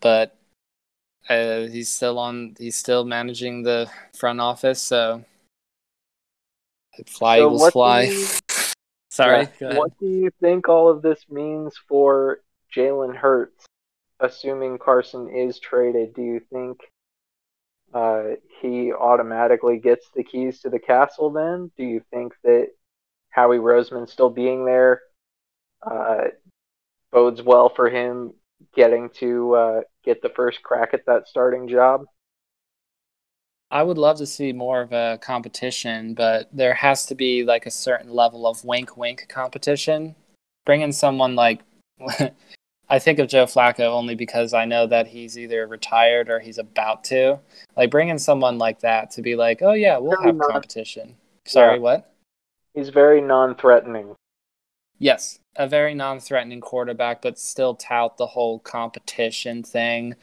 But 0.00 0.36
uh, 1.28 1.60
he's 1.62 1.88
still 1.88 2.18
on. 2.18 2.56
He's 2.58 2.76
still 2.76 3.04
managing 3.04 3.62
the 3.62 3.90
front 4.18 4.40
office, 4.40 4.82
so 4.82 5.24
fly 7.06 7.38
so 7.38 7.46
Eagles 7.46 7.70
fly. 7.70 8.02
You, 8.02 8.26
Sorry. 9.10 9.48
Yeah, 9.60 9.76
what 9.76 9.98
do 9.98 10.06
you 10.06 10.30
think 10.40 10.68
all 10.68 10.90
of 10.90 11.00
this 11.00 11.24
means 11.30 11.74
for 11.88 12.40
Jalen 12.74 13.16
Hurts? 13.16 13.64
Assuming 14.20 14.78
Carson 14.78 15.30
is 15.30 15.58
traded, 15.58 16.14
do 16.14 16.22
you 16.22 16.40
think 16.52 16.80
uh, 17.94 18.22
he 18.60 18.92
automatically 18.92 19.78
gets 19.78 20.06
the 20.14 20.24
keys 20.24 20.60
to 20.60 20.70
the 20.70 20.78
castle 20.78 21.30
then? 21.30 21.70
Do 21.76 21.84
you 21.84 22.02
think 22.10 22.34
that 22.44 22.68
Howie 23.30 23.58
Roseman 23.58 24.08
still 24.08 24.30
being 24.30 24.64
there 24.64 25.00
uh, 25.82 26.24
bodes 27.12 27.42
well 27.42 27.68
for 27.68 27.88
him 27.88 28.32
getting 28.74 29.10
to 29.10 29.54
uh, 29.54 29.80
get 30.04 30.22
the 30.22 30.30
first 30.30 30.62
crack 30.62 30.90
at 30.92 31.06
that 31.06 31.28
starting 31.28 31.68
job? 31.68 32.04
I 33.70 33.82
would 33.82 33.98
love 33.98 34.16
to 34.18 34.26
see 34.26 34.52
more 34.52 34.80
of 34.80 34.92
a 34.92 35.18
competition, 35.20 36.14
but 36.14 36.48
there 36.52 36.74
has 36.74 37.04
to 37.06 37.14
be 37.14 37.44
like 37.44 37.66
a 37.66 37.70
certain 37.70 38.10
level 38.10 38.46
of 38.46 38.64
wink 38.64 38.96
wink 38.96 39.26
competition. 39.28 40.14
Bring 40.64 40.80
in 40.80 40.92
someone 40.92 41.34
like 41.34 41.60
I 42.90 42.98
think 42.98 43.18
of 43.18 43.28
Joe 43.28 43.44
Flacco 43.44 43.80
only 43.80 44.14
because 44.14 44.54
I 44.54 44.64
know 44.64 44.86
that 44.86 45.08
he's 45.08 45.38
either 45.38 45.66
retired 45.66 46.30
or 46.30 46.40
he's 46.40 46.58
about 46.58 47.04
to. 47.04 47.38
Like 47.76 47.90
bringing 47.90 48.18
someone 48.18 48.56
like 48.58 48.80
that 48.80 49.10
to 49.12 49.22
be 49.22 49.36
like, 49.36 49.60
oh 49.62 49.74
yeah, 49.74 49.98
we'll 49.98 50.20
have 50.22 50.38
competition. 50.38 51.14
Sorry, 51.46 51.74
yeah. 51.74 51.80
what? 51.80 52.14
He's 52.74 52.88
very 52.88 53.20
non-threatening. 53.20 54.14
Yes, 54.98 55.38
a 55.56 55.68
very 55.68 55.94
non-threatening 55.94 56.60
quarterback, 56.60 57.22
but 57.22 57.38
still 57.38 57.74
tout 57.74 58.16
the 58.16 58.26
whole 58.26 58.58
competition 58.60 59.62
thing. 59.62 60.14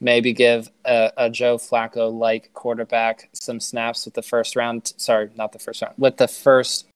Maybe 0.00 0.32
give 0.32 0.70
a, 0.84 1.12
a 1.16 1.30
Joe 1.30 1.56
Flacco 1.56 2.12
like 2.12 2.52
quarterback 2.52 3.28
some 3.32 3.58
snaps 3.58 4.04
with 4.04 4.14
the 4.14 4.22
first 4.22 4.54
round. 4.54 4.92
Sorry, 4.96 5.30
not 5.36 5.52
the 5.52 5.58
first 5.58 5.82
round. 5.82 5.94
With 5.98 6.16
the 6.16 6.28
first 6.28 6.86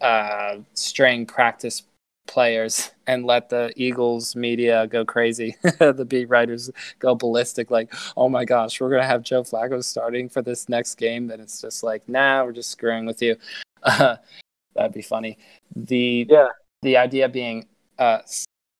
uh, 0.00 0.56
string 0.74 1.26
practice 1.26 1.82
players 2.26 2.90
and 3.06 3.24
let 3.24 3.48
the 3.48 3.72
Eagles 3.76 4.36
media 4.36 4.86
go 4.86 5.04
crazy. 5.04 5.56
the 5.62 6.06
beat 6.08 6.28
writers 6.28 6.70
go 6.98 7.14
ballistic, 7.14 7.70
like, 7.70 7.92
oh 8.16 8.28
my 8.28 8.44
gosh, 8.44 8.80
we're 8.80 8.90
going 8.90 9.02
to 9.02 9.06
have 9.06 9.22
Joe 9.22 9.42
Flacco 9.42 9.82
starting 9.82 10.28
for 10.28 10.42
this 10.42 10.68
next 10.68 10.96
game. 10.96 11.30
And 11.30 11.40
it's 11.40 11.60
just 11.60 11.82
like, 11.82 12.08
nah, 12.08 12.44
we're 12.44 12.52
just 12.52 12.70
screwing 12.70 13.06
with 13.06 13.22
you. 13.22 13.36
Uh, 13.82 14.16
that'd 14.74 14.92
be 14.92 15.02
funny. 15.02 15.38
The, 15.74 16.26
yeah. 16.28 16.48
the 16.82 16.96
idea 16.96 17.28
being 17.28 17.66
uh, 17.98 18.18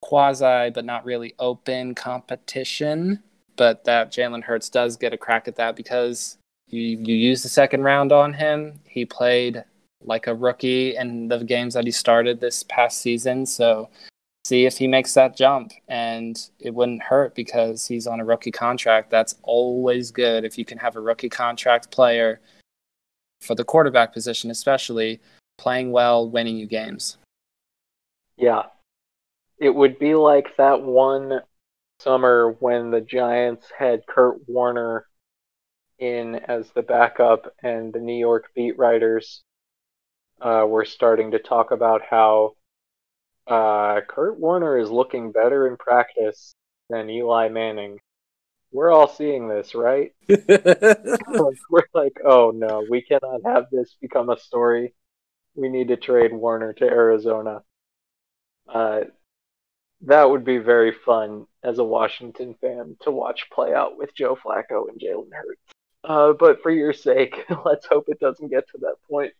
quasi, 0.03 0.71
but 0.71 0.85
not 0.85 1.05
really 1.05 1.35
open 1.39 1.95
competition, 1.95 3.23
but 3.57 3.85
that 3.85 4.13
Jalen 4.13 4.43
Hurts 4.43 4.69
does 4.69 4.97
get 4.97 5.13
a 5.13 5.19
crack 5.19 5.49
at 5.49 5.57
that 5.57 5.77
because 5.77 6.39
you, 6.69 6.81
you 6.81 7.15
use 7.15 7.43
the 7.43 7.49
second 7.49 7.83
round 7.83 8.13
on 8.13 8.35
him. 8.35 8.81
He 8.89 9.05
played 9.05 9.65
like 10.07 10.27
a 10.27 10.35
rookie 10.35 10.97
in 10.97 11.29
the 11.29 11.39
games 11.45 11.75
that 11.75 11.85
he 11.85 11.91
started 11.91 12.41
this 12.41 12.63
past 12.65 13.01
season. 13.01 13.45
So 13.47 13.91
see 14.45 14.65
if 14.65 14.79
he 14.79 14.87
makes 14.87 15.15
that 15.15 15.37
jump. 15.37 15.73
And 15.89 16.39
it 16.61 16.75
wouldn't 16.75 17.03
hurt 17.03 17.35
because 17.35 17.87
he's 17.87 18.07
on 18.07 18.21
a 18.21 18.25
rookie 18.25 18.53
contract. 18.53 19.11
That's 19.11 19.37
always 19.43 20.11
good 20.11 20.45
if 20.45 20.57
you 20.57 20.65
can 20.65 20.79
have 20.79 20.97
a 20.97 21.01
rookie 21.01 21.29
contract 21.29 21.91
player 21.91 22.41
for 23.41 23.55
the 23.55 23.65
quarterback 23.65 24.13
position, 24.13 24.51
especially 24.51 25.21
playing 25.59 25.91
well, 25.91 26.29
winning 26.29 26.57
you 26.57 26.67
games. 26.67 27.19
Yeah. 28.37 28.65
It 29.59 29.71
would 29.71 29.99
be 29.99 30.15
like 30.15 30.57
that 30.59 30.83
one 30.83 31.41
summer 31.99 32.57
when 32.61 32.91
the 32.91 33.01
Giants 33.01 33.67
had 33.77 34.07
Kurt 34.07 34.49
Warner 34.49 35.07
in 35.99 36.37
as 36.37 36.71
the 36.75 36.83
backup 36.83 37.55
and 37.63 37.93
the 37.93 38.01
New 38.01 38.19
York 38.19 38.51
beat 38.55 38.79
writers 38.79 39.43
uh, 40.41 40.65
we're 40.69 40.85
starting 40.85 41.31
to 41.33 41.39
talk 41.39 41.71
about 41.71 42.03
how 42.09 42.55
uh, 43.47 44.01
Kurt 44.09 44.39
Warner 44.39 44.79
is 44.79 44.91
looking 44.91 45.33
better 45.33 45.67
in 45.67 45.77
practice 45.77 46.55
than 46.91 47.11
Eli 47.11 47.49
Manning. 47.49 47.99
We're 48.73 48.91
all 48.91 49.09
seeing 49.09 49.49
this, 49.49 49.75
right? 49.75 50.13
we're 50.29 51.87
like, 51.95 52.19
oh 52.25 52.53
no, 52.55 52.85
we 52.89 53.03
cannot 53.03 53.41
have 53.45 53.67
this 53.71 53.97
become 54.01 54.29
a 54.29 54.39
story. 54.39 54.95
We 55.55 55.69
need 55.69 55.89
to 55.89 55.97
trade 55.97 56.33
Warner 56.33 56.73
to 56.75 56.85
Arizona. 56.85 57.63
Uh, 58.69 59.03
that 60.03 60.29
would 60.29 60.45
be 60.45 60.59
very 60.59 60.93
fun 60.93 61.47
as 61.63 61.79
a 61.79 61.85
Washington 61.85 62.55
fan 62.61 62.97
to 63.03 63.11
watch 63.11 63.49
play 63.51 63.73
out 63.73 63.97
with 63.97 64.15
Joe 64.15 64.37
Flacco 64.37 64.89
and 64.89 65.01
Jalen 65.01 65.33
Hurts. 65.33 65.61
Uh, 66.05 66.33
but 66.35 66.63
for 66.63 66.71
your 66.71 66.93
sake, 66.93 67.37
let's 67.65 67.87
hope 67.87 68.09
it 68.09 68.21
doesn't 68.21 68.51
get 68.51 68.69
to 68.71 68.79
that 68.83 68.97
point. 69.09 69.33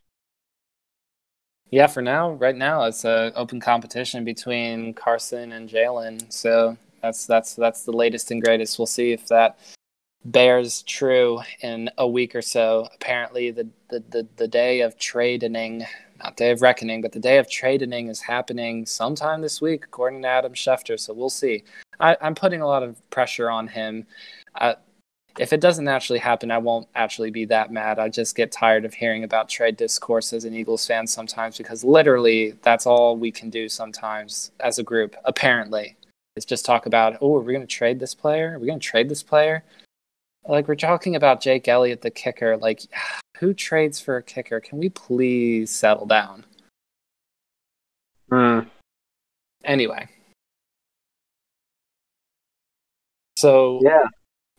Yeah, 1.69 1.87
for 1.87 2.01
now, 2.01 2.31
right 2.31 2.55
now, 2.55 2.83
it's 2.83 3.03
an 3.03 3.33
open 3.35 3.59
competition 3.59 4.23
between 4.23 4.93
Carson 4.93 5.51
and 5.51 5.69
Jalen. 5.69 6.31
So 6.31 6.77
that's 7.01 7.25
that's 7.25 7.55
that's 7.55 7.83
the 7.83 7.91
latest 7.91 8.31
and 8.31 8.41
greatest. 8.41 8.79
We'll 8.79 8.85
see 8.85 9.11
if 9.11 9.27
that 9.27 9.59
bears 10.23 10.83
true 10.83 11.41
in 11.61 11.89
a 11.97 12.07
week 12.07 12.35
or 12.35 12.41
so. 12.41 12.87
Apparently, 12.95 13.51
the 13.51 13.67
the 13.89 14.01
the, 14.09 14.27
the 14.37 14.47
day 14.47 14.79
of 14.79 14.97
trading, 14.97 15.85
not 16.23 16.37
day 16.37 16.51
of 16.51 16.61
reckoning, 16.61 17.01
but 17.01 17.11
the 17.11 17.19
day 17.19 17.37
of 17.37 17.49
trading 17.49 18.07
is 18.07 18.21
happening 18.21 18.85
sometime 18.85 19.41
this 19.41 19.61
week, 19.61 19.83
according 19.83 20.21
to 20.21 20.27
Adam 20.29 20.53
Schefter. 20.53 20.97
So 20.97 21.13
we'll 21.13 21.29
see. 21.29 21.65
I, 21.99 22.15
am 22.21 22.35
putting 22.35 22.61
a 22.61 22.67
lot 22.67 22.83
of 22.83 22.97
pressure 23.09 23.49
on 23.49 23.67
him. 23.67 24.05
Uh, 24.55 24.75
if 25.39 25.53
it 25.53 25.61
doesn't 25.61 25.87
actually 25.87 26.19
happen, 26.19 26.51
I 26.51 26.57
won't 26.57 26.87
actually 26.95 27.31
be 27.31 27.45
that 27.45 27.71
mad. 27.71 27.99
I 27.99 28.09
just 28.09 28.35
get 28.35 28.51
tired 28.51 28.85
of 28.85 28.93
hearing 28.93 29.23
about 29.23 29.49
trade 29.49 29.77
discourse 29.77 30.33
as 30.33 30.45
an 30.45 30.53
Eagles 30.53 30.85
fan 30.85 31.05
sometimes 31.05 31.57
because 31.57 31.83
literally 31.83 32.55
that's 32.63 32.85
all 32.85 33.15
we 33.15 33.31
can 33.31 33.49
do 33.49 33.69
sometimes 33.69 34.51
as 34.59 34.79
a 34.79 34.83
group, 34.83 35.15
apparently. 35.25 35.95
Is 36.35 36.45
just 36.45 36.65
talk 36.65 36.85
about, 36.85 37.17
oh, 37.21 37.35
are 37.35 37.41
we 37.41 37.53
going 37.53 37.65
to 37.65 37.75
trade 37.75 37.99
this 37.99 38.13
player? 38.13 38.53
Are 38.53 38.59
we 38.59 38.67
going 38.67 38.79
to 38.79 38.85
trade 38.85 39.09
this 39.09 39.23
player? 39.23 39.63
Like, 40.47 40.67
we're 40.67 40.75
talking 40.75 41.15
about 41.15 41.41
Jake 41.41 41.67
Elliott, 41.67 42.01
the 42.01 42.11
kicker. 42.11 42.57
Like, 42.57 42.81
who 43.39 43.53
trades 43.53 43.99
for 43.99 44.17
a 44.17 44.23
kicker? 44.23 44.59
Can 44.59 44.77
we 44.77 44.89
please 44.89 45.71
settle 45.71 46.05
down? 46.05 46.45
Hmm. 48.29 48.59
Anyway. 49.63 50.07
So, 53.35 53.79
yeah 53.83 54.07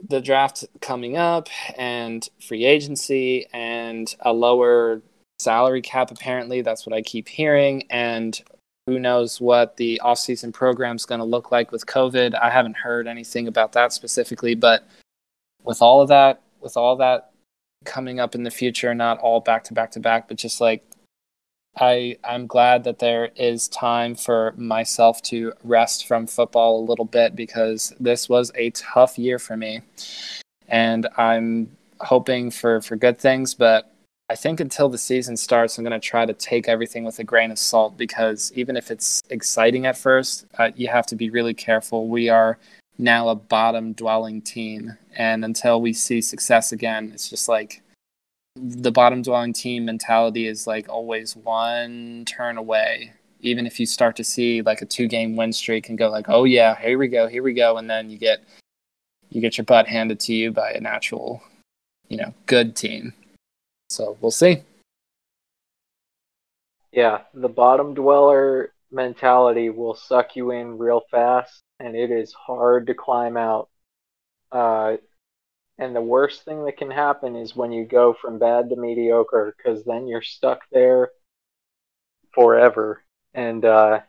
the 0.07 0.21
draft 0.21 0.65
coming 0.81 1.17
up 1.17 1.49
and 1.77 2.29
free 2.41 2.65
agency 2.65 3.47
and 3.53 4.15
a 4.21 4.33
lower 4.33 5.03
salary 5.39 5.83
cap 5.83 6.11
apparently. 6.11 6.63
That's 6.63 6.87
what 6.87 6.95
i 6.95 7.03
keep 7.03 7.29
hearing. 7.29 7.85
And 7.91 8.41
who 8.87 8.99
knows 8.99 9.41
what 9.41 9.77
the 9.77 10.01
offseason 10.03 10.53
program 10.53 10.97
is 10.97 11.05
going 11.05 11.21
to 11.21 11.25
look 11.25 11.51
like 11.53 11.73
with 11.73 11.87
covid. 11.87 12.35
I 12.41 12.51
haven't 12.51 12.77
heard 12.77 13.07
anything 13.07 13.49
about 13.49 13.73
that 13.73 13.93
specifically 13.93 14.55
but 14.55 14.87
with 15.65 15.83
all 15.83 16.01
of 16.01 16.09
that 16.09 16.43
with 16.61 16.77
all 16.77 16.97
that 16.97 17.33
coming 17.85 18.21
up 18.21 18.35
in 18.35 18.43
the 18.43 18.51
future, 18.51 18.95
not 18.95 19.19
all 19.19 19.41
back 19.41 19.65
to 19.65 19.75
back 19.75 19.91
to 19.93 20.01
back, 20.01 20.29
but 20.29 20.37
just 20.37 20.61
like 20.61 20.88
I 21.77 22.17
I'm 22.25 22.47
glad 22.47 22.85
that 22.85 22.99
there 22.99 23.31
is 23.37 23.69
time 23.69 24.15
for 24.15 24.53
myself 24.57 25.23
to 25.23 25.53
rest 25.63 26.07
from 26.07 26.27
football 26.27 26.81
a 26.81 26.89
little 26.89 27.05
bit 27.05 27.37
because 27.37 27.95
this 28.01 28.29
was 28.29 28.51
a 28.55 28.71
tough 28.71 29.19
year 29.19 29.39
for 29.39 29.57
me. 29.57 29.83
And 30.69 31.09
I'm 31.17 31.71
hoping 32.01 32.51
for 32.51 32.81
for 32.81 32.97
good 32.97 33.19
things, 33.19 33.55
but 33.55 33.93
I 34.31 34.35
think 34.35 34.61
until 34.61 34.91
the 34.91 34.99
season 34.99 35.39
starts, 35.39 35.79
I'm 35.79 35.85
going 35.85 35.99
to 35.99 36.07
try 36.07 36.27
to 36.27 36.35
take 36.35 36.69
everything 36.69 37.03
with 37.03 37.19
a 37.19 37.25
grain 37.25 37.51
of 37.51 37.59
salt 37.59 37.97
because 37.97 38.53
even 38.55 38.77
if 38.77 38.91
it's 38.91 39.23
exciting 39.31 39.87
at 39.87 39.97
first, 39.97 40.45
uh, 40.59 40.71
you 40.77 40.89
have 40.89 41.07
to 41.07 41.17
be 41.17 41.31
really 41.31 41.55
careful. 41.55 42.09
We 42.09 42.29
are 42.29 42.59
now 42.99 43.31
a 43.31 43.35
bottom 43.35 43.95
dwelling 43.95 44.43
team. 44.43 44.99
And 45.17 45.47
until 45.47 45.81
we 45.81 45.95
see 45.95 46.21
success 46.21 46.73
again, 46.73 47.11
it's 47.15 47.31
just 47.31 47.49
like 47.49 47.81
the 48.61 48.93
bottom 48.93 49.23
dwelling 49.23 49.53
team 49.53 49.85
mentality 49.85 50.47
is 50.47 50.67
like 50.67 50.89
always 50.89 51.37
one 51.37 52.25
turn 52.27 52.59
away. 52.59 53.13
Even 53.41 53.67
if 53.67 53.79
you 53.79 53.87
start 53.87 54.17
to 54.17 54.25
see 54.25 54.63
like 54.63 54.83
a 54.83 54.87
two 54.87 55.07
game 55.07 55.37
win 55.37 55.53
streak 55.53 55.89
and 55.89 55.99
go 55.99 56.11
like, 56.11 56.27
oh 56.29 56.45
yeah, 56.45 56.75
here 56.77 56.99
we 56.99 57.09
go, 57.09 57.29
here 57.29 57.43
we 57.43 57.55
go, 57.55 57.77
and 57.79 57.89
then 57.89 58.11
you 58.11 58.19
get 58.19 58.41
you 59.31 59.41
get 59.41 59.59
your 59.59 59.65
butt 59.65 59.87
handed 59.87 60.21
to 60.21 60.35
you 60.35 60.51
by 60.51 60.73
an 60.73 60.87
actual, 60.87 61.43
you 62.09 62.17
know, 62.17 62.33
good 62.47 62.75
team. 62.75 63.13
So 63.91 64.17
we'll 64.21 64.31
see. 64.31 64.63
Yeah, 66.93 67.21
the 67.35 67.49
bottom 67.49 67.95
dweller 67.95 68.73
mentality 68.91 69.71
will 69.71 69.95
suck 69.95 70.37
you 70.37 70.51
in 70.51 70.79
real 70.79 71.03
fast, 71.11 71.63
and 71.79 71.95
it 71.95 72.11
is 72.11 72.33
hard 72.33 72.87
to 72.87 72.95
climb 72.95 73.37
out. 73.37 73.69
Uh, 74.51 74.97
and 75.79 75.95
the 75.95 76.01
worst 76.01 76.45
thing 76.45 76.65
that 76.65 76.77
can 76.77 76.91
happen 76.91 77.37
is 77.37 77.55
when 77.57 77.73
you 77.73 77.85
go 77.85 78.15
from 78.15 78.39
bad 78.39 78.69
to 78.71 78.77
mediocre, 78.77 79.55
because 79.57 79.85
then 79.85 80.07
you're 80.09 80.23
stuck 80.23 80.61
there 80.73 81.11
forever. 82.35 83.03
And 83.35 83.65
uh, 83.65 84.01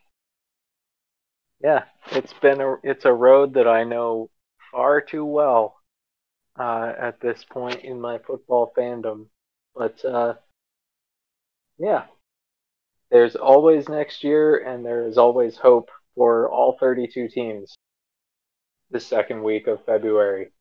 yeah, 1.61 1.83
it's 2.11 2.33
been 2.33 2.61
a 2.61 2.75
it's 2.83 3.05
a 3.05 3.13
road 3.13 3.53
that 3.55 3.67
I 3.67 3.83
know 3.83 4.29
far 4.71 5.01
too 5.01 5.25
well 5.25 5.75
uh, 6.59 6.93
at 6.99 7.19
this 7.21 7.43
point 7.49 7.83
in 7.83 7.99
my 8.01 8.19
football 8.19 8.71
fandom. 8.77 9.27
But 9.75 10.03
uh, 10.05 10.35
yeah, 11.77 12.05
there's 13.11 13.35
always 13.35 13.89
next 13.89 14.23
year, 14.23 14.57
and 14.57 14.85
there 14.85 15.05
is 15.07 15.17
always 15.17 15.57
hope 15.57 15.89
for 16.15 16.49
all 16.49 16.77
32 16.79 17.27
teams 17.29 17.75
the 18.91 18.99
second 18.99 19.43
week 19.43 19.67
of 19.67 19.83
February. 19.85 20.51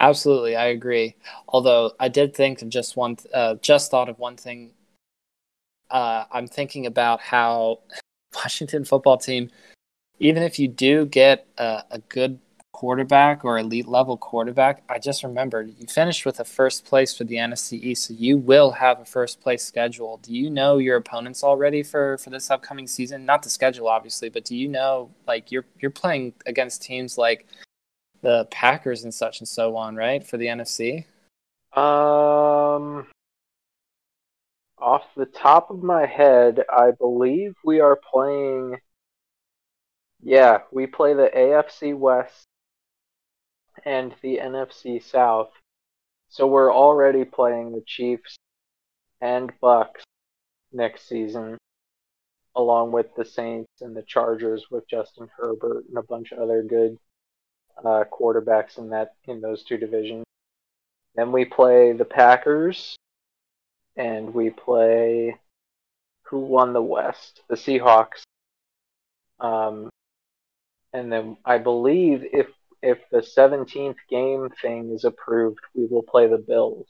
Absolutely, 0.00 0.54
I 0.54 0.66
agree. 0.66 1.16
Although 1.48 1.92
I 1.98 2.08
did 2.08 2.34
think 2.34 2.62
of 2.62 2.68
just 2.68 2.96
one, 2.96 3.16
uh, 3.34 3.56
just 3.56 3.90
thought 3.90 4.08
of 4.08 4.18
one 4.18 4.36
thing. 4.36 4.70
Uh, 5.90 6.24
I'm 6.30 6.46
thinking 6.46 6.86
about 6.86 7.20
how 7.20 7.80
Washington 8.34 8.84
football 8.84 9.16
team, 9.16 9.50
even 10.20 10.42
if 10.42 10.58
you 10.58 10.68
do 10.68 11.06
get 11.06 11.46
a, 11.58 11.82
a 11.90 11.98
good 12.08 12.38
quarterback 12.72 13.44
or 13.44 13.58
elite 13.58 13.88
level 13.88 14.16
quarterback, 14.16 14.84
I 14.88 15.00
just 15.00 15.24
remembered 15.24 15.74
you 15.78 15.86
finished 15.88 16.24
with 16.24 16.38
a 16.38 16.44
first 16.44 16.84
place 16.84 17.16
for 17.16 17.24
the 17.24 17.36
NFC 17.36 17.72
East, 17.82 18.04
so 18.04 18.14
you 18.14 18.38
will 18.38 18.70
have 18.72 19.00
a 19.00 19.04
first 19.04 19.40
place 19.40 19.64
schedule. 19.64 20.18
Do 20.22 20.32
you 20.32 20.48
know 20.48 20.78
your 20.78 20.96
opponents 20.96 21.42
already 21.42 21.82
for 21.82 22.18
for 22.18 22.30
this 22.30 22.50
upcoming 22.50 22.86
season? 22.86 23.24
Not 23.26 23.42
the 23.42 23.50
schedule, 23.50 23.88
obviously, 23.88 24.28
but 24.28 24.44
do 24.44 24.54
you 24.54 24.68
know 24.68 25.10
like 25.26 25.50
you're 25.50 25.64
you're 25.80 25.90
playing 25.90 26.34
against 26.46 26.82
teams 26.82 27.18
like 27.18 27.46
the 28.20 28.46
Packers 28.50 29.04
and 29.04 29.14
such 29.14 29.40
and 29.40 29.48
so 29.48 29.76
on, 29.76 29.96
right, 29.96 30.26
for 30.26 30.36
the 30.36 30.46
NFC? 30.46 31.04
Um, 31.76 33.06
off 34.78 35.04
the 35.16 35.26
top 35.26 35.70
of 35.70 35.82
my 35.82 36.06
head, 36.06 36.64
I 36.70 36.92
believe 36.92 37.54
we 37.64 37.80
are 37.80 37.96
playing. 38.12 38.78
Yeah, 40.22 40.58
we 40.72 40.86
play 40.86 41.14
the 41.14 41.30
AFC 41.34 41.96
West 41.96 42.44
and 43.84 44.14
the 44.22 44.38
NFC 44.38 45.02
South. 45.02 45.50
So 46.28 46.46
we're 46.46 46.74
already 46.74 47.24
playing 47.24 47.72
the 47.72 47.82
Chiefs 47.86 48.36
and 49.20 49.52
Bucks 49.60 50.02
next 50.72 51.08
season, 51.08 51.56
along 52.54 52.92
with 52.92 53.14
the 53.16 53.24
Saints 53.24 53.68
and 53.80 53.96
the 53.96 54.02
Chargers 54.02 54.66
with 54.70 54.88
Justin 54.88 55.28
Herbert 55.36 55.84
and 55.88 55.98
a 55.98 56.02
bunch 56.02 56.32
of 56.32 56.38
other 56.38 56.62
good 56.62 56.98
uh, 57.84 58.04
quarterbacks 58.12 58.78
in 58.78 58.90
that 58.90 59.14
in 59.26 59.40
those 59.40 59.62
two 59.62 59.76
divisions. 59.76 60.24
Then 61.14 61.32
we 61.32 61.44
play 61.44 61.92
the 61.92 62.04
Packers, 62.04 62.96
and 63.96 64.32
we 64.32 64.50
play 64.50 65.36
who 66.22 66.40
won 66.40 66.72
the 66.72 66.82
West? 66.82 67.42
The 67.48 67.56
Seahawks. 67.56 68.22
Um, 69.40 69.88
and 70.92 71.12
then 71.12 71.36
I 71.44 71.58
believe 71.58 72.24
if 72.32 72.48
if 72.82 72.98
the 73.10 73.18
17th 73.18 73.96
game 74.08 74.48
thing 74.62 74.92
is 74.92 75.04
approved, 75.04 75.58
we 75.74 75.86
will 75.86 76.02
play 76.02 76.28
the 76.28 76.38
Bills. 76.38 76.86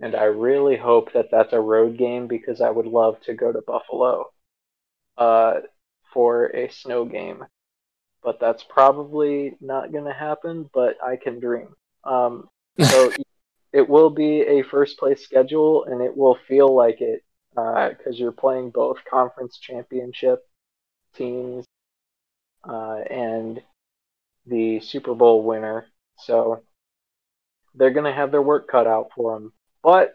And 0.00 0.14
I 0.14 0.24
really 0.24 0.76
hope 0.76 1.12
that 1.12 1.30
that's 1.30 1.52
a 1.52 1.60
road 1.60 1.96
game 1.96 2.26
because 2.26 2.60
I 2.60 2.70
would 2.70 2.86
love 2.86 3.20
to 3.22 3.34
go 3.34 3.52
to 3.52 3.62
Buffalo 3.62 4.30
uh, 5.16 5.60
for 6.12 6.46
a 6.46 6.68
snow 6.68 7.04
game. 7.04 7.44
But 8.24 8.40
that's 8.40 8.64
probably 8.64 9.56
not 9.60 9.92
going 9.92 10.06
to 10.06 10.12
happen, 10.12 10.68
but 10.72 10.96
I 11.04 11.16
can 11.16 11.38
dream. 11.38 11.68
Um, 12.04 12.48
so 12.80 13.12
it 13.72 13.88
will 13.88 14.10
be 14.10 14.40
a 14.42 14.62
first 14.62 14.98
place 14.98 15.22
schedule 15.22 15.84
and 15.84 16.00
it 16.00 16.16
will 16.16 16.38
feel 16.48 16.74
like 16.74 17.00
it 17.00 17.22
because 17.54 17.96
uh, 18.06 18.16
you're 18.16 18.32
playing 18.32 18.70
both 18.70 18.98
conference 19.08 19.58
championship 19.58 20.40
teams 21.16 21.64
uh, 22.68 22.98
and 23.10 23.60
the 24.46 24.80
Super 24.80 25.14
Bowl 25.14 25.42
winner. 25.42 25.86
So 26.18 26.62
they're 27.74 27.90
going 27.90 28.04
to 28.06 28.12
have 28.12 28.30
their 28.30 28.42
work 28.42 28.68
cut 28.68 28.86
out 28.86 29.10
for 29.14 29.34
them. 29.34 29.52
But 29.82 30.14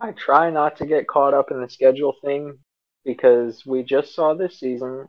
I 0.00 0.12
try 0.12 0.50
not 0.50 0.76
to 0.76 0.86
get 0.86 1.08
caught 1.08 1.34
up 1.34 1.50
in 1.50 1.60
the 1.60 1.68
schedule 1.68 2.14
thing 2.24 2.58
because 3.04 3.64
we 3.66 3.82
just 3.82 4.14
saw 4.14 4.34
this 4.34 4.58
season 4.58 5.08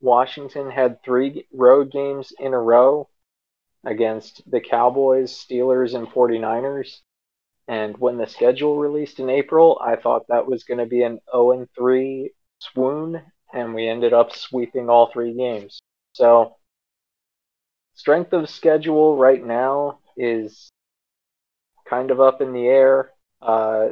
Washington 0.00 0.70
had 0.70 1.02
three 1.02 1.46
road 1.52 1.90
games 1.90 2.32
in 2.38 2.54
a 2.54 2.58
row 2.60 3.08
against 3.84 4.48
the 4.50 4.60
Cowboys, 4.60 5.32
Steelers, 5.32 5.94
and 5.94 6.08
49ers. 6.08 7.00
And 7.68 7.98
when 7.98 8.16
the 8.16 8.26
schedule 8.26 8.78
released 8.78 9.20
in 9.20 9.30
April, 9.30 9.78
I 9.82 9.96
thought 9.96 10.26
that 10.28 10.46
was 10.46 10.64
going 10.64 10.78
to 10.78 10.86
be 10.86 11.02
an 11.02 11.20
0 11.32 11.66
3 11.76 12.30
swoon, 12.60 13.22
and 13.52 13.74
we 13.74 13.88
ended 13.88 14.12
up 14.12 14.32
sweeping 14.34 14.88
all 14.88 15.10
three 15.12 15.34
games. 15.34 15.80
So 16.14 16.56
strength 17.94 18.32
of 18.32 18.48
schedule 18.48 19.16
right 19.16 19.44
now 19.44 19.98
is 20.16 20.70
kind 21.88 22.10
of 22.10 22.20
up 22.20 22.40
in 22.40 22.52
the 22.52 22.66
air. 22.66 23.12
Uh, 23.40 23.88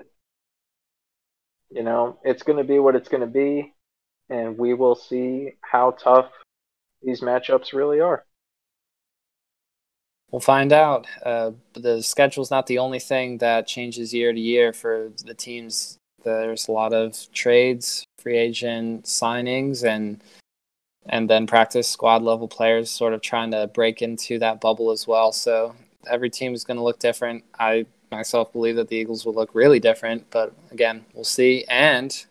you 1.70 1.82
know, 1.82 2.18
it's 2.24 2.42
going 2.42 2.58
to 2.58 2.64
be 2.64 2.78
what 2.78 2.96
it's 2.96 3.08
going 3.08 3.20
to 3.22 3.26
be, 3.26 3.74
and 4.30 4.56
we 4.58 4.74
will 4.74 4.94
see 4.94 5.52
how 5.60 5.92
tough 5.92 6.30
these 7.02 7.20
matchups 7.20 7.72
really 7.72 8.00
are. 8.00 8.24
We'll 10.30 10.40
find 10.40 10.72
out. 10.72 11.06
Uh, 11.24 11.52
the 11.74 12.02
schedule's 12.02 12.50
not 12.50 12.66
the 12.66 12.78
only 12.78 12.98
thing 12.98 13.38
that 13.38 13.66
changes 13.66 14.12
year 14.12 14.32
to 14.32 14.40
year 14.40 14.72
for 14.72 15.12
the 15.24 15.34
teams. 15.34 15.98
There's 16.24 16.66
a 16.66 16.72
lot 16.72 16.92
of 16.92 17.16
trades, 17.32 18.04
free 18.18 18.36
agent 18.36 19.04
signings, 19.04 19.84
and 19.84 20.20
and 21.08 21.30
then 21.30 21.46
practice 21.46 21.86
squad 21.86 22.22
level 22.22 22.48
players 22.48 22.90
sort 22.90 23.12
of 23.12 23.20
trying 23.20 23.52
to 23.52 23.68
break 23.68 24.02
into 24.02 24.40
that 24.40 24.60
bubble 24.60 24.90
as 24.90 25.06
well. 25.06 25.30
So 25.30 25.76
every 26.10 26.30
team 26.30 26.52
is 26.52 26.64
going 26.64 26.78
to 26.78 26.82
look 26.82 26.98
different. 26.98 27.44
I 27.58 27.86
myself 28.10 28.52
believe 28.52 28.76
that 28.76 28.88
the 28.88 28.96
Eagles 28.96 29.24
will 29.24 29.34
look 29.34 29.54
really 29.54 29.78
different, 29.78 30.28
but 30.30 30.52
again, 30.72 31.04
we'll 31.14 31.24
see. 31.24 31.64
And 31.68 32.26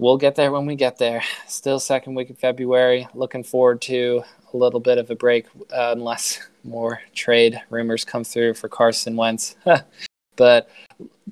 we'll 0.00 0.16
get 0.16 0.34
there 0.34 0.50
when 0.50 0.64
we 0.66 0.74
get 0.74 0.98
there. 0.98 1.22
Still 1.46 1.78
second 1.78 2.14
week 2.14 2.30
of 2.30 2.38
February. 2.38 3.06
Looking 3.14 3.44
forward 3.44 3.82
to 3.82 4.22
a 4.52 4.56
little 4.56 4.80
bit 4.80 4.98
of 4.98 5.10
a 5.10 5.14
break, 5.14 5.46
uh, 5.72 5.92
unless 5.92 6.40
more 6.64 7.00
trade 7.14 7.60
rumors 7.68 8.04
come 8.04 8.24
through 8.24 8.54
for 8.54 8.68
Carson 8.68 9.14
Wentz. 9.14 9.56
but 10.36 10.70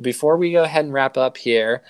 before 0.01 0.37
we 0.37 0.53
go 0.53 0.63
ahead 0.63 0.85
and 0.85 0.95
wrap 0.95 1.17
up 1.17 1.39
here, 1.39 1.83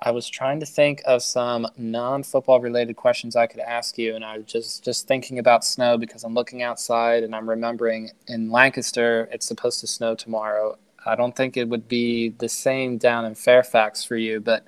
I 0.00 0.12
was 0.12 0.28
trying 0.28 0.60
to 0.60 0.66
think 0.66 1.02
of 1.06 1.22
some 1.22 1.66
non-football 1.76 2.60
related 2.60 2.94
questions 2.94 3.34
I 3.34 3.48
could 3.48 3.60
ask 3.60 3.98
you, 3.98 4.14
and 4.14 4.24
I 4.24 4.36
was 4.36 4.46
just 4.46 4.84
just 4.84 5.08
thinking 5.08 5.40
about 5.40 5.64
snow 5.64 5.98
because 5.98 6.22
I'm 6.22 6.34
looking 6.34 6.62
outside 6.62 7.24
and 7.24 7.34
I'm 7.34 7.48
remembering 7.48 8.10
in 8.28 8.50
Lancaster 8.50 9.28
it's 9.32 9.46
supposed 9.46 9.80
to 9.80 9.88
snow 9.88 10.14
tomorrow. 10.14 10.78
I 11.04 11.16
don't 11.16 11.34
think 11.34 11.56
it 11.56 11.68
would 11.68 11.88
be 11.88 12.28
the 12.28 12.48
same 12.48 12.98
down 12.98 13.24
in 13.24 13.34
Fairfax 13.34 14.04
for 14.04 14.16
you, 14.16 14.40
but 14.40 14.66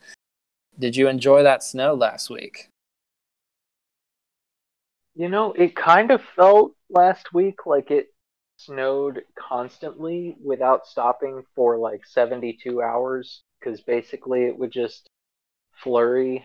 did 0.80 0.96
you 0.96 1.08
enjoy 1.08 1.42
that 1.42 1.62
snow 1.62 1.94
last 1.94 2.30
week? 2.30 2.68
You 5.14 5.28
know, 5.28 5.52
it 5.52 5.76
kind 5.76 6.10
of 6.10 6.22
felt 6.34 6.72
last 6.88 7.34
week 7.34 7.66
like 7.66 7.90
it 7.90 8.08
snowed 8.56 9.22
constantly 9.38 10.36
without 10.42 10.86
stopping 10.86 11.42
for 11.54 11.78
like 11.78 12.06
72 12.06 12.82
hours 12.82 13.42
because 13.58 13.80
basically 13.82 14.44
it 14.44 14.58
would 14.58 14.70
just 14.70 15.08
flurry 15.82 16.44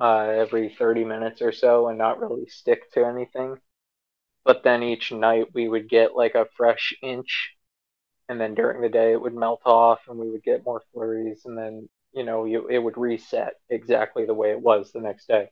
uh, 0.00 0.28
every 0.28 0.74
30 0.76 1.04
minutes 1.04 1.42
or 1.42 1.52
so 1.52 1.88
and 1.88 1.98
not 1.98 2.20
really 2.20 2.46
stick 2.46 2.90
to 2.92 3.04
anything. 3.04 3.56
But 4.44 4.64
then 4.64 4.82
each 4.82 5.12
night 5.12 5.46
we 5.54 5.68
would 5.68 5.88
get 5.88 6.16
like 6.16 6.34
a 6.34 6.48
fresh 6.56 6.94
inch, 7.02 7.50
and 8.28 8.40
then 8.40 8.54
during 8.54 8.80
the 8.80 8.88
day 8.88 9.12
it 9.12 9.20
would 9.20 9.34
melt 9.34 9.60
off 9.66 10.00
and 10.08 10.18
we 10.18 10.30
would 10.30 10.42
get 10.42 10.64
more 10.64 10.82
flurries, 10.92 11.42
and 11.44 11.56
then 11.56 11.88
you 12.12 12.24
know 12.24 12.44
you, 12.44 12.68
it 12.68 12.78
would 12.78 12.96
reset 12.98 13.54
exactly 13.70 14.26
the 14.26 14.34
way 14.34 14.50
it 14.50 14.60
was 14.60 14.92
the 14.92 15.00
next 15.00 15.26
day. 15.28 15.50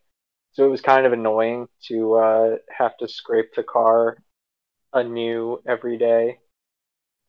So 0.52 0.64
it 0.64 0.70
was 0.70 0.80
kind 0.80 1.06
of 1.06 1.12
annoying 1.12 1.68
to 1.88 2.14
uh, 2.14 2.56
have 2.76 2.96
to 2.98 3.08
scrape 3.08 3.54
the 3.54 3.62
car 3.62 4.18
anew 4.92 5.62
every 5.66 5.98
day. 5.98 6.38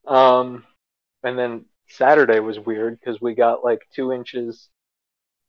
Um, 0.08 0.66
and 1.24 1.38
then 1.38 1.66
Saturday 1.90 2.40
was 2.40 2.60
weird 2.60 3.00
because 3.00 3.22
we 3.22 3.36
got 3.36 3.64
like 3.64 3.82
two 3.96 4.12
inches 4.14 4.70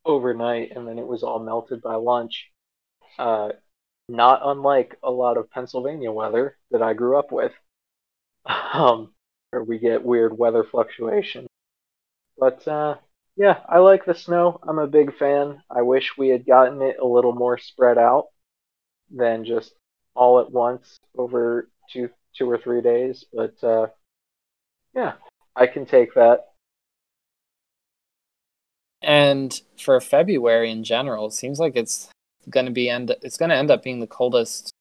overnight 0.05 0.73
and 0.77 0.87
then 0.89 0.99
it 0.99 1.07
was 1.07 1.23
all 1.23 1.39
melted 1.39 1.83
by 1.83 1.95
lunch. 1.97 2.51
Uh, 3.19 3.51
not 4.09 4.41
unlike 4.45 4.99
a 5.03 5.11
lot 5.11 5.39
of 5.39 5.51
Pennsylvania 5.51 6.13
weather 6.13 6.59
that 6.71 6.83
I 6.83 6.95
grew 6.95 7.19
up 7.19 7.33
with, 7.33 7.53
um, 8.75 9.13
where 9.51 9.65
we 9.65 9.79
get 9.79 10.05
weird 10.05 10.37
weather 10.37 10.65
fluctuation. 10.65 11.47
But 12.39 12.67
uh, 12.67 12.97
yeah, 13.37 13.61
I 13.69 13.79
like 13.79 14.05
the 14.05 14.15
snow. 14.15 14.61
I'm 14.67 14.79
a 14.79 14.87
big 14.87 15.17
fan. 15.17 15.63
I 15.71 15.83
wish 15.83 16.17
we 16.19 16.29
had 16.29 16.47
gotten 16.47 16.83
it 16.83 16.97
a 17.01 17.07
little 17.07 17.33
more 17.33 17.59
spread 17.59 17.99
out 17.99 18.27
than 19.11 19.45
just 19.45 19.73
all 20.15 20.41
at 20.41 20.51
once 20.51 20.99
over 21.17 21.69
two 21.93 22.11
two 22.37 22.51
or 22.51 22.59
three 22.59 22.81
days. 22.81 23.25
But 23.33 23.63
uh, 23.63 23.89
yeah, 24.95 25.15
I 25.57 25.67
can 25.67 25.87
take 25.87 26.15
that. 26.15 26.47
And 29.03 29.61
for 29.79 30.01
February 30.01 30.71
in 30.71 30.85
general, 30.85 31.27
it 31.27 31.33
seems 31.33 31.59
like 31.59 31.77
it's 31.77 32.09
going 32.49 32.67
to 32.67 32.73
be 32.73 32.91
end. 32.91 33.15
It's 33.23 33.39
going 33.39 33.51
to 33.51 33.57
end 33.57 33.71
up 33.71 33.83
being 33.83 34.01
the 34.01 34.07
coldest 34.07 34.73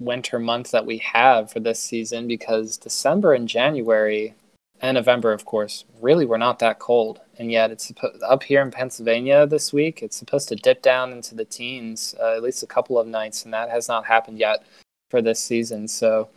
winter 0.00 0.38
month 0.38 0.70
that 0.72 0.86
we 0.86 0.98
have 0.98 1.50
for 1.50 1.60
this 1.60 1.80
season 1.80 2.26
because 2.26 2.76
December 2.76 3.32
and 3.32 3.48
January 3.48 4.34
and 4.84 4.96
November, 4.96 5.32
of 5.32 5.46
course, 5.46 5.86
really 6.02 6.26
were 6.26 6.36
not 6.36 6.58
that 6.58 6.78
cold. 6.78 7.18
And 7.38 7.50
yet, 7.50 7.70
it's 7.70 7.90
up 8.22 8.42
here 8.42 8.60
in 8.60 8.70
Pennsylvania 8.70 9.46
this 9.46 9.72
week. 9.72 10.02
It's 10.02 10.14
supposed 10.14 10.46
to 10.50 10.56
dip 10.56 10.82
down 10.82 11.10
into 11.10 11.34
the 11.34 11.46
teens 11.46 12.14
uh, 12.20 12.34
at 12.34 12.42
least 12.42 12.62
a 12.62 12.66
couple 12.66 12.98
of 12.98 13.06
nights, 13.06 13.46
and 13.46 13.54
that 13.54 13.70
has 13.70 13.88
not 13.88 14.04
happened 14.04 14.38
yet 14.38 14.62
for 15.08 15.22
this 15.22 15.40
season. 15.40 15.88
So 15.88 16.28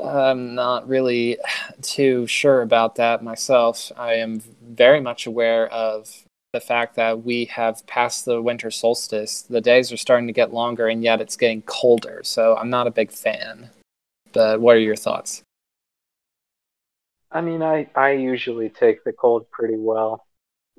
I'm 0.00 0.54
not 0.54 0.88
really 0.88 1.36
too 1.82 2.28
sure 2.28 2.62
about 2.62 2.94
that 2.94 3.24
myself. 3.24 3.90
I 3.96 4.14
am 4.14 4.40
very 4.62 5.00
much 5.00 5.26
aware 5.26 5.66
of 5.72 6.24
the 6.52 6.60
fact 6.60 6.94
that 6.94 7.24
we 7.24 7.46
have 7.46 7.84
passed 7.88 8.24
the 8.24 8.40
winter 8.40 8.70
solstice. 8.70 9.42
The 9.42 9.60
days 9.60 9.90
are 9.90 9.96
starting 9.96 10.28
to 10.28 10.32
get 10.32 10.54
longer, 10.54 10.86
and 10.86 11.02
yet 11.02 11.20
it's 11.20 11.36
getting 11.36 11.62
colder. 11.62 12.20
So 12.22 12.56
I'm 12.56 12.70
not 12.70 12.86
a 12.86 12.92
big 12.92 13.10
fan. 13.10 13.70
But 14.32 14.60
what 14.60 14.76
are 14.76 14.80
your 14.80 14.94
thoughts? 14.94 15.42
I 17.30 17.40
mean, 17.40 17.62
I, 17.62 17.88
I 17.94 18.12
usually 18.12 18.70
take 18.70 19.04
the 19.04 19.12
cold 19.12 19.50
pretty 19.50 19.76
well. 19.76 20.26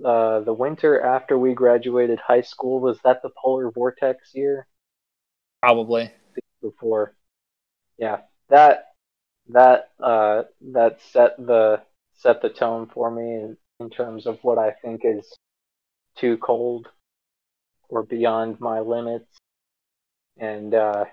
Uh, 0.04 0.40
the 0.40 0.54
winter 0.54 1.02
after 1.02 1.38
we 1.38 1.54
graduated 1.54 2.20
high 2.20 2.42
school 2.42 2.80
was 2.80 3.00
that 3.04 3.22
the 3.22 3.30
polar 3.42 3.70
vortex 3.72 4.32
year? 4.34 4.68
Probably 5.62 6.12
before. 6.62 7.16
Yeah, 7.98 8.22
that 8.50 8.94
that 9.50 9.90
uh, 10.02 10.44
that 10.74 11.02
set 11.02 11.38
the 11.38 11.82
set 12.16 12.42
the 12.42 12.50
tone 12.50 12.90
for 12.94 13.12
me 13.12 13.24
in, 13.24 13.58
in 13.80 13.90
terms 13.90 14.26
of 14.26 14.40
what 14.42 14.58
I 14.58 14.72
think 14.72 15.02
is 15.04 15.28
too 16.18 16.38
cold 16.38 16.88
or 17.90 18.04
beyond 18.04 18.60
my 18.60 18.80
limits. 18.80 19.38
And 20.38 20.74
uh, 20.74 21.06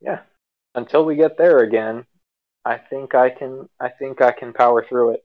yeah, 0.00 0.20
until 0.74 1.04
we 1.04 1.16
get 1.16 1.36
there 1.38 1.58
again, 1.58 2.06
I 2.64 2.78
think 2.78 3.14
I 3.14 3.30
can 3.30 3.68
I 3.80 3.88
think 3.88 4.20
I 4.20 4.32
can 4.32 4.52
power 4.52 4.84
through 4.88 5.14
it. 5.14 5.24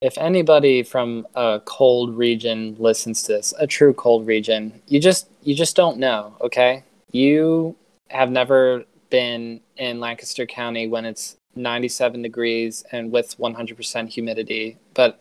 If 0.00 0.18
anybody 0.18 0.82
from 0.82 1.26
a 1.34 1.60
cold 1.64 2.16
region 2.16 2.76
listens 2.78 3.22
to 3.22 3.32
this, 3.32 3.54
a 3.58 3.66
true 3.66 3.94
cold 3.94 4.26
region, 4.26 4.82
you 4.86 5.00
just 5.00 5.28
you 5.42 5.54
just 5.54 5.76
don't 5.76 5.98
know, 5.98 6.36
okay? 6.40 6.84
You 7.12 7.76
have 8.10 8.30
never 8.30 8.84
been 9.10 9.60
in 9.76 10.00
Lancaster 10.00 10.46
County 10.46 10.88
when 10.88 11.04
it's 11.04 11.36
97 11.56 12.22
degrees 12.22 12.84
and 12.92 13.12
with 13.12 13.38
100% 13.38 14.08
humidity, 14.08 14.76
but 14.92 15.20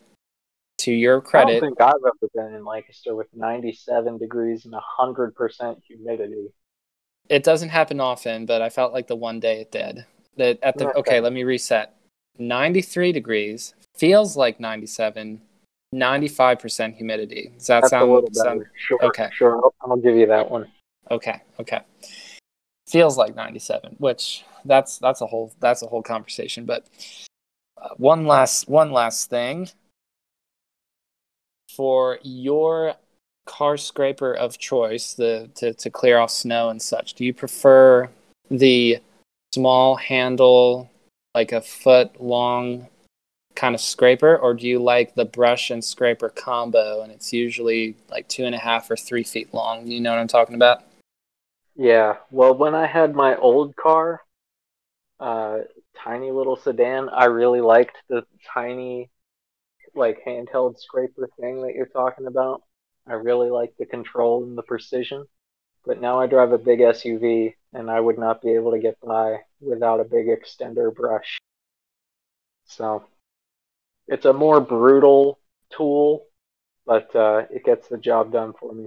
to 0.80 0.92
your 0.92 1.22
credit, 1.22 1.58
I 1.58 1.60
don't 1.60 1.78
think 1.78 1.82
I've 1.82 1.94
ever 2.06 2.30
been 2.34 2.56
in 2.56 2.66
Lancaster 2.66 3.16
with 3.16 3.28
97 3.34 4.18
degrees 4.18 4.66
and 4.66 4.74
100% 4.74 5.82
humidity. 5.88 6.48
It 7.30 7.44
doesn't 7.44 7.70
happen 7.70 8.02
often, 8.02 8.46
but 8.46 8.62
I 8.62 8.70
felt 8.70 8.92
like 8.92 9.08
the 9.08 9.16
one 9.16 9.40
day 9.40 9.62
it 9.62 9.72
did. 9.72 10.06
That 10.38 10.60
at 10.64 10.78
the 10.78 10.90
okay, 10.90 11.00
okay 11.00 11.20
let 11.20 11.34
me 11.34 11.44
reset. 11.44 11.96
93 12.40 13.12
degrees 13.12 13.76
feels 13.96 14.36
like 14.36 14.60
97, 14.60 15.40
95% 15.94 16.96
humidity. 16.96 17.52
Does 17.56 17.68
that 17.68 17.82
That's 17.82 17.92
sound 17.92 18.10
a 18.10 18.14
little 18.14 18.30
better? 18.30 18.50
Sound, 18.50 18.66
sure, 18.76 19.06
okay? 19.06 19.30
Sure, 19.32 19.56
I'll, 19.58 19.74
I'll 19.82 19.98
give 19.98 20.16
you 20.16 20.26
that 20.28 20.50
one. 20.50 20.68
Okay, 21.12 21.42
okay. 21.60 21.82
Feels 22.88 23.18
like 23.18 23.36
97, 23.36 23.96
which 24.00 24.44
that's 24.66 24.98
that's 24.98 25.22
a 25.22 25.28
whole 25.28 25.54
that's 25.60 25.84
a 25.84 25.88
whole 25.88 26.04
conversation. 26.04 26.66
But 26.66 26.86
uh, 27.82 27.90
one 27.98 28.26
last 28.26 28.68
one 28.68 28.92
last 28.92 29.30
thing 29.30 29.70
for 31.76 32.20
your 32.24 32.96
car 33.46 33.78
scraper 33.78 34.34
of 34.34 34.58
choice, 34.58 35.14
the 35.14 35.50
to, 35.56 35.74
to 35.74 35.90
clear 35.90 36.18
off 36.18 36.32
snow 36.32 36.70
and 36.70 36.82
such, 36.82 37.14
do 37.14 37.26
you 37.26 37.34
prefer 37.34 38.10
the 38.50 39.00
small 39.54 39.96
handle, 39.96 40.90
like 41.36 41.52
a 41.52 41.62
foot 41.62 42.20
long 42.20 42.88
kind 43.56 43.76
of 43.76 43.82
scraper, 43.82 44.36
or 44.36 44.54
do 44.54 44.68
you 44.68 44.80
like 44.80 45.14
the 45.14 45.26
brush 45.26 45.70
and 45.70 45.84
scraper 45.84 46.30
combo 46.30 47.04
and 47.04 47.12
it's 47.12 47.32
usually 47.32 47.96
like 48.10 48.28
two 48.28 48.46
and 48.46 48.56
a 48.56 48.58
half 48.58 48.90
or 48.90 48.96
three 48.96 49.24
feet 49.24 49.54
long? 49.54 49.88
You 49.88 50.02
know 50.02 50.12
what 50.12 50.20
I'm 50.20 50.28
talking 50.28 50.56
about? 50.56 50.84
Yeah. 51.76 52.18
Well, 52.32 52.56
when 52.56 52.76
I 52.76 52.88
had 52.88 53.16
my 53.16 53.36
old 53.36 53.76
car, 53.76 54.22
uh, 55.20 55.60
tiny 56.04 56.32
little 56.32 56.56
sedan, 56.56 57.10
I 57.10 57.26
really 57.26 57.62
liked 57.62 57.98
the 58.10 58.26
tiny 58.54 59.10
like 59.96 60.26
handheld 60.26 60.80
scraper 60.80 61.30
thing 61.40 61.62
that 61.62 61.74
you're 61.76 61.86
talking 61.86 62.26
about. 62.26 62.64
I 63.08 63.14
really 63.14 63.52
like 63.52 63.74
the 63.78 63.86
control 63.86 64.44
and 64.44 64.58
the 64.58 64.64
precision. 64.64 65.26
But 65.86 66.02
now 66.02 66.20
I 66.20 66.28
drive 66.28 66.52
a 66.52 66.58
big 66.58 66.80
SUV 66.80 67.56
and 67.74 67.90
I 67.90 68.00
would 68.00 68.18
not 68.18 68.42
be 68.42 68.52
able 68.54 68.72
to 68.72 68.80
get 68.80 69.00
by 69.02 69.40
without 69.60 70.00
a 70.00 70.06
big 70.06 70.28
extender 70.28 70.94
brush. 70.94 71.40
So 72.66 73.04
it's 74.08 74.26
a 74.26 74.34
more 74.34 74.62
brutal 74.62 75.40
tool, 75.70 76.26
but 76.86 77.14
uh, 77.16 77.44
it 77.50 77.64
gets 77.64 77.88
the 77.88 77.98
job 77.98 78.32
done 78.32 78.54
for 78.60 78.74
me. 78.74 78.86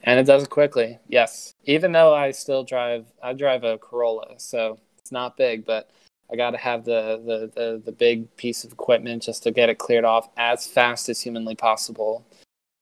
And 0.00 0.20
it 0.20 0.24
does 0.24 0.44
it 0.44 0.50
quickly, 0.50 0.98
yes. 1.08 1.52
Even 1.64 1.92
though 1.92 2.14
I 2.14 2.30
still 2.30 2.62
drive, 2.62 3.06
I 3.22 3.32
drive 3.32 3.64
a 3.64 3.78
Corolla, 3.78 4.34
so 4.38 4.78
it's 4.98 5.12
not 5.12 5.36
big, 5.36 5.64
but 5.64 5.90
I 6.30 6.36
got 6.36 6.50
to 6.50 6.58
have 6.58 6.84
the, 6.84 7.22
the, 7.24 7.50
the, 7.54 7.82
the 7.84 7.92
big 7.92 8.34
piece 8.36 8.64
of 8.64 8.72
equipment 8.72 9.22
just 9.22 9.42
to 9.44 9.50
get 9.50 9.68
it 9.70 9.78
cleared 9.78 10.04
off 10.04 10.28
as 10.36 10.66
fast 10.66 11.08
as 11.08 11.20
humanly 11.20 11.54
possible. 11.54 12.26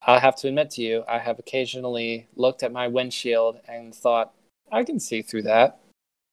I 0.06 0.18
have 0.18 0.36
to 0.36 0.48
admit 0.48 0.70
to 0.72 0.82
you, 0.82 1.04
I 1.08 1.18
have 1.18 1.38
occasionally 1.38 2.26
looked 2.34 2.62
at 2.62 2.72
my 2.72 2.88
windshield 2.88 3.60
and 3.68 3.94
thought, 3.94 4.32
I 4.70 4.84
can 4.84 4.98
see 4.98 5.22
through 5.22 5.42
that, 5.42 5.78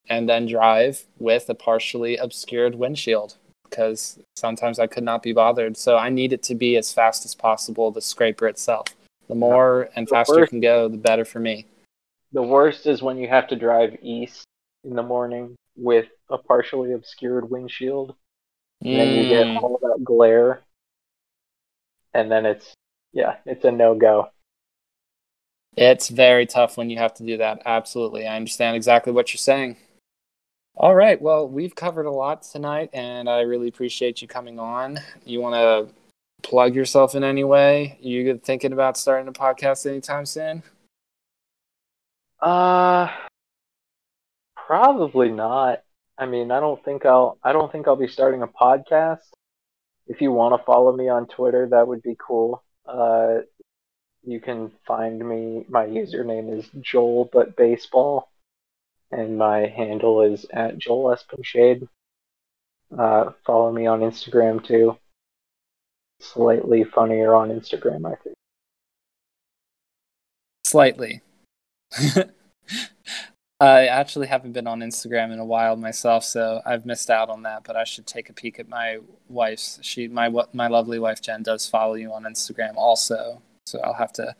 and 0.09 0.27
then 0.27 0.47
drive 0.47 1.05
with 1.19 1.49
a 1.49 1.53
partially 1.53 2.17
obscured 2.17 2.75
windshield 2.75 3.37
because 3.69 4.19
sometimes 4.35 4.79
I 4.79 4.87
could 4.87 5.03
not 5.03 5.21
be 5.21 5.33
bothered. 5.33 5.77
So 5.77 5.97
I 5.97 6.09
need 6.09 6.33
it 6.33 6.41
to 6.43 6.55
be 6.55 6.77
as 6.77 6.91
fast 6.91 7.25
as 7.25 7.35
possible, 7.35 7.91
the 7.91 8.01
scraper 8.01 8.47
itself. 8.47 8.87
The 9.27 9.35
more 9.35 9.89
and 9.95 10.09
faster 10.09 10.43
it 10.43 10.49
can 10.49 10.59
go, 10.59 10.87
the 10.87 10.97
better 10.97 11.23
for 11.23 11.39
me. 11.39 11.67
The 12.31 12.41
worst 12.41 12.87
is 12.87 13.03
when 13.03 13.17
you 13.17 13.27
have 13.27 13.47
to 13.49 13.55
drive 13.55 13.97
east 14.01 14.43
in 14.83 14.95
the 14.95 15.03
morning 15.03 15.55
with 15.75 16.07
a 16.29 16.37
partially 16.37 16.93
obscured 16.93 17.49
windshield. 17.49 18.15
And 18.81 18.89
mm. 18.89 18.97
then 18.97 19.13
you 19.13 19.29
get 19.29 19.45
mm. 19.45 19.61
all 19.61 19.79
that 19.83 20.03
glare. 20.03 20.61
And 22.15 22.31
then 22.31 22.47
it's, 22.47 22.73
yeah, 23.13 23.35
it's 23.45 23.65
a 23.65 23.71
no 23.71 23.95
go. 23.95 24.29
It's 25.77 26.09
very 26.09 26.45
tough 26.45 26.77
when 26.77 26.89
you 26.89 26.97
have 26.97 27.13
to 27.15 27.23
do 27.23 27.37
that. 27.37 27.61
Absolutely. 27.65 28.27
I 28.27 28.35
understand 28.35 28.75
exactly 28.75 29.13
what 29.13 29.33
you're 29.33 29.37
saying. 29.39 29.77
All 30.75 30.95
right. 30.95 31.21
Well, 31.21 31.47
we've 31.47 31.75
covered 31.75 32.05
a 32.05 32.11
lot 32.11 32.41
tonight, 32.41 32.89
and 32.93 33.29
I 33.29 33.41
really 33.41 33.67
appreciate 33.67 34.21
you 34.21 34.27
coming 34.27 34.59
on. 34.59 34.99
You 35.25 35.41
want 35.41 35.55
to 35.55 35.93
plug 36.41 36.75
yourself 36.75 37.15
in 37.15 37.23
any 37.23 37.43
way? 37.43 37.97
You 38.01 38.39
thinking 38.43 38.73
about 38.73 38.97
starting 38.97 39.27
a 39.27 39.33
podcast 39.33 39.85
anytime 39.85 40.25
soon? 40.25 40.63
Uh, 42.41 43.09
Probably 44.69 45.29
not. 45.29 45.81
I 46.15 46.27
mean, 46.27 46.51
I 46.51 46.59
don't 46.59 46.85
think 46.85 47.03
I'll 47.03 47.39
I 47.43 47.53
don't 47.53 47.71
think 47.71 47.87
I'll 47.87 47.95
be 47.95 48.07
starting 48.07 48.43
a 48.43 48.47
podcast. 48.47 49.17
If 50.05 50.21
you 50.21 50.31
want 50.31 50.53
to 50.53 50.63
follow 50.63 50.95
me 50.95 51.09
on 51.09 51.25
Twitter, 51.25 51.67
that 51.71 51.87
would 51.87 52.03
be 52.03 52.15
cool. 52.19 52.63
Uh, 52.89 53.41
you 54.23 54.39
can 54.39 54.71
find 54.85 55.19
me. 55.27 55.65
My 55.69 55.85
username 55.85 56.57
is 56.57 56.69
Joel 56.81 57.29
but 57.31 57.55
baseball, 57.55 58.29
and 59.11 59.37
my 59.37 59.67
handle 59.67 60.21
is 60.21 60.45
at 60.51 60.77
Joel 60.77 61.15
Espenshade. 61.15 61.87
Uh, 62.97 63.31
follow 63.45 63.71
me 63.71 63.85
on 63.85 63.99
Instagram 63.99 64.65
too. 64.65 64.97
Slightly 66.19 66.83
funnier 66.83 67.33
on 67.33 67.49
Instagram, 67.49 68.05
I 68.11 68.15
think. 68.15 68.35
Slightly. 70.65 71.21
I 73.61 73.87
actually 73.87 74.27
haven't 74.27 74.53
been 74.53 74.67
on 74.67 74.79
Instagram 74.79 75.33
in 75.33 75.39
a 75.39 75.45
while 75.45 75.75
myself, 75.75 76.23
so 76.23 76.61
I've 76.65 76.85
missed 76.85 77.09
out 77.09 77.29
on 77.29 77.43
that. 77.43 77.65
But 77.65 77.75
I 77.75 77.83
should 77.83 78.07
take 78.07 78.29
a 78.29 78.33
peek 78.33 78.59
at 78.59 78.69
my 78.69 78.99
wife's. 79.27 79.79
She, 79.81 80.07
my 80.07 80.29
my 80.53 80.67
lovely 80.67 80.97
wife 80.97 81.21
Jen, 81.21 81.43
does 81.43 81.67
follow 81.67 81.95
you 81.95 82.13
on 82.13 82.23
Instagram 82.23 82.75
also, 82.77 83.41
so 83.65 83.79
I'll 83.81 83.93
have 83.93 84.13
to 84.13 84.33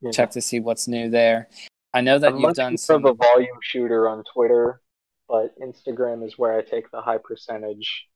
yeah. 0.00 0.10
check 0.10 0.30
to 0.32 0.40
see 0.40 0.58
what's 0.58 0.88
new 0.88 1.08
there. 1.08 1.48
I 1.94 2.00
know 2.00 2.18
that 2.18 2.32
I'm 2.32 2.40
you've 2.40 2.54
done 2.54 2.76
some 2.76 3.04
of 3.06 3.12
a 3.12 3.14
volume 3.14 3.58
shooter 3.62 4.08
on 4.08 4.24
Twitter, 4.34 4.80
but 5.28 5.54
Instagram 5.60 6.26
is 6.26 6.36
where 6.36 6.58
I 6.58 6.62
take 6.62 6.90
the 6.90 7.00
high 7.00 7.18
percentage, 7.18 8.06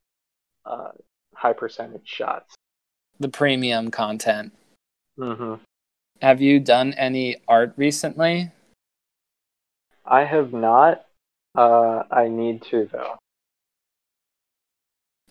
uh, 0.66 0.90
high 1.34 1.52
percentage 1.52 2.06
shots. 2.06 2.54
The 3.20 3.28
premium 3.28 3.90
content. 3.92 4.52
Mm-hmm. 5.16 5.62
Have 6.22 6.40
you 6.40 6.58
done 6.58 6.92
any 6.94 7.36
art 7.46 7.72
recently? 7.76 8.50
I 10.10 10.24
have 10.24 10.52
not. 10.52 11.06
Uh, 11.54 12.02
I 12.10 12.28
need 12.28 12.62
to 12.70 12.88
though. 12.92 13.16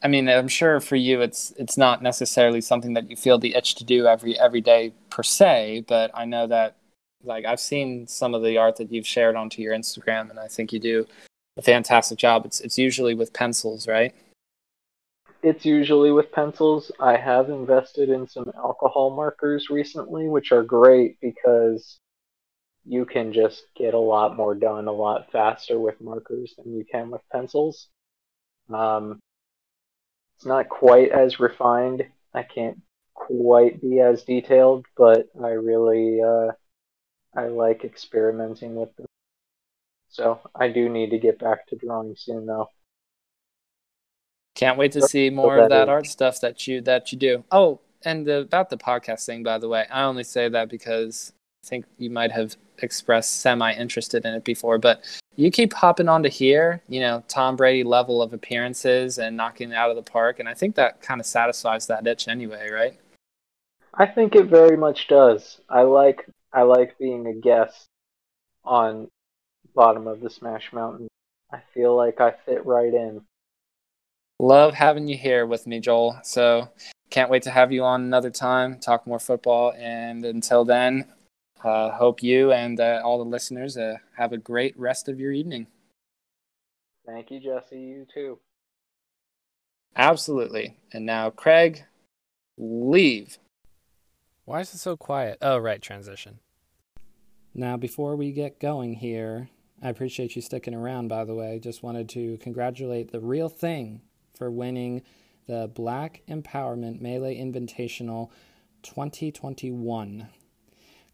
I 0.01 0.07
mean, 0.07 0.30
I'm 0.30 0.47
sure 0.47 0.80
for 0.80 0.95
you, 0.95 1.21
it's 1.21 1.51
it's 1.57 1.77
not 1.77 2.01
necessarily 2.01 2.61
something 2.61 2.93
that 2.93 3.09
you 3.09 3.17
feel 3.17 3.38
the 3.38 3.55
itch 3.55 3.75
to 3.75 3.84
do 3.84 4.07
every 4.07 4.39
every 4.39 4.61
day 4.61 4.93
per 5.09 5.23
se. 5.23 5.84
But 5.88 6.11
I 6.13 6.23
know 6.23 6.47
that, 6.47 6.77
like, 7.23 7.43
I've 7.45 7.59
seen 7.59 8.07
some 8.07 8.34
of 8.34 8.41
the 8.41 8.57
art 8.57 8.77
that 8.77 8.91
you've 8.91 9.05
shared 9.05 9.36
onto 9.36 9.61
your 9.61 9.73
Instagram, 9.75 10.30
and 10.30 10.39
I 10.39 10.47
think 10.47 10.71
you 10.71 10.80
do 10.80 11.05
a 11.57 11.61
fantastic 11.61 12.17
job. 12.17 12.45
It's 12.45 12.61
it's 12.61 12.77
usually 12.77 13.13
with 13.13 13.34
pencils, 13.34 13.88
right? 13.88 14.15
It's 15.43 15.65
usually 15.65 16.11
with 16.11 16.32
pencils. 16.32 16.91
I 16.99 17.17
have 17.17 17.49
invested 17.49 18.09
in 18.09 18.27
some 18.27 18.49
alcohol 18.55 19.09
markers 19.09 19.69
recently, 19.69 20.30
which 20.30 20.53
are 20.53 20.63
great 20.63 21.19
because 21.21 21.99
you 22.89 23.05
can 23.05 23.31
just 23.31 23.63
get 23.77 23.93
a 23.93 23.99
lot 23.99 24.35
more 24.35 24.55
done 24.55 24.87
a 24.87 24.91
lot 24.91 25.31
faster 25.31 25.79
with 25.79 26.01
markers 26.01 26.55
than 26.57 26.75
you 26.75 26.83
can 26.83 27.11
with 27.11 27.21
pencils. 27.31 27.87
Um, 28.73 29.19
it's 30.35 30.45
not 30.45 30.69
quite 30.69 31.11
as 31.11 31.39
refined. 31.39 32.03
I 32.33 32.41
can't 32.41 32.81
quite 33.13 33.79
be 33.79 33.99
as 33.99 34.23
detailed, 34.23 34.87
but 34.97 35.27
I 35.39 35.49
really 35.49 36.19
uh, 36.19 36.51
I 37.35 37.47
like 37.49 37.83
experimenting 37.83 38.73
with 38.73 38.95
them. 38.95 39.05
So 40.07 40.39
I 40.55 40.69
do 40.69 40.89
need 40.89 41.11
to 41.11 41.19
get 41.19 41.37
back 41.37 41.67
to 41.67 41.75
drawing 41.75 42.15
soon, 42.17 42.47
though. 42.47 42.69
Can't 44.55 44.79
wait 44.79 44.93
to 44.93 45.03
see 45.03 45.29
more 45.29 45.59
of 45.59 45.69
that 45.69 45.89
art 45.89 46.07
stuff 46.07 46.41
that 46.41 46.67
you 46.67 46.81
that 46.81 47.11
you 47.11 47.19
do. 47.19 47.43
Oh, 47.51 47.81
and 48.03 48.25
the, 48.25 48.39
about 48.39 48.71
the 48.71 48.77
podcast 48.77 49.25
thing, 49.25 49.43
by 49.43 49.59
the 49.59 49.69
way, 49.69 49.85
I 49.91 50.03
only 50.03 50.23
say 50.23 50.49
that 50.49 50.69
because 50.69 51.33
think 51.66 51.86
you 51.97 52.10
might 52.10 52.32
have 52.32 52.55
expressed 52.82 53.41
semi 53.41 53.74
interested 53.74 54.26
in 54.26 54.34
it 54.34 54.43
before, 54.43 54.78
but 54.78 55.03
you 55.36 55.51
keep 55.51 55.74
hopping 55.74 56.10
onto 56.10 56.30
here, 56.30 56.82
you 56.88 56.99
know, 56.99 57.24
Tom 57.28 57.55
Brady 57.55 57.84
level 57.84 58.22
of 58.22 58.34
appearances 58.34 59.18
and 59.18 59.38
knocking 59.38 59.72
it 59.72 59.76
out 59.76 59.89
of 59.89 59.95
the 59.95 60.12
park, 60.12 60.39
and 60.39 60.49
I 60.49 60.53
think 60.53 60.76
that 60.76 61.01
kind 61.01 61.20
of 61.20 61.26
satisfies 61.26 61.88
that 61.88 62.05
itch 62.05 62.28
anyway, 62.28 62.70
right? 62.70 62.99
I 63.93 64.05
think 64.05 64.36
it 64.36 64.45
very 64.45 64.78
much 64.78 65.07
does. 65.07 65.60
I 65.70 65.82
like 65.82 66.26
I 66.53 66.64
like 66.64 66.97
being 66.97 67.28
a 67.28 67.34
guest 67.34 67.88
on 68.64 69.10
bottom 69.76 70.07
of 70.07 70.22
the 70.22 70.30
Smash 70.30 70.72
Mountain. 70.74 71.07
I 71.51 71.60
feel 71.74 71.95
like 71.95 72.22
I 72.22 72.32
fit 72.45 72.66
right 72.66 72.93
in. 72.93 73.22
Love 74.39 74.74
having 74.74 75.07
you 75.07 75.18
here 75.18 75.45
with 75.45 75.68
me, 75.68 75.80
Joel. 75.80 76.20
So 76.24 76.70
can't 77.10 77.30
wait 77.30 77.43
to 77.43 77.51
have 77.51 77.72
you 77.72 77.84
on 77.84 78.01
another 78.01 78.30
time, 78.30 78.80
talk 78.80 79.05
more 79.05 79.20
football. 79.20 79.74
And 79.78 80.24
until 80.24 80.64
then, 80.64 81.05
uh, 81.64 81.91
hope 81.91 82.24
you 82.24 82.51
and 82.51 82.80
uh, 82.80 83.01
all 83.03 83.18
the 83.18 83.30
listeners 83.30 83.78
uh, 83.78 83.97
have 84.18 84.32
a 84.32 84.38
great 84.38 84.78
rest 84.80 85.10
of 85.10 85.20
your 85.20 85.32
evening. 85.32 85.68
Thank 87.05 87.32
you, 87.32 87.39
Jesse. 87.39 87.80
You 87.80 88.05
too. 88.14 88.39
Absolutely. 89.95 90.78
And 90.93 91.05
now, 91.05 91.30
Craig, 91.30 91.84
leave. 92.57 93.38
Why 94.45 94.62
is 94.62 94.74
it 94.74 94.78
so 94.78 94.95
quiet? 94.95 95.38
Oh, 95.41 95.57
right, 95.57 95.82
transition. 95.82 96.39
Now, 97.53 97.78
before 97.78 98.16
we 98.16 98.32
get 98.32 98.60
going 98.60 98.95
here, 98.95 99.49
I 99.82 99.89
appreciate 99.89 100.36
you 100.36 100.41
sticking 100.41 100.76
around, 100.76 101.07
by 101.07 101.26
the 101.26 101.36
way. 101.36 101.60
Just 101.60 101.84
wanted 101.84 102.10
to 102.10 102.38
congratulate 102.38 103.12
the 103.12 103.20
real 103.20 103.49
thing 103.49 104.01
for 104.36 104.51
winning 104.51 105.01
the 105.47 105.70
Black 105.74 106.22
Empowerment 106.28 107.01
Melee 107.01 107.38
Invitational 107.38 108.30
2021 108.84 110.30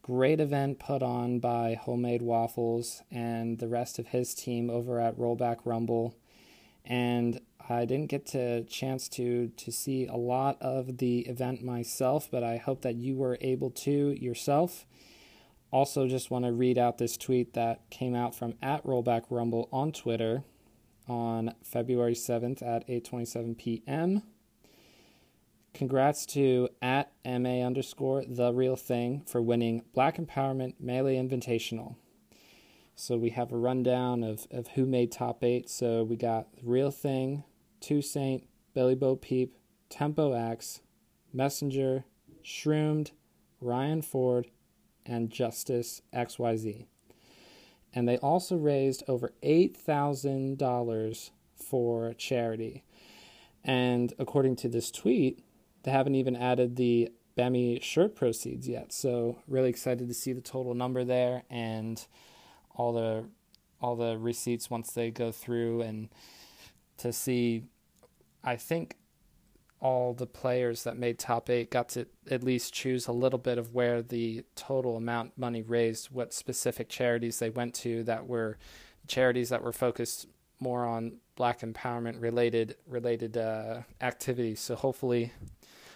great 0.05 0.39
event 0.39 0.77
put 0.77 1.01
on 1.01 1.39
by 1.39 1.73
Homemade 1.73 2.21
Waffles 2.21 3.01
and 3.09 3.57
the 3.57 3.67
rest 3.67 3.97
of 3.97 4.09
his 4.09 4.35
team 4.35 4.69
over 4.69 4.99
at 4.99 5.17
Rollback 5.17 5.57
Rumble. 5.65 6.15
And 6.85 7.41
I 7.67 7.85
didn't 7.85 8.11
get 8.11 8.35
a 8.35 8.63
chance 8.69 9.09
to 9.09 9.47
to 9.47 9.71
see 9.71 10.05
a 10.05 10.15
lot 10.15 10.61
of 10.61 10.99
the 10.99 11.21
event 11.21 11.63
myself, 11.63 12.29
but 12.29 12.43
I 12.43 12.57
hope 12.57 12.83
that 12.83 12.93
you 12.93 13.15
were 13.15 13.39
able 13.41 13.71
to 13.71 14.11
yourself. 14.11 14.85
Also, 15.71 16.07
just 16.07 16.29
want 16.29 16.45
to 16.45 16.51
read 16.51 16.77
out 16.77 16.99
this 16.99 17.17
tweet 17.17 17.55
that 17.55 17.89
came 17.89 18.13
out 18.13 18.35
from 18.35 18.53
at 18.61 18.85
Rollback 18.85 19.23
Rumble 19.31 19.67
on 19.71 19.91
Twitter 19.91 20.43
on 21.07 21.55
February 21.63 22.13
7th 22.13 22.61
at 22.61 22.87
8:27 22.87 23.57
p.m. 23.57 24.21
Congrats 25.75 26.25
to 26.25 26.69
at 26.81 27.11
MA 27.25 27.59
underscore 27.59 28.23
the 28.25 28.53
real 28.53 28.77
thing 28.77 29.21
for 29.27 29.41
winning 29.41 29.83
Black 29.93 30.15
Empowerment 30.15 30.75
Melee 30.79 31.17
Invitational. 31.17 31.97
So 32.95 33.17
we 33.17 33.31
have 33.31 33.51
a 33.51 33.57
rundown 33.57 34.23
of, 34.23 34.47
of 34.51 34.69
who 34.69 34.85
made 34.85 35.11
top 35.11 35.43
eight. 35.43 35.69
So 35.69 36.05
we 36.05 36.15
got 36.15 36.47
Real 36.63 36.91
Thing, 36.91 37.43
2Saint, 37.81 38.43
Billy 38.73 38.95
Bo 38.95 39.17
Peep, 39.17 39.57
Tempo 39.89 40.33
Axe, 40.33 40.79
Messenger, 41.33 42.05
Shroomed, 42.41 43.11
Ryan 43.59 44.01
Ford, 44.01 44.47
and 45.05 45.29
Justice 45.29 46.01
XYZ. 46.13 46.85
And 47.93 48.07
they 48.07 48.17
also 48.19 48.55
raised 48.55 49.03
over 49.09 49.33
$8,000 49.43 51.31
for 51.57 52.13
charity. 52.13 52.85
And 53.61 54.13
according 54.17 54.55
to 54.57 54.69
this 54.69 54.89
tweet, 54.89 55.41
they 55.85 55.91
haven't 55.91 56.15
even 56.15 56.35
added 56.35 56.75
the 56.75 57.11
Bemi 57.37 57.81
shirt 57.81 58.15
proceeds 58.15 58.67
yet. 58.67 58.91
So 58.91 59.37
really 59.47 59.69
excited 59.69 60.07
to 60.07 60.13
see 60.13 60.33
the 60.33 60.41
total 60.41 60.73
number 60.73 61.03
there 61.03 61.43
and 61.49 62.05
all 62.75 62.93
the 62.93 63.25
all 63.79 63.95
the 63.95 64.17
receipts 64.17 64.69
once 64.69 64.91
they 64.91 65.11
go 65.11 65.31
through 65.31 65.81
and 65.81 66.09
to 66.97 67.13
see 67.13 67.63
I 68.43 68.55
think 68.55 68.95
all 69.79 70.13
the 70.13 70.25
players 70.25 70.83
that 70.85 70.97
made 70.97 71.19
top 71.19 71.49
eight 71.49 71.69
got 71.69 71.89
to 71.89 72.07
at 72.31 72.43
least 72.43 72.73
choose 72.73 73.05
a 73.05 73.11
little 73.11 73.37
bit 73.37 73.59
of 73.59 73.73
where 73.73 74.01
the 74.01 74.43
total 74.55 74.97
amount 74.97 75.37
money 75.37 75.61
raised, 75.61 76.09
what 76.09 76.33
specific 76.33 76.89
charities 76.89 77.37
they 77.37 77.51
went 77.51 77.75
to 77.75 78.03
that 78.05 78.25
were 78.25 78.57
charities 79.07 79.49
that 79.49 79.61
were 79.61 79.73
focused 79.73 80.25
more 80.59 80.85
on 80.85 81.17
black 81.35 81.59
empowerment 81.59 82.21
related 82.21 82.75
related 82.87 83.37
uh, 83.37 83.81
activities. 84.01 84.59
So 84.59 84.75
hopefully 84.75 85.33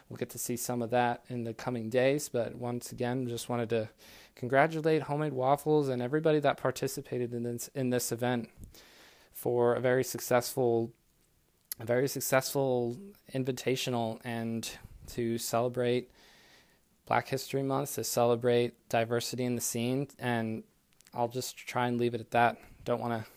we'll 0.09 0.17
get 0.17 0.29
to 0.31 0.39
see 0.39 0.57
some 0.57 0.81
of 0.81 0.89
that 0.89 1.23
in 1.29 1.43
the 1.43 1.53
coming 1.53 1.89
days. 1.89 2.29
But 2.29 2.55
once 2.55 2.91
again, 2.91 3.27
just 3.27 3.47
wanted 3.47 3.69
to 3.69 3.89
congratulate 4.35 5.03
Homemade 5.03 5.33
Waffles 5.33 5.89
and 5.89 6.01
everybody 6.01 6.39
that 6.39 6.57
participated 6.57 7.33
in 7.33 7.43
this 7.43 7.69
in 7.75 7.89
this 7.89 8.11
event 8.11 8.49
for 9.33 9.75
a 9.75 9.79
very 9.79 10.03
successful, 10.03 10.91
a 11.79 11.85
very 11.85 12.07
successful 12.07 12.97
invitational, 13.33 14.19
and 14.23 14.69
to 15.07 15.37
celebrate 15.37 16.11
Black 17.05 17.27
History 17.27 17.63
Month, 17.63 17.95
to 17.95 18.03
celebrate 18.03 18.89
diversity 18.89 19.45
in 19.45 19.55
the 19.55 19.61
scene, 19.61 20.07
and 20.19 20.63
I'll 21.13 21.27
just 21.27 21.57
try 21.57 21.87
and 21.87 21.99
leave 21.99 22.13
it 22.13 22.21
at 22.21 22.31
that. 22.31 22.57
Don't 22.85 23.01
want 23.01 23.13
to 23.23 23.29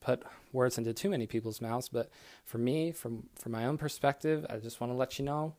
put 0.00 0.22
words 0.52 0.78
into 0.78 0.92
too 0.92 1.08
many 1.08 1.26
people's 1.26 1.60
mouths, 1.60 1.88
but 1.88 2.10
for 2.44 2.58
me, 2.58 2.92
from 2.92 3.28
from 3.34 3.52
my 3.52 3.66
own 3.66 3.78
perspective, 3.78 4.46
I 4.48 4.56
just 4.58 4.80
want 4.80 4.92
to 4.92 4.96
let 4.96 5.18
you 5.18 5.24
know 5.24 5.54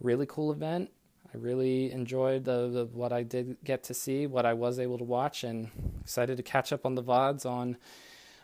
really 0.00 0.26
cool 0.26 0.52
event. 0.52 0.90
I 1.32 1.36
really 1.36 1.92
enjoyed 1.92 2.44
the, 2.44 2.68
the, 2.68 2.84
what 2.86 3.12
I 3.12 3.22
did 3.22 3.58
get 3.62 3.84
to 3.84 3.94
see, 3.94 4.26
what 4.26 4.46
I 4.46 4.54
was 4.54 4.78
able 4.78 4.98
to 4.98 5.04
watch, 5.04 5.44
and 5.44 5.70
excited 6.00 6.36
to 6.38 6.42
catch 6.42 6.72
up 6.72 6.86
on 6.86 6.94
the 6.94 7.02
vods 7.02 7.44
on 7.44 7.76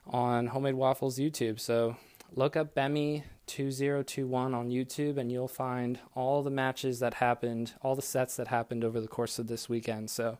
on 0.06 0.48
Homemade 0.48 0.74
Waffles 0.74 1.18
YouTube. 1.18 1.58
So 1.58 1.96
look 2.34 2.56
up 2.56 2.74
Bemi2021 2.74 4.54
on 4.54 4.70
YouTube 4.70 5.16
and 5.16 5.32
you'll 5.32 5.48
find 5.48 5.98
all 6.14 6.42
the 6.42 6.50
matches 6.50 6.98
that 7.00 7.14
happened, 7.14 7.72
all 7.82 7.94
the 7.94 8.02
sets 8.02 8.36
that 8.36 8.48
happened 8.48 8.84
over 8.84 9.00
the 9.00 9.08
course 9.08 9.38
of 9.38 9.46
this 9.46 9.68
weekend. 9.68 10.10
So 10.10 10.38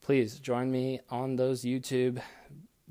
please 0.00 0.40
join 0.40 0.70
me 0.70 1.00
on 1.08 1.36
those 1.36 1.62
YouTube 1.62 2.20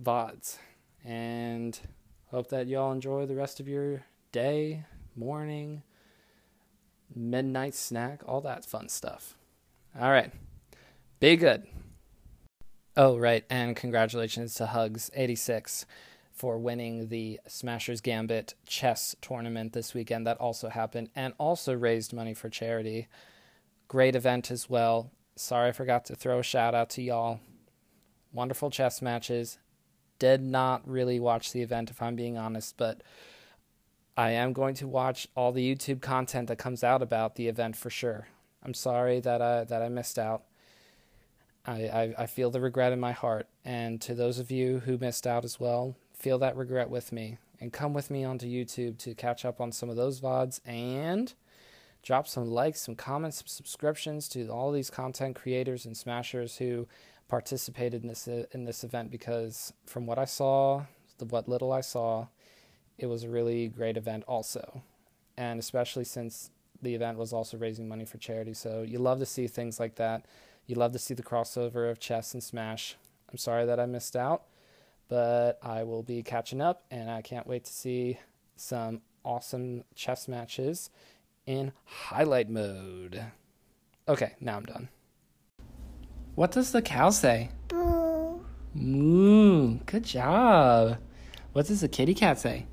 VODs 0.02 0.58
and 1.04 1.80
hope 2.28 2.50
that 2.50 2.68
y'all 2.68 2.92
enjoy 2.92 3.26
the 3.26 3.36
rest 3.36 3.60
of 3.60 3.68
your 3.68 4.04
day, 4.32 4.86
morning, 5.16 5.84
midnight 7.20 7.76
snack, 7.76 8.22
all 8.26 8.42
that 8.42 8.66
fun 8.66 8.90
stuff. 8.90 9.36
All 10.00 10.12
right. 10.12 10.32
Be 11.20 11.36
good. 11.36 11.68
Oh, 12.96 13.18
right. 13.18 13.44
And 13.50 13.76
congratulations 13.76 14.56
to 14.56 14.66
Hugs86 14.68 15.86
for 16.32 16.58
winning 16.58 17.10
the 17.10 17.40
Smashers 17.48 18.00
Gambit 18.00 18.54
chess 18.66 19.16
tournament 19.22 19.74
this 19.74 19.94
weekend. 19.94 20.26
That 20.26 20.38
also 20.38 20.70
happened 20.70 21.10
and 21.16 21.34
also 21.38 21.74
raised 21.74 22.14
money 22.14 22.34
for 22.34 22.50
charity. 22.50 23.08
Great 23.90 24.16
event 24.16 24.50
as 24.50 24.70
well. 24.70 25.12
Sorry 25.36 25.70
I 25.70 25.72
forgot 25.74 26.06
to 26.06 26.16
throw 26.16 26.40
a 26.40 26.44
shout 26.44 26.74
out 26.74 26.90
to 26.92 27.02
y'all. 27.02 27.42
Wonderful 28.32 28.70
chess 28.70 29.02
matches. 29.02 29.58
Did 30.18 30.42
not 30.42 30.88
really 30.88 31.20
watch 31.20 31.52
the 31.52 31.62
event, 31.62 31.90
if 31.90 32.02
I'm 32.02 32.16
being 32.16 32.38
honest, 32.38 32.76
but 32.78 33.02
I 34.20 34.32
am 34.32 34.52
going 34.52 34.76
to 34.76 34.86
watch 34.86 35.30
all 35.34 35.54
the 35.54 35.74
YouTube 35.74 36.02
content 36.02 36.50
that 36.50 36.58
comes 36.58 36.84
out 36.84 37.02
about 37.02 37.36
the 37.36 37.48
event 37.48 37.78
for 37.78 37.90
sure. 37.90 38.28
I'm 38.62 38.74
sorry 38.74 39.22
that 39.22 39.42
I 39.42 39.64
that 39.64 39.82
I 39.82 39.88
missed 39.88 40.20
out. 40.20 40.44
I, 41.66 41.84
I, 41.84 42.14
I 42.18 42.26
feel 42.26 42.52
the 42.52 42.60
regret 42.60 42.92
in 42.92 43.00
my 43.00 43.14
heart, 43.14 43.48
and 43.64 44.02
to 44.02 44.14
those 44.14 44.38
of 44.38 44.52
you 44.52 44.80
who 44.80 44.98
missed 44.98 45.26
out 45.26 45.46
as 45.46 45.58
well, 45.58 45.96
feel 46.14 46.38
that 46.40 46.58
regret 46.58 46.90
with 46.90 47.14
me 47.14 47.38
and 47.62 47.72
come 47.72 47.94
with 47.94 48.12
me 48.12 48.26
onto 48.26 48.46
YouTube 48.46 48.98
to 48.98 49.16
catch 49.16 49.46
up 49.46 49.62
on 49.62 49.72
some 49.72 49.90
of 49.90 49.96
those 49.96 50.20
VODs 50.20 50.60
and 50.66 51.34
drop 52.04 52.28
some 52.28 52.50
likes, 52.50 52.82
some 52.82 52.96
comments, 52.96 53.38
some 53.38 53.48
subscriptions 53.48 54.28
to 54.30 54.50
all 54.50 54.74
these 54.74 54.90
content 54.90 55.38
creators 55.38 55.86
and 55.86 55.96
smashers 55.96 56.58
who 56.58 56.90
participated 57.30 58.02
in 58.02 58.10
this 58.10 58.28
in 58.28 58.66
this 58.66 58.84
event 58.84 59.12
because 59.12 59.72
from 59.86 60.06
what 60.06 60.20
I 60.20 60.26
saw, 60.26 60.84
the 61.20 61.26
what 61.26 61.48
little 61.48 61.72
I 61.72 61.80
saw, 61.80 62.28
it 63.00 63.08
was 63.08 63.24
a 63.24 63.30
really 63.30 63.68
great 63.68 63.98
event 63.98 64.24
also. 64.28 64.84
And 65.38 65.60
especially 65.60 66.04
since 66.04 66.52
the 66.82 66.96
event 66.96 67.18
was 67.18 67.34
also 67.34 67.58
raising 67.58 67.88
money 67.88 68.06
for 68.06 68.18
charity. 68.18 68.54
So 68.54 68.84
you 68.84 69.00
love 69.00 69.20
to 69.20 69.26
see 69.26 69.48
things 69.48 69.80
like 69.80 69.96
that. 69.96 70.26
You 70.66 70.76
love 70.76 70.92
to 70.94 71.00
see 71.00 71.14
the 71.14 71.24
crossover 71.24 71.90
of 71.90 72.00
chess 72.00 72.34
and 72.34 72.44
smash. 72.44 72.96
I'm 73.32 73.38
sorry 73.38 73.66
that 73.66 73.80
I 73.80 73.86
missed 73.86 74.16
out 74.16 74.44
but 75.10 75.58
I 75.62 75.84
will 75.84 76.04
be 76.04 76.24
catching 76.24 76.62
up 76.62 76.86
and 76.90 77.10
I 77.10 77.22
can't 77.22 77.48
wait 77.48 77.66
to 77.66 77.74
see 77.74 78.20
some 78.56 79.02
awesome 79.26 79.84
chess 79.96 80.28
matches 80.28 80.90
in 81.46 81.74
highlight 81.84 82.50
mode. 82.50 83.22
Okay, 84.08 84.34
now 84.40 84.58
I'm 84.58 84.66
done. 84.66 84.90
What 86.36 86.52
does 86.52 86.72
the 86.72 86.82
cow 86.82 87.10
say? 87.10 87.50
Boo. 87.68 88.46
Moo. 88.74 89.80
Good 89.86 90.06
job. 90.06 91.00
What 91.54 91.66
does 91.66 91.82
the 91.82 91.90
kitty 91.90 92.14
cat 92.14 92.40
say? 92.40 92.68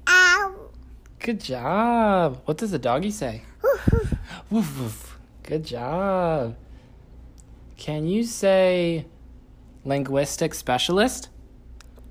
Ow. 1.27 1.33
Good 1.33 1.41
job. 1.41 2.43
What 2.45 2.57
does 2.59 2.71
the 2.71 2.79
doggy 2.79 3.11
say? 3.11 3.43
woof 4.51 4.79
woof. 4.79 5.19
Good 5.43 5.65
job. 5.65 6.55
Can 7.77 8.07
you 8.07 8.23
say 8.23 9.07
linguistic 9.85 10.55
specialist? 10.55 11.31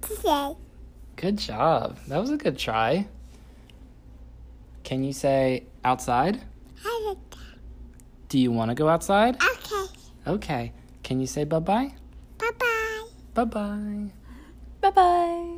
Say. 0.03 0.57
Good 1.15 1.37
job. 1.37 1.97
That 2.09 2.19
was 2.19 2.29
a 2.29 2.35
good 2.35 2.57
try. 2.57 3.07
Can 4.83 5.05
you 5.05 5.13
say 5.13 5.63
outside? 5.85 6.41
Have 6.83 7.17
Do 8.27 8.37
you 8.37 8.51
want 8.51 8.71
to 8.71 8.75
go 8.75 8.89
outside? 8.89 9.37
Okay. 9.41 9.85
Okay. 10.27 10.73
Can 11.03 11.21
you 11.21 11.27
say 11.27 11.45
bye 11.45 11.59
bye? 11.59 11.93
Bye 12.37 12.51
bye. 12.59 13.05
Bye 13.33 13.45
bye. 13.45 14.11
Bye 14.81 14.91
bye. 14.91 15.54